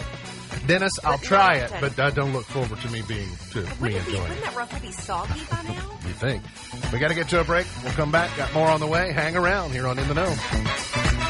Dennis, 0.68 0.94
I'll 1.04 1.18
try 1.18 1.56
it, 1.56 1.72
but 1.80 2.00
I 2.00 2.10
don't 2.10 2.34
look 2.34 2.46
forward 2.46 2.80
to 2.82 2.90
me 2.90 3.02
being 3.08 3.30
to 3.52 3.62
me 3.62 3.68
Wouldn't, 3.82 4.02
it 4.02 4.06
be, 4.06 4.12
enjoying 4.12 4.22
wouldn't 4.22 4.38
it. 4.40 4.44
that 4.44 4.56
roughly 4.56 4.80
be 4.80 4.92
soggy 4.92 5.42
by 5.50 5.62
now? 5.64 5.92
You 6.08 6.14
think? 6.14 6.44
We 6.92 7.00
got 7.00 7.10
to 7.10 7.16
get 7.16 7.30
to 7.30 7.42
a 7.42 7.44
break. 7.44 7.68
We'll 7.84 7.94
come 7.94 8.12
back. 8.12 8.36
Got 8.38 8.54
more 8.54 8.68
on 8.68 8.80
the 8.80 8.88
way. 8.88 9.12
Hang 9.12 9.36
around 9.36 9.72
here 9.72 9.88
on 9.88 10.00
In 10.00 10.08
the 10.08 10.14
Know. 10.16 11.25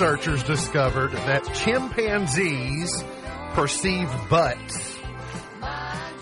Researchers 0.00 0.42
discovered 0.44 1.12
that 1.12 1.44
chimpanzees 1.52 3.04
perceive 3.52 4.08
butts 4.30 4.96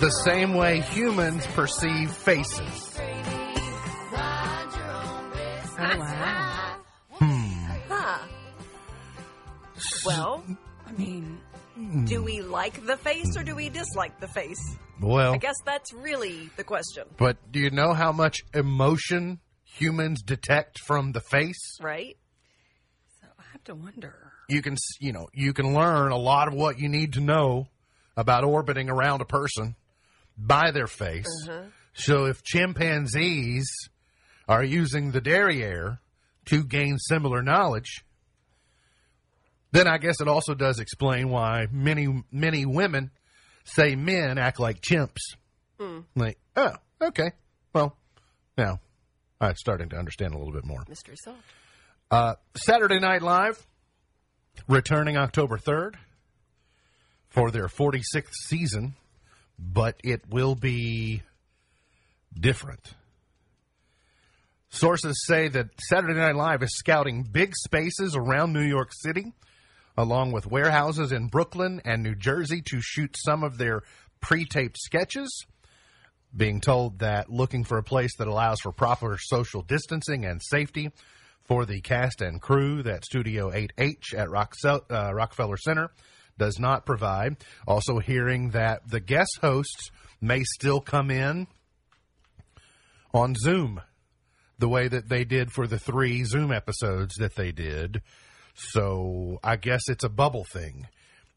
the 0.01 0.11
same 0.25 0.55
way 0.55 0.81
humans 0.81 1.47
perceive 1.55 2.11
faces. 2.11 2.99
Oh 5.79 5.95
wow! 5.97 6.77
Hmm. 7.13 7.67
Huh. 7.89 8.19
Well, 10.05 10.43
I 10.85 10.93
mean, 11.01 11.39
hmm. 11.77 12.05
do 12.05 12.21
we 12.25 12.43
like 12.43 12.85
the 12.85 12.97
face 12.97 13.37
or 13.37 13.45
do 13.45 13.55
we 13.55 13.69
dislike 13.69 14.19
the 14.19 14.27
face? 14.27 14.77
Well, 15.01 15.35
I 15.35 15.37
guess 15.37 15.55
that's 15.65 15.93
really 15.93 16.51
the 16.57 16.65
question. 16.65 17.05
but 17.17 17.37
do 17.53 17.61
you 17.61 17.71
know 17.71 17.93
how 17.95 18.11
much 18.11 18.41
emotion 18.53 19.39
humans 19.79 20.23
detect 20.23 20.81
from 20.81 21.13
the 21.13 21.21
face. 21.21 21.79
Right? 21.81 22.17
So 23.69 23.75
I 23.75 23.77
have 23.77 23.95
to 23.95 24.01
wonder. 24.01 24.33
You 24.49 24.63
can, 24.63 24.77
you 25.01 25.13
know, 25.13 25.29
you 25.35 25.53
can 25.53 25.75
learn 25.75 26.11
a 26.11 26.17
lot 26.17 26.49
of 26.49 26.55
what 26.55 26.79
you 26.79 26.89
need 26.89 27.15
to 27.15 27.21
know 27.21 27.69
about 28.17 28.45
orbiting 28.45 28.89
around 28.89 29.21
a 29.21 29.27
person 29.27 29.77
by 30.37 30.71
their 30.71 30.87
face. 30.87 31.27
Uh-huh. 31.49 31.65
So 31.93 32.25
if 32.27 32.43
chimpanzees 32.43 33.69
are 34.49 34.65
using 34.65 35.11
the 35.11 35.21
derriere 35.21 36.01
to 36.47 36.65
gain 36.65 36.99
similar 36.99 37.43
knowledge, 37.43 38.05
then 39.73 39.87
I 39.87 39.99
guess 39.99 40.21
it 40.21 40.29
also 40.29 40.55
does 40.55 40.79
explain 40.79 41.29
why 41.29 41.67
many 41.71 42.23
many 42.33 42.65
women 42.65 43.11
say 43.65 43.97
men 43.97 44.39
act 44.39 44.59
like 44.59 44.81
chimps. 44.81 45.37
Mm. 45.79 46.05
Like, 46.17 46.39
oh, 46.57 46.73
okay, 47.03 47.33
well, 47.75 47.97
now 48.57 48.81
I'm 49.41 49.57
starting 49.57 49.91
to 49.91 49.97
understand 49.97 50.35
a 50.35 50.39
little 50.39 50.55
bit 50.55 50.65
more. 50.65 50.85
Mystery 50.89 51.17
solved. 51.23 51.43
Uh, 52.11 52.37
Saturday 52.57 52.99
Night 52.99 53.21
Live 53.21 53.67
returning 54.67 55.19
October 55.19 55.59
3rd 55.59 55.97
for 57.29 57.51
their 57.51 57.67
46th 57.67 58.33
season, 58.47 58.95
but 59.59 60.01
it 60.03 60.23
will 60.31 60.55
be 60.55 61.23
different. 62.33 62.95
Sources 64.71 65.23
say 65.27 65.49
that 65.49 65.67
Saturday 65.91 66.19
Night 66.19 66.35
Live 66.35 66.63
is 66.63 66.75
scouting 66.79 67.25
big 67.25 67.55
spaces 67.55 68.17
around 68.17 68.55
New 68.55 68.65
York 68.65 68.89
City, 68.91 69.35
along 69.95 70.33
with 70.33 70.47
warehouses 70.47 71.13
in 71.13 71.27
Brooklyn 71.27 71.83
and 71.85 72.03
New 72.03 72.15
Jersey, 72.15 72.63
to 72.71 72.81
shoot 72.81 73.17
some 73.19 73.45
of 73.45 73.59
their 73.59 73.83
pre 74.23 74.47
taped 74.47 74.79
sketches. 74.79 75.45
Being 76.35 76.63
told 76.63 77.01
that 77.01 77.31
looking 77.31 77.65
for 77.65 77.77
a 77.77 77.83
place 77.83 78.17
that 78.17 78.29
allows 78.29 78.61
for 78.61 78.73
proper 78.73 79.19
social 79.21 79.61
distancing 79.61 80.25
and 80.25 80.41
safety 80.43 80.91
for 81.49 81.65
the 81.65 81.81
cast 81.81 82.21
and 82.21 82.41
crew 82.41 82.83
that 82.83 83.05
Studio 83.05 83.51
8H 83.51 84.15
at 84.15 84.29
Roxel- 84.29 84.85
uh, 84.91 85.13
Rockefeller 85.15 85.57
Center 85.57 85.91
does 86.37 86.59
not 86.61 86.87
provide. 86.87 87.37
Also, 87.67 87.99
hearing 87.99 88.51
that 88.51 88.89
the 88.89 89.01
guest 89.01 89.39
hosts 89.41 89.91
may 90.21 90.45
still 90.45 90.81
come 90.81 91.11
in 91.11 91.49
on 93.13 93.35
Zoom 93.35 93.81
the 94.59 94.69
way 94.69 94.89
that 94.89 95.09
they 95.09 95.25
did 95.25 95.51
for 95.51 95.67
the 95.67 95.79
three 95.79 96.23
Zoom 96.25 96.53
episodes 96.53 97.15
that 97.17 97.35
they 97.35 97.51
did. 97.51 98.03
So 98.55 99.39
I 99.43 99.57
guess 99.57 99.83
it's 99.89 100.05
a 100.05 100.09
bubble 100.09 100.45
thing. 100.53 100.87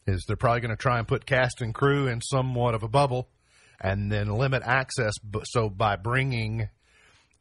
Is 0.07 0.25
they're 0.27 0.35
probably 0.35 0.61
going 0.61 0.75
to 0.75 0.81
try 0.81 0.97
and 0.97 1.07
put 1.07 1.27
cast 1.27 1.61
and 1.61 1.73
crew 1.73 2.07
in 2.07 2.21
somewhat 2.21 2.73
of 2.73 2.81
a 2.81 2.87
bubble, 2.87 3.29
and 3.79 4.11
then 4.11 4.27
limit 4.27 4.63
access. 4.65 5.13
So 5.43 5.69
by 5.69 5.95
bringing 5.95 6.69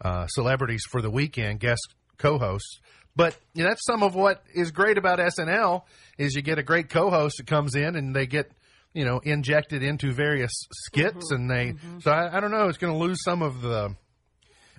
uh, 0.02 0.26
celebrities 0.26 0.84
for 0.90 1.00
the 1.00 1.10
weekend, 1.10 1.60
guest 1.60 1.80
co-hosts. 2.20 2.80
But 3.16 3.36
you 3.54 3.64
know, 3.64 3.70
that's 3.70 3.84
some 3.84 4.02
of 4.02 4.14
what 4.14 4.44
is 4.54 4.70
great 4.70 4.96
about 4.96 5.18
SNL 5.18 5.82
is 6.16 6.34
you 6.34 6.42
get 6.42 6.58
a 6.58 6.62
great 6.62 6.88
co-host 6.88 7.38
that 7.38 7.46
comes 7.46 7.74
in 7.74 7.96
and 7.96 8.14
they 8.14 8.26
get 8.26 8.52
you 8.94 9.04
know 9.04 9.18
injected 9.18 9.82
into 9.82 10.12
various 10.12 10.52
skits 10.70 11.32
and 11.32 11.50
they. 11.50 11.74
So 12.00 12.12
I, 12.12 12.36
I 12.36 12.40
don't 12.40 12.52
know. 12.52 12.68
It's 12.68 12.78
going 12.78 12.92
to 12.92 12.98
lose 12.98 13.22
some 13.24 13.42
of 13.42 13.62
the. 13.62 13.96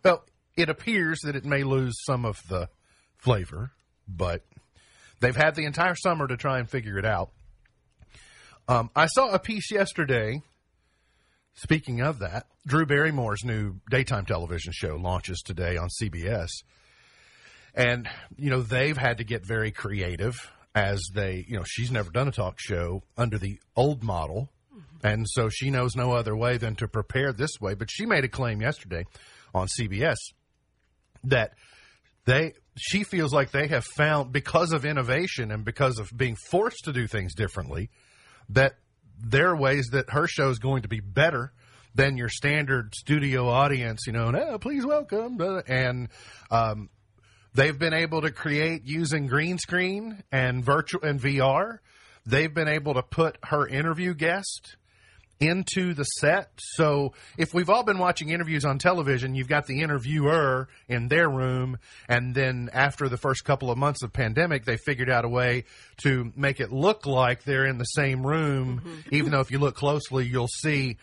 Well, 0.03 0.23
it 0.55 0.69
appears 0.69 1.19
that 1.23 1.35
it 1.35 1.45
may 1.45 1.63
lose 1.63 1.93
some 2.05 2.25
of 2.25 2.37
the 2.49 2.69
flavor, 3.17 3.71
but 4.07 4.45
they've 5.19 5.35
had 5.35 5.55
the 5.55 5.65
entire 5.65 5.95
summer 5.95 6.27
to 6.27 6.37
try 6.37 6.59
and 6.59 6.69
figure 6.69 6.97
it 6.97 7.05
out. 7.05 7.31
Um, 8.67 8.89
I 8.95 9.07
saw 9.07 9.31
a 9.31 9.39
piece 9.39 9.71
yesterday. 9.71 10.41
Speaking 11.53 12.01
of 12.01 12.19
that, 12.19 12.47
Drew 12.65 12.85
Barrymore's 12.85 13.43
new 13.43 13.75
daytime 13.89 14.25
television 14.25 14.71
show 14.73 14.95
launches 14.95 15.41
today 15.41 15.77
on 15.77 15.89
CBS. 16.01 16.47
And, 17.73 18.09
you 18.37 18.49
know, 18.49 18.61
they've 18.61 18.97
had 18.97 19.17
to 19.17 19.23
get 19.23 19.45
very 19.45 19.71
creative 19.71 20.35
as 20.75 21.01
they, 21.13 21.45
you 21.47 21.57
know, 21.57 21.63
she's 21.65 21.91
never 21.91 22.11
done 22.11 22.27
a 22.27 22.31
talk 22.31 22.59
show 22.59 23.03
under 23.17 23.37
the 23.37 23.59
old 23.75 24.03
model. 24.03 24.49
And 25.03 25.25
so 25.27 25.49
she 25.49 25.71
knows 25.71 25.95
no 25.95 26.11
other 26.11 26.35
way 26.35 26.57
than 26.57 26.75
to 26.75 26.87
prepare 26.87 27.33
this 27.33 27.59
way. 27.59 27.73
But 27.73 27.89
she 27.89 28.05
made 28.05 28.23
a 28.23 28.29
claim 28.29 28.61
yesterday 28.61 29.05
on 29.53 29.67
CBS 29.67 30.17
that 31.23 31.53
they 32.25 32.53
she 32.77 33.03
feels 33.03 33.33
like 33.33 33.51
they 33.51 33.67
have 33.67 33.83
found 33.83 34.31
because 34.31 34.71
of 34.71 34.85
innovation 34.85 35.51
and 35.51 35.65
because 35.65 35.99
of 35.99 36.09
being 36.15 36.35
forced 36.49 36.85
to 36.85 36.93
do 36.93 37.07
things 37.07 37.33
differently 37.35 37.89
that 38.49 38.75
there 39.19 39.49
are 39.49 39.57
ways 39.57 39.89
that 39.91 40.09
her 40.09 40.27
show 40.27 40.49
is 40.49 40.59
going 40.59 40.83
to 40.83 40.87
be 40.87 40.99
better 40.99 41.51
than 41.93 42.17
your 42.17 42.29
standard 42.29 42.93
studio 42.95 43.49
audience 43.49 44.01
you 44.07 44.13
know 44.13 44.27
and, 44.27 44.37
"Oh, 44.37 44.57
please 44.57 44.85
welcome 44.85 45.37
and 45.67 46.09
um, 46.49 46.89
they've 47.53 47.77
been 47.77 47.93
able 47.93 48.21
to 48.21 48.31
create 48.31 48.83
using 48.85 49.27
green 49.27 49.57
screen 49.57 50.23
and 50.31 50.63
virtual 50.63 51.01
and 51.03 51.19
VR 51.19 51.79
they've 52.25 52.53
been 52.53 52.67
able 52.67 52.93
to 52.93 53.03
put 53.03 53.37
her 53.43 53.67
interview 53.67 54.13
guest 54.13 54.75
into 55.39 55.95
the 55.95 56.03
set. 56.03 56.51
So 56.59 57.13
if 57.35 57.51
we've 57.51 57.69
all 57.69 57.83
been 57.83 57.97
watching 57.97 58.29
interviews 58.29 58.63
on 58.63 58.77
television, 58.77 59.33
you've 59.33 59.47
got 59.47 59.65
the 59.65 59.81
interviewer 59.81 60.67
in 60.87 61.07
their 61.07 61.27
room, 61.27 61.79
and 62.07 62.35
then 62.35 62.69
after 62.73 63.09
the 63.09 63.17
first 63.17 63.43
couple 63.43 63.71
of 63.71 63.77
months 63.77 64.03
of 64.03 64.13
pandemic, 64.13 64.65
they 64.65 64.77
figured 64.77 65.09
out 65.09 65.25
a 65.25 65.29
way 65.29 65.63
to 66.03 66.31
make 66.35 66.59
it 66.59 66.71
look 66.71 67.07
like 67.07 67.43
they're 67.43 67.65
in 67.65 67.79
the 67.79 67.85
same 67.85 68.25
room, 68.25 68.81
mm-hmm. 68.85 69.15
even 69.15 69.31
though 69.31 69.39
if 69.39 69.49
you 69.49 69.57
look 69.57 69.75
closely, 69.75 70.27
you'll 70.27 70.47
see. 70.47 70.97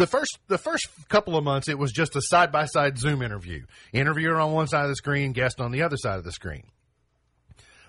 The 0.00 0.06
first 0.06 0.38
the 0.48 0.56
first 0.56 0.88
couple 1.10 1.36
of 1.36 1.44
months, 1.44 1.68
it 1.68 1.78
was 1.78 1.92
just 1.92 2.16
a 2.16 2.22
side 2.22 2.50
by 2.50 2.64
side 2.64 2.96
Zoom 2.96 3.20
interview. 3.20 3.66
Interviewer 3.92 4.40
on 4.40 4.52
one 4.52 4.66
side 4.66 4.84
of 4.84 4.88
the 4.88 4.96
screen, 4.96 5.32
guest 5.32 5.60
on 5.60 5.72
the 5.72 5.82
other 5.82 5.98
side 5.98 6.16
of 6.16 6.24
the 6.24 6.32
screen. 6.32 6.62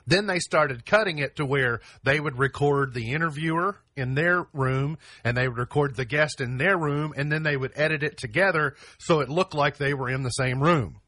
Then 0.06 0.28
they 0.28 0.40
started 0.40 0.86
cutting 0.86 1.20
it 1.20 1.38
to 1.38 1.46
where 1.46 1.80
they 2.04 2.20
would 2.20 2.38
record 2.38 2.94
the 2.94 3.14
interviewer 3.14 3.78
in 3.96 4.16
their 4.16 4.46
room 4.52 4.98
and 5.24 5.38
they 5.38 5.48
would 5.48 5.58
record 5.58 5.96
the 5.96 6.04
guest 6.04 6.42
in 6.42 6.58
their 6.58 6.78
room 6.78 7.14
and 7.16 7.32
then 7.32 7.44
they 7.44 7.56
would 7.56 7.72
edit 7.76 8.04
it 8.04 8.18
together 8.18 8.76
so 9.00 9.22
it 9.22 9.30
looked 9.30 9.54
like 9.54 9.78
they 9.78 9.94
were 9.94 10.10
in 10.10 10.24
the 10.24 10.32
same 10.32 10.62
room. 10.62 11.00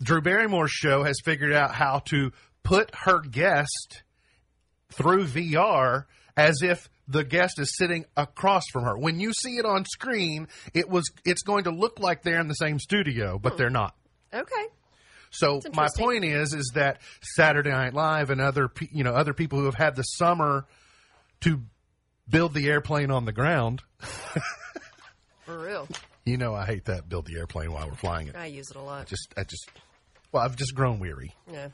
Drew 0.00 0.22
Barrymore's 0.22 0.70
show 0.70 1.02
has 1.02 1.16
figured 1.24 1.52
out 1.52 1.74
how 1.74 1.98
to 2.10 2.30
put 2.62 2.94
her 2.94 3.22
guest 3.22 4.04
through 4.92 5.24
VR 5.26 6.04
as 6.36 6.62
if 6.62 6.88
the 7.08 7.24
guest 7.24 7.58
is 7.58 7.76
sitting 7.76 8.04
across 8.16 8.64
from 8.72 8.84
her. 8.84 8.96
When 8.96 9.20
you 9.20 9.32
see 9.32 9.56
it 9.56 9.66
on 9.66 9.84
screen, 9.84 10.48
it 10.72 10.88
was 10.88 11.04
it's 11.24 11.42
going 11.42 11.64
to 11.64 11.70
look 11.70 11.98
like 12.00 12.22
they're 12.22 12.40
in 12.40 12.48
the 12.48 12.54
same 12.54 12.78
studio, 12.78 13.38
but 13.38 13.52
hmm. 13.52 13.58
they're 13.58 13.70
not. 13.70 13.94
Okay. 14.32 14.66
So 15.30 15.60
my 15.74 15.88
point 15.96 16.24
is, 16.24 16.54
is 16.54 16.72
that 16.74 17.00
Saturday 17.20 17.70
Night 17.70 17.92
Live 17.92 18.30
and 18.30 18.40
other, 18.40 18.70
you 18.92 19.02
know, 19.02 19.14
other 19.14 19.34
people 19.34 19.58
who 19.58 19.64
have 19.64 19.74
had 19.74 19.96
the 19.96 20.02
summer 20.02 20.64
to 21.40 21.60
build 22.28 22.54
the 22.54 22.68
airplane 22.68 23.10
on 23.10 23.24
the 23.24 23.32
ground. 23.32 23.82
For 25.44 25.58
real. 25.58 25.88
You 26.24 26.36
know, 26.36 26.54
I 26.54 26.64
hate 26.64 26.84
that 26.86 27.08
build 27.08 27.26
the 27.26 27.36
airplane 27.36 27.72
while 27.72 27.88
we're 27.88 27.96
flying 27.96 28.28
it. 28.28 28.36
I 28.36 28.46
use 28.46 28.70
it 28.70 28.76
a 28.76 28.80
lot. 28.80 29.06
Just, 29.06 29.34
I 29.36 29.42
just, 29.42 29.68
well, 30.32 30.42
I've 30.42 30.56
just 30.56 30.74
grown 30.74 31.00
weary 31.00 31.34
Yeah. 31.52 31.68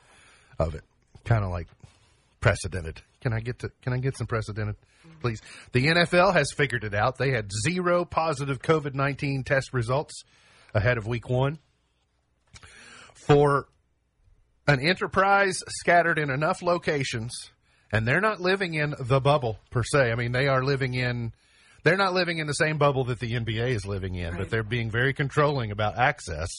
of 0.59 0.75
it. 0.75 0.83
Kind 1.23 1.45
of 1.45 1.51
like 1.51 1.67
precedented. 2.41 3.01
Can 3.21 3.31
I 3.31 3.39
get 3.39 3.59
to? 3.59 3.71
Can 3.83 3.93
I 3.93 3.99
get 3.99 4.17
some 4.17 4.27
precedented, 4.27 4.75
please? 5.21 5.41
The 5.71 5.87
NFL 5.87 6.33
has 6.33 6.51
figured 6.51 6.83
it 6.83 6.93
out. 6.93 7.17
They 7.17 7.31
had 7.31 7.51
zero 7.65 8.05
positive 8.05 8.61
COVID 8.61 8.93
nineteen 8.93 9.43
test 9.43 9.73
results 9.73 10.23
ahead 10.73 10.97
of 10.97 11.07
Week 11.07 11.29
One. 11.29 11.59
For 13.27 13.67
an 14.67 14.79
enterprise 14.79 15.59
scattered 15.67 16.17
in 16.17 16.29
enough 16.29 16.61
locations, 16.61 17.31
and 17.91 18.07
they're 18.07 18.21
not 18.21 18.39
living 18.41 18.73
in 18.73 18.95
the 18.99 19.19
bubble 19.19 19.59
per 19.69 19.83
se. 19.83 20.11
I 20.11 20.15
mean, 20.15 20.31
they 20.31 20.47
are 20.47 20.63
living 20.63 20.93
in. 20.93 21.33
They're 21.83 21.97
not 21.97 22.13
living 22.13 22.37
in 22.37 22.45
the 22.45 22.53
same 22.53 22.77
bubble 22.77 23.05
that 23.05 23.19
the 23.19 23.33
NBA 23.33 23.69
is 23.69 23.85
living 23.85 24.15
in, 24.15 24.37
but 24.37 24.49
they're 24.51 24.61
being 24.63 24.91
very 24.91 25.13
controlling 25.13 25.71
about 25.71 25.97
access. 25.97 26.49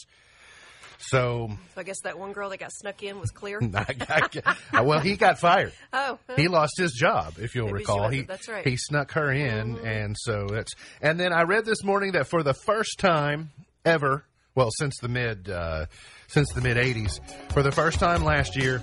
So, 1.02 1.50
So 1.74 1.80
I 1.80 1.84
guess 1.84 2.00
that 2.04 2.18
one 2.18 2.32
girl 2.32 2.50
that 2.50 2.58
got 2.60 2.72
snuck 2.72 3.02
in 3.02 3.18
was 3.20 3.30
clear. 3.30 3.60
I, 3.74 4.28
I, 4.72 4.80
well, 4.82 5.00
he 5.00 5.16
got 5.16 5.38
fired 5.38 5.72
Oh, 5.92 6.18
he 6.36 6.48
lost 6.48 6.74
his 6.78 6.92
job 6.92 7.34
if 7.38 7.54
you'll 7.54 7.66
Maybe 7.66 7.78
recall 7.78 8.08
he 8.08 8.22
that's 8.22 8.48
right. 8.48 8.60
Mm-hmm. 8.60 8.70
he 8.70 8.76
snuck 8.76 9.12
her 9.12 9.30
in 9.32 9.78
and 9.84 10.16
so 10.18 10.46
that's 10.50 10.74
and 11.00 11.18
then 11.18 11.32
i 11.32 11.42
read 11.42 11.64
this 11.64 11.82
morning 11.84 12.12
that 12.12 12.26
for 12.28 12.42
the 12.42 12.54
first 12.54 12.98
time 12.98 13.50
ever 13.84 14.24
well 14.54 14.68
since 14.70 14.98
the 15.00 15.08
mid 15.08 15.48
uh, 15.50 15.86
since 16.28 16.52
the 16.52 16.60
mid 16.60 16.76
80s 16.76 17.18
for 17.52 17.62
the 17.62 17.72
first 17.72 17.98
time 17.98 18.24
last 18.24 18.56
year 18.56 18.78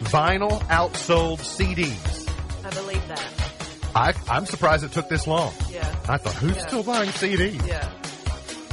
vinyl 0.00 0.60
outsold 0.68 1.38
cds 1.40 2.28
I 2.64 2.70
believe 2.70 3.08
that. 3.08 3.92
I, 3.94 4.12
i'm 4.32 4.46
surprised 4.46 4.84
it 4.84 4.92
took 4.92 5.08
this 5.08 5.26
long 5.26 5.52
Yeah. 5.70 5.86
i 6.08 6.16
thought 6.18 6.34
who's 6.34 6.56
Yeah. 6.56 6.66
still 6.66 6.82
buying 6.82 7.10
cds 7.10 7.66
Yeah. 7.66 7.90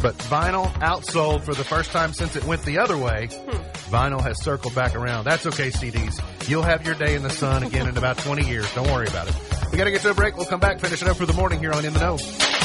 But 0.06 0.16
vinyl 0.20 0.72
outsold 0.82 1.42
for 1.42 1.56
the 1.56 1.64
first 1.64 1.90
time 1.90 2.14
since 2.14 2.36
it 2.36 2.46
went 2.46 2.62
the 2.62 2.78
other 2.78 2.96
way. 2.96 3.28
Hmm. 3.32 3.58
Vinyl 3.92 4.22
has 4.22 4.40
circled 4.40 4.76
back 4.76 4.94
around. 4.94 5.24
That's 5.24 5.48
okay, 5.48 5.70
CDs. 5.70 6.22
You'll 6.48 6.62
have 6.62 6.86
your 6.86 6.94
day 6.94 7.16
in 7.16 7.24
the 7.24 7.32
sun 7.32 7.64
again 7.64 7.88
in 7.88 7.98
about 7.98 8.20
20 8.20 8.48
years. 8.48 8.72
Don't 8.76 8.86
worry 8.92 9.08
about 9.08 9.28
it. 9.28 9.36
We 9.72 9.80
got 9.80 9.86
to 9.86 9.92
get 9.92 10.02
to 10.02 10.12
a 10.12 10.14
break. 10.14 10.38
We'll 10.38 10.46
come 10.46 10.60
back, 10.60 10.80
finish 10.80 11.02
it 11.02 11.08
up 11.08 11.18
for 11.18 11.26
the 11.26 11.34
morning 11.34 11.58
here 11.58 11.74
on 11.74 11.84
In 11.86 11.94
the 11.94 12.00
Know. 12.00 12.65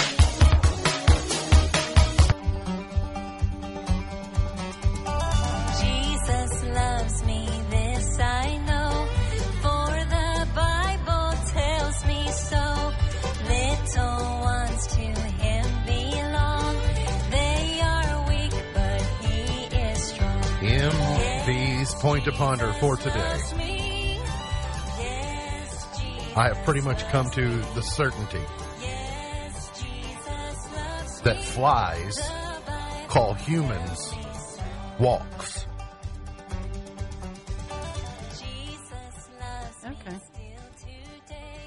Point 21.97 22.25
to 22.25 22.33
ponder 22.33 22.73
for 22.75 22.97
today. 22.97 23.41
I 26.37 26.49
have 26.49 26.65
pretty 26.65 26.81
much 26.81 27.07
come 27.09 27.31
to 27.33 27.59
the 27.75 27.83
certainty 27.83 28.41
that 31.25 31.43
flies 31.43 32.19
call 33.09 33.35
humans 33.35 34.15
walks. 34.99 35.67
Okay. 39.85 40.17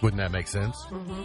Wouldn't 0.02 0.22
that 0.22 0.32
make 0.32 0.48
sense? 0.48 0.76
Mm-hmm. 0.90 1.24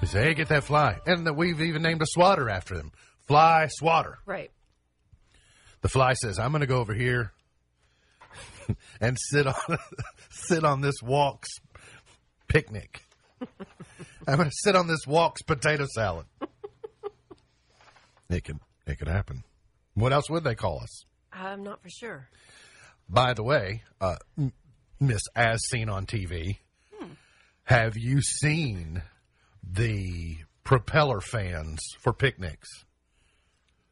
We 0.00 0.06
say, 0.08 0.22
hey, 0.22 0.34
get 0.34 0.48
that 0.48 0.64
fly. 0.64 0.98
And 1.06 1.26
that 1.26 1.34
we've 1.34 1.60
even 1.60 1.82
named 1.82 2.02
a 2.02 2.06
swatter 2.06 2.48
after 2.48 2.76
them. 2.76 2.90
Fly 3.26 3.68
swatter. 3.68 4.18
Right. 4.24 4.50
The 5.82 5.88
fly 5.88 6.12
says, 6.14 6.38
I'm 6.38 6.50
going 6.50 6.60
to 6.60 6.66
go 6.66 6.78
over 6.78 6.94
here 6.94 7.32
and 9.00 9.16
sit 9.18 9.46
on 9.46 9.54
sit 10.30 10.64
on 10.64 10.80
this 10.80 10.96
walk's 11.02 11.50
picnic. 12.48 13.02
I'm 14.26 14.36
going 14.36 14.50
to 14.50 14.56
sit 14.62 14.76
on 14.76 14.86
this 14.86 15.06
walk's 15.06 15.42
potato 15.42 15.86
salad. 15.94 16.26
It 18.28 18.44
could 18.44 18.58
it 18.86 18.98
could 18.98 19.08
happen. 19.08 19.44
What 19.94 20.12
else 20.12 20.28
would 20.30 20.44
they 20.44 20.54
call 20.54 20.80
us? 20.80 21.04
I'm 21.32 21.62
not 21.62 21.82
for 21.82 21.88
sure. 21.88 22.28
By 23.08 23.34
the 23.34 23.42
way, 23.42 23.82
uh, 24.00 24.16
Miss 25.00 25.22
As 25.34 25.60
Seen 25.68 25.88
on 25.88 26.06
TV, 26.06 26.58
have 27.64 27.96
you 27.96 28.20
seen 28.22 29.02
the 29.62 30.36
propeller 30.62 31.20
fans 31.20 31.80
for 31.98 32.12
picnics? 32.12 32.68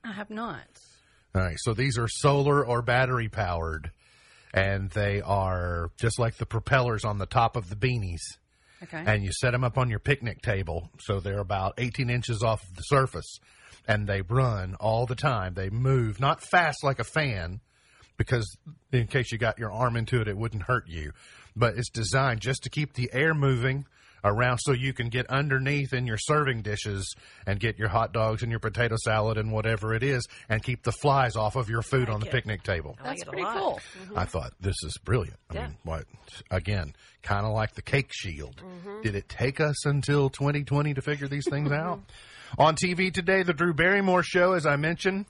I 0.04 0.12
have 0.12 0.30
not. 0.30 0.66
All 1.38 1.44
right, 1.44 1.56
so 1.58 1.72
these 1.72 1.98
are 1.98 2.08
solar 2.08 2.66
or 2.66 2.82
battery 2.82 3.28
powered, 3.28 3.92
and 4.52 4.90
they 4.90 5.20
are 5.20 5.90
just 5.98 6.18
like 6.18 6.36
the 6.36 6.46
propellers 6.46 7.04
on 7.04 7.18
the 7.18 7.26
top 7.26 7.54
of 7.56 7.70
the 7.70 7.76
beanies. 7.76 8.22
Okay. 8.82 9.02
And 9.06 9.22
you 9.24 9.30
set 9.32 9.52
them 9.52 9.64
up 9.64 9.78
on 9.78 9.90
your 9.90 9.98
picnic 9.98 10.42
table, 10.42 10.90
so 11.00 11.20
they're 11.20 11.38
about 11.38 11.74
18 11.78 12.10
inches 12.10 12.42
off 12.42 12.62
the 12.74 12.82
surface, 12.82 13.38
and 13.86 14.06
they 14.06 14.22
run 14.22 14.74
all 14.80 15.06
the 15.06 15.16
time. 15.16 15.54
They 15.54 15.70
move, 15.70 16.20
not 16.20 16.42
fast 16.42 16.82
like 16.82 16.98
a 16.98 17.04
fan, 17.04 17.60
because 18.16 18.56
in 18.92 19.06
case 19.06 19.30
you 19.30 19.38
got 19.38 19.58
your 19.58 19.72
arm 19.72 19.96
into 19.96 20.20
it, 20.20 20.28
it 20.28 20.36
wouldn't 20.36 20.64
hurt 20.64 20.88
you. 20.88 21.12
But 21.54 21.76
it's 21.76 21.90
designed 21.90 22.40
just 22.40 22.64
to 22.64 22.70
keep 22.70 22.94
the 22.94 23.10
air 23.12 23.34
moving 23.34 23.86
around 24.24 24.58
so 24.58 24.72
you 24.72 24.92
can 24.92 25.08
get 25.08 25.26
underneath 25.30 25.92
in 25.92 26.06
your 26.06 26.18
serving 26.18 26.62
dishes 26.62 27.14
and 27.46 27.58
get 27.60 27.78
your 27.78 27.88
hot 27.88 28.12
dogs 28.12 28.42
and 28.42 28.50
your 28.50 28.60
potato 28.60 28.96
salad 29.04 29.38
and 29.38 29.52
whatever 29.52 29.94
it 29.94 30.02
is 30.02 30.26
and 30.48 30.62
keep 30.62 30.82
the 30.82 30.92
flies 30.92 31.36
off 31.36 31.56
of 31.56 31.68
your 31.68 31.82
food 31.82 32.08
on 32.10 32.20
the 32.20 32.26
it. 32.26 32.32
picnic 32.32 32.62
table. 32.62 32.96
I 33.00 33.08
like 33.08 33.10
That's 33.18 33.22
it 33.22 33.28
a 33.28 33.30
pretty 33.30 33.44
lot. 33.44 33.58
cool. 33.58 33.80
Mm-hmm. 34.04 34.18
I 34.18 34.24
thought 34.24 34.52
this 34.60 34.76
is 34.84 34.98
brilliant. 35.04 35.38
I 35.50 35.54
Yeah. 35.54 35.62
mean, 35.68 35.76
what 35.84 36.04
again? 36.50 36.94
Kind 37.22 37.46
of 37.46 37.52
like 37.52 37.74
the 37.74 37.82
cake 37.82 38.10
shield. 38.12 38.56
Mm-hmm. 38.64 39.02
Did 39.02 39.14
it 39.14 39.28
take 39.28 39.60
us 39.60 39.84
until 39.86 40.30
2020 40.30 40.94
to 40.94 41.02
figure 41.02 41.28
these 41.28 41.48
things 41.48 41.70
out? 41.72 42.00
On 42.58 42.74
TV 42.74 43.12
today, 43.12 43.42
the 43.42 43.52
Drew 43.52 43.74
Barrymore 43.74 44.22
show, 44.22 44.54
as 44.54 44.64
I 44.64 44.76
mentioned, 44.76 45.26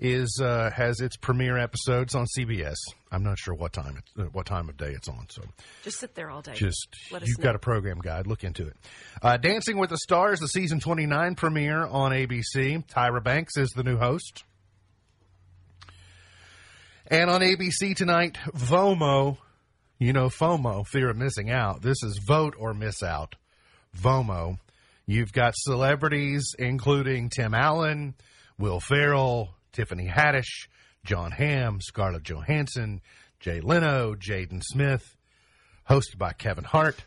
is 0.00 0.40
uh, 0.42 0.70
has 0.74 1.00
its 1.00 1.16
premiere 1.16 1.58
episodes 1.58 2.14
on 2.14 2.26
CBS. 2.36 2.76
I'm 3.12 3.22
not 3.22 3.38
sure 3.38 3.54
what 3.54 3.72
time 3.72 4.02
uh, 4.18 4.24
what 4.32 4.46
time 4.46 4.68
of 4.68 4.76
day 4.76 4.90
it's 4.92 5.08
on, 5.08 5.26
so 5.28 5.42
Just 5.84 5.98
sit 6.00 6.14
there 6.14 6.30
all 6.30 6.40
day. 6.42 6.54
just 6.54 6.88
you've 7.10 7.38
know. 7.38 7.42
got 7.44 7.54
a 7.54 7.58
program 7.58 7.98
guide. 8.00 8.26
Look 8.26 8.42
into 8.42 8.66
it. 8.66 8.76
Uh, 9.22 9.36
Dancing 9.36 9.78
with 9.78 9.90
the 9.90 9.98
Stars, 9.98 10.40
the 10.40 10.48
season 10.48 10.80
29 10.80 11.34
premiere 11.34 11.86
on 11.86 12.12
ABC. 12.12 12.84
Tyra 12.88 13.22
Banks 13.22 13.56
is 13.56 13.68
the 13.70 13.82
new 13.82 13.98
host. 13.98 14.44
And 17.06 17.28
on 17.28 17.40
ABC 17.40 17.94
tonight, 17.96 18.38
VOMO. 18.54 19.36
You 19.98 20.14
know 20.14 20.28
FOMO, 20.28 20.86
fear 20.86 21.10
of 21.10 21.16
missing 21.18 21.50
out. 21.50 21.82
This 21.82 22.02
is 22.02 22.18
vote 22.26 22.54
or 22.58 22.72
miss 22.72 23.02
out. 23.02 23.34
VOMO. 24.00 24.58
You've 25.06 25.32
got 25.32 25.54
celebrities 25.56 26.54
including 26.58 27.28
Tim 27.28 27.52
Allen, 27.52 28.14
Will 28.58 28.80
Ferrell, 28.80 29.50
Tiffany 29.72 30.08
Haddish, 30.08 30.68
John 31.04 31.30
Hamm, 31.30 31.80
Scarlett 31.80 32.22
Johansson, 32.22 33.00
Jay 33.38 33.60
Leno, 33.60 34.14
Jaden 34.14 34.62
Smith, 34.62 35.16
hosted 35.88 36.18
by 36.18 36.32
Kevin 36.32 36.64
Hart, 36.64 37.04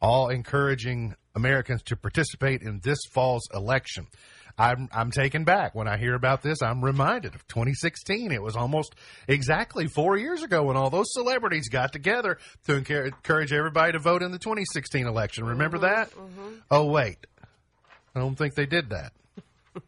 all 0.00 0.28
encouraging 0.28 1.14
Americans 1.34 1.82
to 1.84 1.96
participate 1.96 2.62
in 2.62 2.80
this 2.82 2.98
fall's 3.12 3.46
election. 3.52 4.06
I'm, 4.58 4.88
I'm 4.90 5.10
taken 5.10 5.44
back 5.44 5.74
when 5.74 5.86
I 5.86 5.98
hear 5.98 6.14
about 6.14 6.40
this. 6.40 6.62
I'm 6.62 6.82
reminded 6.82 7.34
of 7.34 7.46
2016. 7.46 8.32
It 8.32 8.42
was 8.42 8.56
almost 8.56 8.94
exactly 9.28 9.86
four 9.86 10.16
years 10.16 10.42
ago 10.42 10.62
when 10.62 10.78
all 10.78 10.88
those 10.88 11.12
celebrities 11.12 11.68
got 11.68 11.92
together 11.92 12.38
to 12.66 12.76
encourage 12.76 13.52
everybody 13.52 13.92
to 13.92 13.98
vote 13.98 14.22
in 14.22 14.32
the 14.32 14.38
2016 14.38 15.06
election. 15.06 15.44
Remember 15.44 15.76
mm-hmm, 15.76 15.94
that? 15.94 16.10
Mm-hmm. 16.10 16.54
Oh, 16.70 16.86
wait. 16.86 17.18
I 18.14 18.20
don't 18.20 18.36
think 18.36 18.54
they 18.54 18.64
did 18.64 18.90
that. 18.90 19.12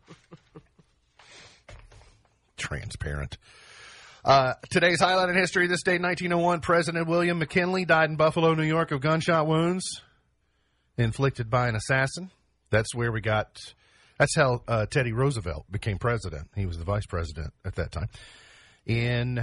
Transparent. 2.58 3.38
Uh, 4.24 4.54
today's 4.70 5.00
highlight 5.00 5.30
in 5.30 5.36
history 5.36 5.68
this 5.68 5.82
day, 5.82 5.98
1901, 5.98 6.60
President 6.60 7.08
William 7.08 7.38
McKinley 7.38 7.84
died 7.84 8.10
in 8.10 8.16
Buffalo, 8.16 8.54
New 8.54 8.64
York, 8.64 8.90
of 8.90 9.00
gunshot 9.00 9.46
wounds 9.46 10.02
inflicted 10.98 11.48
by 11.48 11.68
an 11.68 11.76
assassin. 11.76 12.30
That's 12.70 12.94
where 12.94 13.12
we 13.12 13.20
got. 13.20 13.56
That's 14.18 14.34
how 14.36 14.62
uh, 14.66 14.86
Teddy 14.86 15.12
Roosevelt 15.12 15.64
became 15.70 15.98
president. 15.98 16.50
He 16.56 16.66
was 16.66 16.76
the 16.76 16.84
vice 16.84 17.06
president 17.06 17.54
at 17.64 17.76
that 17.76 17.92
time. 17.92 18.08
In 18.84 19.36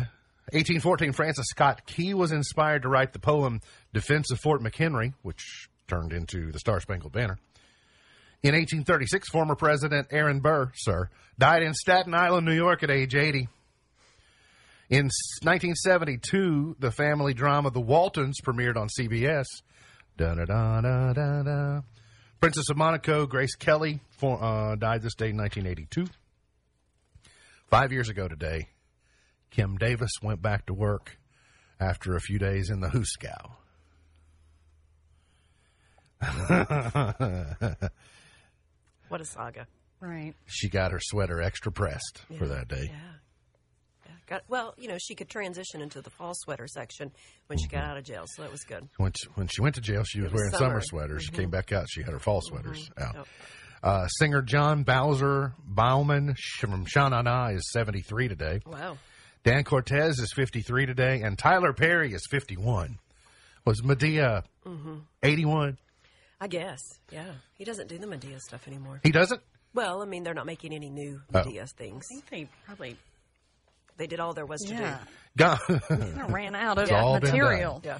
1814, 0.52 1.14
Francis 1.14 1.48
Scott 1.48 1.86
Key 1.86 2.14
was 2.14 2.32
inspired 2.32 2.84
to 2.84 2.90
write 2.90 3.14
the 3.14 3.20
poem 3.20 3.62
Defense 3.94 4.32
of 4.32 4.40
Fort 4.40 4.62
McHenry, 4.62 5.14
which 5.22 5.70
turned 5.88 6.12
into 6.12 6.52
the 6.52 6.60
Star 6.60 6.80
Spangled 6.80 7.14
Banner. 7.14 7.40
In 8.46 8.54
1836, 8.54 9.30
former 9.30 9.56
President 9.56 10.10
Aaron 10.12 10.40
Burr, 10.40 10.72
sir, 10.76 11.10
died 11.40 11.64
in 11.64 11.74
Staten 11.74 12.14
Island, 12.14 12.46
New 12.46 12.54
York 12.54 12.84
at 12.84 12.92
age 12.92 13.16
80. 13.16 13.48
In 14.92 15.06
1972, 15.42 16.76
the 16.78 16.92
family 16.92 17.34
drama 17.34 17.72
The 17.72 17.82
Waltons 17.82 18.40
premiered 18.46 18.78
on 18.78 18.88
CBS. 18.88 19.46
Da 20.16 20.36
da 20.36 20.46
da 20.46 20.80
da 20.80 21.14
da 21.14 21.42
da. 21.42 21.82
Princess 22.40 22.70
of 22.70 22.78
Monaco, 22.78 23.26
Grace 23.26 23.56
Kelly, 23.56 24.00
for, 24.20 24.38
uh, 24.40 24.76
died 24.76 25.02
this 25.02 25.16
day 25.16 25.32
in 25.32 25.38
1982. 25.38 26.06
Five 27.72 27.92
years 27.92 28.10
ago 28.10 28.28
today, 28.28 28.68
Kim 29.50 29.76
Davis 29.78 30.12
went 30.22 30.44
back 30.44 30.68
to 30.68 30.74
work 30.76 31.18
after 31.80 32.16
a 32.16 32.22
few 32.22 32.38
days 32.38 32.70
in 32.70 32.80
the 32.80 32.90
Huskow. 32.90 33.54
What 39.10 39.22
a 39.22 39.26
saga. 39.26 39.68
Right. 40.00 40.34
She 40.46 40.70
got 40.70 40.92
her 40.92 41.00
sweater 41.02 41.42
extra 41.42 41.72
pressed 41.72 42.22
for 42.38 42.48
that 42.48 42.68
day. 42.68 42.90
Yeah. 42.92 42.96
yeah. 44.06 44.12
Got, 44.28 44.44
well, 44.48 44.74
you 44.78 44.88
know, 44.88 44.98
she 45.00 45.16
could 45.16 45.30
transition 45.30 45.82
into 45.82 46.02
the 46.02 46.10
fall 46.10 46.34
sweater 46.36 46.68
section 46.68 47.12
when 47.48 47.58
she 47.60 47.68
got 47.68 47.82
Mm-hmm. 47.84 47.92
out 47.92 47.98
of 47.98 48.04
jail, 48.04 48.26
so 48.28 48.42
that 48.42 48.52
was 48.52 48.64
good. 48.64 48.88
When 48.98 49.12
she, 49.14 49.28
when 49.36 49.48
she 49.48 49.62
went 49.62 49.76
to 49.76 49.82
jail, 49.82 50.04
she 50.04 50.22
was, 50.22 50.32
was 50.32 50.40
wearing 50.40 50.52
summer. 50.54 50.66
summer 50.70 50.82
sweaters. 50.82 51.24
She 51.24 51.32
came 51.32 51.50
back 51.50 51.72
out. 51.72 51.86
She 51.90 52.02
had 52.04 52.12
her 52.12 52.20
fall 52.20 52.42
sweaters 52.42 52.90
out. 53.00 53.16
Yep. 53.16 53.28
Uh, 53.84 54.08
singer 54.08 54.42
Jon 54.42 54.84
Bowzer 54.84 55.54
Bauman 55.64 56.34
sh- 56.38 56.60
from 56.62 56.86
Sha 56.86 57.10
Na 57.10 57.22
Na 57.22 57.48
is 57.50 57.72
73 57.72 58.28
today. 58.28 58.60
Wow. 58.66 58.98
Dan 59.44 59.64
Cortese 59.64 60.22
is 60.24 60.34
53 60.36 60.88
today. 60.88 61.22
And 61.22 61.38
Tyler 61.38 61.72
Perry 61.72 62.12
is 62.14 62.26
51. 62.32 62.98
Was 63.64 63.82
Madea 63.82 64.44
81? 65.24 65.78
I 66.46 66.48
guess. 66.48 67.00
Yeah. 67.12 67.32
He 67.56 67.64
doesn't 67.64 67.88
do 67.90 67.98
the 67.98 68.06
Madea 68.06 68.40
stuff 68.40 68.68
anymore. 68.68 69.00
He 69.02 69.12
doesn't? 69.12 69.42
Well, 69.74 70.04
I 70.04 70.06
mean, 70.06 70.22
they're 70.22 70.36
not 70.36 70.46
making 70.46 70.76
any 70.76 70.92
new 70.92 71.20
Oh. 71.34 71.40
Madea 71.40 71.68
things. 71.72 72.06
I 72.12 72.14
think 72.14 72.30
they 72.30 72.50
probably 72.68 72.98
They 73.98 74.06
did 74.06 74.20
all 74.20 74.34
there 74.36 74.46
was 74.46 74.62
to 74.62 74.74
yeah 74.74 75.00
Gone, 75.36 75.58
kinda 75.88 76.28
ran 76.30 76.54
out 76.54 76.78
of 76.78 76.92
all 76.92 77.20
been 77.20 77.32
material. 77.32 77.80
do. 77.80 77.90
Yeah. 77.90 77.98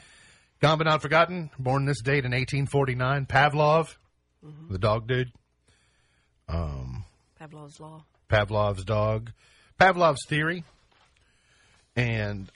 gone 0.62 0.78
but 0.78 0.84
not 0.84 1.02
forgotten. 1.02 1.50
Born 1.58 1.86
this 1.86 2.04
date 2.04 2.24
in 2.24 2.34
1849. 2.34 3.26
Pavlov, 3.26 3.98
mm-hmm. 4.46 4.72
the 4.72 4.78
dog 4.78 5.08
dude. 5.08 5.32
Um, 6.48 7.04
Pavlov's 7.42 7.80
Law. 7.80 8.04
Pavlov's 8.30 8.86
dog. 8.86 9.32
Pavlov's 9.80 10.24
theory. 10.28 10.64
And 11.96 12.52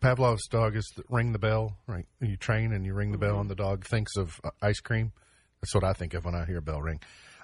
Pavlov's 0.00 0.48
dog 0.48 0.76
is 0.76 0.90
the, 0.96 1.04
ring 1.10 1.32
the 1.32 1.38
bell, 1.38 1.76
right? 1.86 2.06
You 2.22 2.38
train 2.38 2.72
and 2.72 2.86
you 2.86 2.94
ring 2.94 3.12
the 3.12 3.18
bell, 3.18 3.32
mm-hmm. 3.32 3.42
and 3.42 3.50
the 3.50 3.54
dog 3.54 3.84
thinks 3.84 4.16
of 4.16 4.40
uh, 4.42 4.48
ice 4.62 4.80
cream. 4.80 5.12
That's 5.66 5.74
what 5.74 5.82
I 5.82 5.94
think 5.94 6.14
of 6.14 6.24
when 6.24 6.36
I 6.36 6.44
hear 6.44 6.58
a 6.58 6.62
bell 6.62 6.80
ring. 6.80 7.00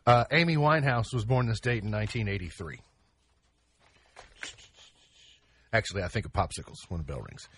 Uh, 0.06 0.26
Amy 0.30 0.56
Winehouse 0.56 1.12
was 1.12 1.24
born 1.24 1.48
this 1.48 1.58
date 1.58 1.82
in 1.82 1.90
1983. 1.90 2.78
Actually, 5.72 6.04
I 6.04 6.08
think 6.08 6.26
of 6.26 6.32
popsicles 6.32 6.76
when 6.88 6.98
the 6.98 7.04
bell 7.04 7.18
rings. 7.18 7.48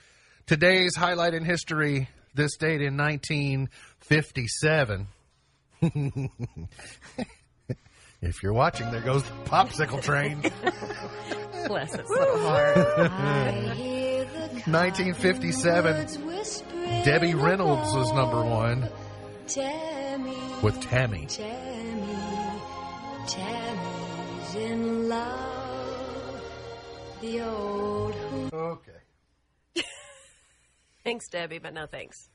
Today's 0.46 0.96
highlight 0.96 1.34
in 1.34 1.44
history 1.44 2.08
this 2.32 2.56
date 2.56 2.80
in 2.80 2.96
1957. 2.96 5.06
if 8.22 8.42
you're 8.42 8.54
watching, 8.54 8.90
there 8.90 9.02
goes 9.02 9.22
the 9.22 9.34
popsicle 9.44 10.02
train. 10.02 10.40
Bless 11.66 11.94
its 11.94 12.08
little 12.08 12.38
heart. 12.38 12.78
I 12.78 13.74
hear 13.74 14.24
the 14.24 14.62
1957, 14.64 17.04
Debbie 17.04 17.34
Reynolds 17.34 17.94
was 17.94 18.10
number 18.14 18.42
one 18.42 18.88
Tammy, 20.14 20.36
with 20.62 20.80
Tammy. 20.80 21.26
Tammy, 21.26 22.60
Tammy's 23.26 24.54
in 24.54 25.08
love. 25.08 26.42
The 27.20 27.40
old 27.40 28.14
Okay. 28.52 28.92
Thanks, 31.04 31.28
Debbie, 31.28 31.58
but 31.58 31.74
no 31.74 31.86
thanks. 31.86 32.28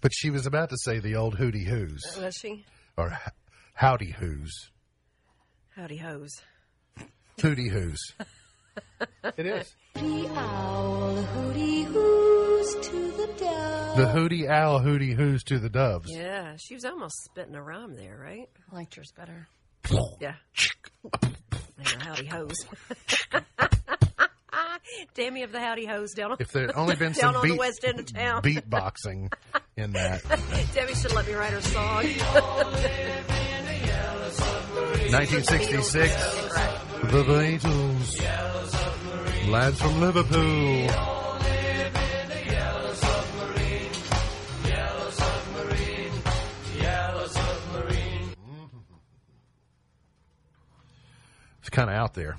But 0.00 0.12
she 0.14 0.30
was 0.30 0.46
about 0.46 0.70
to 0.70 0.76
say 0.82 0.98
the 0.98 1.16
old 1.16 1.34
hooty 1.34 1.64
hoos 1.64 2.00
Was 2.18 2.34
she? 2.36 2.64
or 2.96 3.10
h- 3.10 3.32
howdy 3.74 4.12
hoos. 4.12 4.70
Howdy 5.76 5.98
hoes. 5.98 6.40
Hooty 7.42 7.68
hoos. 7.68 8.00
it 9.36 9.44
is. 9.44 9.74
the 9.92 10.26
owl, 10.36 11.16
hooty 11.16 11.82
hoos 11.82 12.30
to 12.39 12.39
the 12.74 13.28
dove. 13.38 13.96
The 13.96 14.06
hooty 14.08 14.48
owl 14.48 14.78
hooty 14.80 15.12
hoos 15.14 15.42
to 15.44 15.58
the 15.58 15.68
doves. 15.68 16.10
Yeah, 16.10 16.56
she 16.58 16.74
was 16.74 16.84
almost 16.84 17.14
spitting 17.24 17.54
a 17.54 17.62
rhyme 17.62 17.96
there, 17.96 18.18
right? 18.22 18.48
I 18.70 18.76
liked 18.76 18.96
yours 18.96 19.12
better. 19.16 19.48
Yeah. 20.20 20.34
There, 21.22 21.98
howdy 21.98 22.26
hoes. 22.26 22.54
Tammy 25.14 25.42
of 25.44 25.52
the 25.52 25.60
howdy 25.60 25.86
hoes 25.86 26.12
down 26.12 26.32
on, 26.32 26.36
If 26.40 26.50
there 26.52 26.66
had 26.66 26.74
only 26.76 26.96
been 26.96 27.12
down 27.18 27.34
some 27.34 27.36
on 27.36 27.42
beat, 27.42 27.52
the 27.52 27.56
west 27.58 27.84
end 27.84 28.00
of 28.00 28.12
town. 28.12 28.42
beatboxing 28.42 29.32
in 29.76 29.92
that. 29.92 30.22
Debbie 30.74 30.94
should 30.94 31.12
let 31.12 31.26
me 31.26 31.32
write 31.34 31.52
her 31.52 31.60
song. 31.62 32.04
1966, 35.10 36.14
The 37.10 37.24
Beatles. 37.24 38.20
Lads 39.48 39.80
from 39.80 40.00
Liverpool. 40.00 41.19
Kind 51.70 51.88
of 51.88 51.94
out 51.96 52.14
there, 52.14 52.36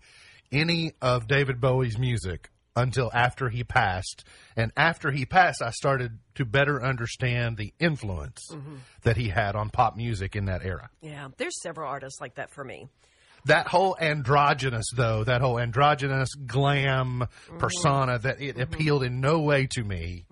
any 0.51 0.93
of 1.01 1.27
David 1.27 1.61
Bowie's 1.61 1.99
music 1.99 2.51
until 2.77 3.11
after 3.13 3.49
he 3.49 3.65
passed. 3.65 4.25
And 4.57 4.73
after 4.77 5.11
he 5.11 5.27
passed, 5.27 5.63
I 5.63 5.71
started 5.71 6.19
to 6.37 6.45
better 6.45 6.83
understand 6.83 7.57
the 7.57 7.73
influence 7.79 8.49
mm-hmm. 8.51 8.77
that 9.03 9.17
he 9.17 9.29
had 9.29 9.57
on 9.57 9.71
pop 9.71 9.97
music 9.97 10.37
in 10.37 10.47
that 10.47 10.65
era. 10.65 10.91
yeah, 11.01 11.29
there's 11.37 11.61
several 11.61 11.89
artists 11.89 12.21
like 12.21 12.37
that 12.37 12.51
for 12.51 12.65
me. 12.65 12.89
That 13.47 13.67
whole 13.67 13.97
androgynous, 14.01 14.87
though, 14.95 15.25
that 15.25 15.41
whole 15.41 15.59
androgynous 15.59 16.33
glam 16.35 17.27
mm-hmm. 17.27 17.59
persona, 17.59 18.19
that 18.21 18.41
it 18.41 18.53
mm-hmm. 18.53 18.63
appealed 18.63 19.03
in 19.03 19.21
no 19.21 19.41
way 19.41 19.67
to 19.73 19.83
me, 19.83 20.27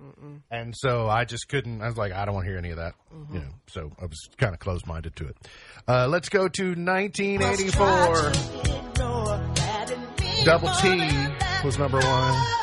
and 0.51 0.75
so 0.77 1.09
I 1.09 1.25
just 1.25 1.49
couldn't. 1.49 1.83
I 1.83 1.89
was 1.89 1.97
like, 1.97 2.13
I 2.13 2.25
don't 2.25 2.35
want 2.35 2.47
to 2.47 2.51
hear 2.51 2.59
any 2.59 2.71
of 2.71 2.77
that, 2.77 2.95
mm-hmm. 3.13 3.35
you 3.35 3.41
know. 3.41 3.49
So 3.69 3.91
I 4.01 4.07
was 4.07 4.29
kind 4.37 4.55
of 4.55 4.61
closed 4.61 4.87
minded 4.87 5.17
to 5.17 5.27
it. 5.29 5.37
Uh, 5.89 6.07
let's 6.09 6.29
go 6.29 6.49
to 6.49 6.69
1984. 6.75 8.33
Double 10.45 10.71
T 10.81 11.01
was 11.65 11.79
number 11.79 11.99
one. 11.99 12.60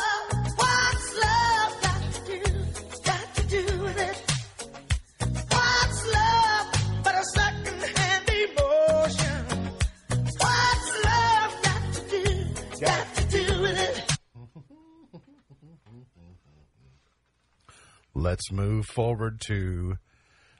Let's 18.17 18.51
move 18.51 18.87
forward 18.87 19.39
to. 19.47 19.97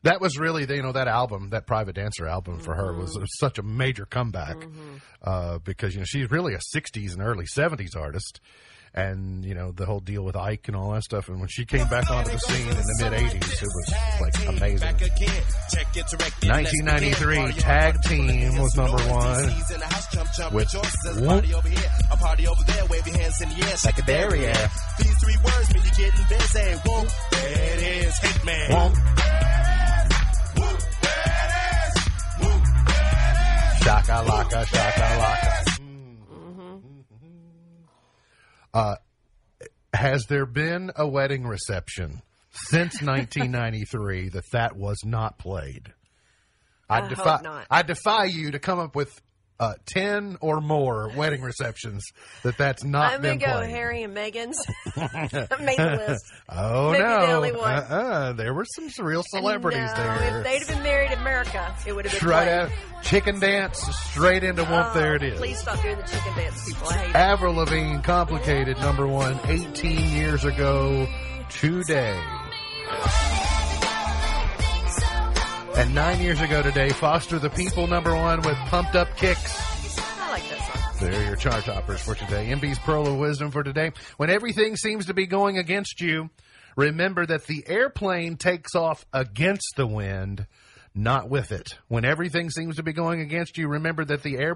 That 0.03 0.21
was 0.21 0.37
really, 0.37 0.63
you 0.73 0.83
know, 0.83 0.91
that 0.91 1.07
album, 1.07 1.49
that 1.49 1.65
Private 1.65 1.95
Dancer 1.95 2.27
album 2.27 2.59
for 2.59 2.75
her 2.75 2.93
was, 2.93 3.17
was 3.17 3.35
such 3.39 3.57
a 3.57 3.63
major 3.63 4.05
comeback 4.05 4.55
uh, 5.23 5.57
because 5.57 5.93
you 5.93 5.99
know 5.99 6.05
she's 6.05 6.29
really 6.29 6.53
a 6.53 6.59
'60s 6.59 7.13
and 7.13 7.21
early 7.21 7.45
'70s 7.45 7.97
artist, 7.97 8.39
and 8.97 9.45
you 9.45 9.53
know 9.53 9.71
the 9.71 9.85
whole 9.85 9.99
deal 9.99 10.23
with 10.23 10.35
Ike 10.35 10.67
and 10.67 10.75
all 10.75 10.91
that 10.91 11.03
stuff. 11.03 11.29
And 11.29 11.39
when 11.39 11.47
she 11.49 11.65
came 11.65 11.87
back 11.87 12.09
onto 12.09 12.31
the 12.31 12.39
scene 12.39 12.67
in 12.67 12.75
the 12.75 12.97
mid 12.99 13.13
'80s, 13.13 13.61
it 13.61 13.69
was 13.77 13.93
like 14.19 14.33
amazing. 14.57 14.97
1993 16.47 17.53
Tag 17.61 18.01
Team 18.01 18.57
was 18.57 18.75
number 18.75 18.97
one 19.03 19.45
with 20.51 20.73
Whoop. 21.21 21.45
Psychedelia. 23.77 24.97
These 24.97 25.17
three 25.21 25.37
words 25.43 25.73
mean 25.73 25.83
you're 25.83 26.09
getting 26.09 26.25
busy. 26.29 26.73
Whoop, 26.89 27.07
there 27.31 27.77
it 27.77 27.83
is, 27.83 28.13
Hitman. 28.19 28.67
There. 28.67 28.91
Whoop, 32.47 32.61
Shaka 33.83 34.17
laka, 34.25 34.65
shaka 34.65 35.07
laka. 35.21 35.76
Uh, 38.77 38.95
has 39.91 40.25
there 40.27 40.45
been 40.45 40.91
a 40.95 41.07
wedding 41.07 41.47
reception 41.47 42.21
since 42.51 43.01
1993 43.01 44.29
that 44.29 44.43
that 44.51 44.75
was 44.77 44.97
not 45.03 45.39
played? 45.39 45.91
I, 46.87 47.01
I 47.01 47.07
defy. 47.07 47.65
I 47.71 47.81
defy 47.81 48.25
you 48.25 48.51
to 48.51 48.59
come 48.59 48.77
up 48.77 48.95
with 48.95 49.19
uh, 49.59 49.73
ten 49.85 50.37
or 50.41 50.61
more 50.61 51.11
wedding 51.15 51.41
receptions 51.41 52.03
that 52.43 52.57
that's 52.57 52.83
not 52.83 53.13
I'm 53.13 53.21
gonna 53.21 53.37
go 53.37 53.45
played. 53.45 53.69
Harry 53.69 54.03
and 54.03 54.15
Meghan's. 54.15 54.57
Made 55.59 55.77
the 55.77 56.05
list. 56.07 56.25
Oh 56.49 56.91
Maybe 56.91 57.03
no! 57.03 57.41
the. 57.41 57.59
Uh-uh. 57.59 58.33
There 58.33 58.53
were 58.53 58.65
some 58.65 58.89
real 59.05 59.23
celebrities 59.27 59.89
no, 59.95 59.95
there. 59.95 60.37
If 60.37 60.43
they'd 60.43 60.59
have 60.59 60.67
been 60.67 60.83
married 60.83 61.11
in 61.11 61.19
America, 61.19 61.75
it 61.85 61.93
would 61.93 62.05
have 62.05 62.11
been 62.11 62.19
Straight 62.21 62.47
out, 62.47 62.69
chicken 63.01 63.39
dance, 63.39 63.79
straight 64.09 64.43
into 64.43 64.63
whoop. 64.63 64.87
Oh, 64.87 64.93
there 64.93 65.15
it 65.15 65.23
is. 65.23 65.37
Please 65.39 65.59
stop 65.59 65.81
doing 65.81 65.97
the 65.97 66.03
chicken 66.03 66.35
dance, 66.35 66.65
people. 66.65 66.87
I 66.89 66.93
hate. 66.93 67.15
Avril 67.15 67.55
Lavigne, 67.55 68.01
complicated, 68.01 68.77
number 68.77 69.07
one, 69.07 69.39
18 69.45 70.11
years 70.11 70.45
ago 70.45 71.07
today. 71.49 72.19
And 75.77 75.93
nine 75.93 76.19
years 76.21 76.41
ago 76.41 76.63
today, 76.63 76.89
Foster 76.89 77.37
the 77.37 77.51
People, 77.51 77.85
number 77.85 78.15
one, 78.15 78.41
with 78.41 78.57
Pumped 78.65 78.95
Up 78.95 79.15
Kicks. 79.15 79.59
I 79.99 80.31
like 80.31 80.49
that 80.49 80.73
song. 80.73 81.11
They're 81.11 81.23
your 81.23 81.35
chart 81.35 81.65
toppers 81.65 82.01
for 82.01 82.15
today. 82.15 82.47
MB's 82.47 82.79
Pearl 82.79 83.05
of 83.05 83.15
Wisdom 83.19 83.51
for 83.51 83.61
today. 83.61 83.91
When 84.17 84.31
everything 84.31 84.75
seems 84.75 85.05
to 85.05 85.13
be 85.13 85.27
going 85.27 85.59
against 85.59 86.01
you, 86.01 86.31
remember 86.75 87.27
that 87.27 87.45
the 87.45 87.63
airplane 87.67 88.37
takes 88.37 88.73
off 88.73 89.05
against 89.13 89.73
the 89.75 89.85
wind, 89.85 90.47
not 90.95 91.29
with 91.29 91.51
it. 91.51 91.77
When 91.89 92.05
everything 92.05 92.49
seems 92.49 92.77
to 92.77 92.83
be 92.83 92.93
going 92.93 93.21
against 93.21 93.55
you, 93.59 93.67
remember 93.67 94.03
that 94.03 94.23
the 94.23 94.39
air 94.39 94.55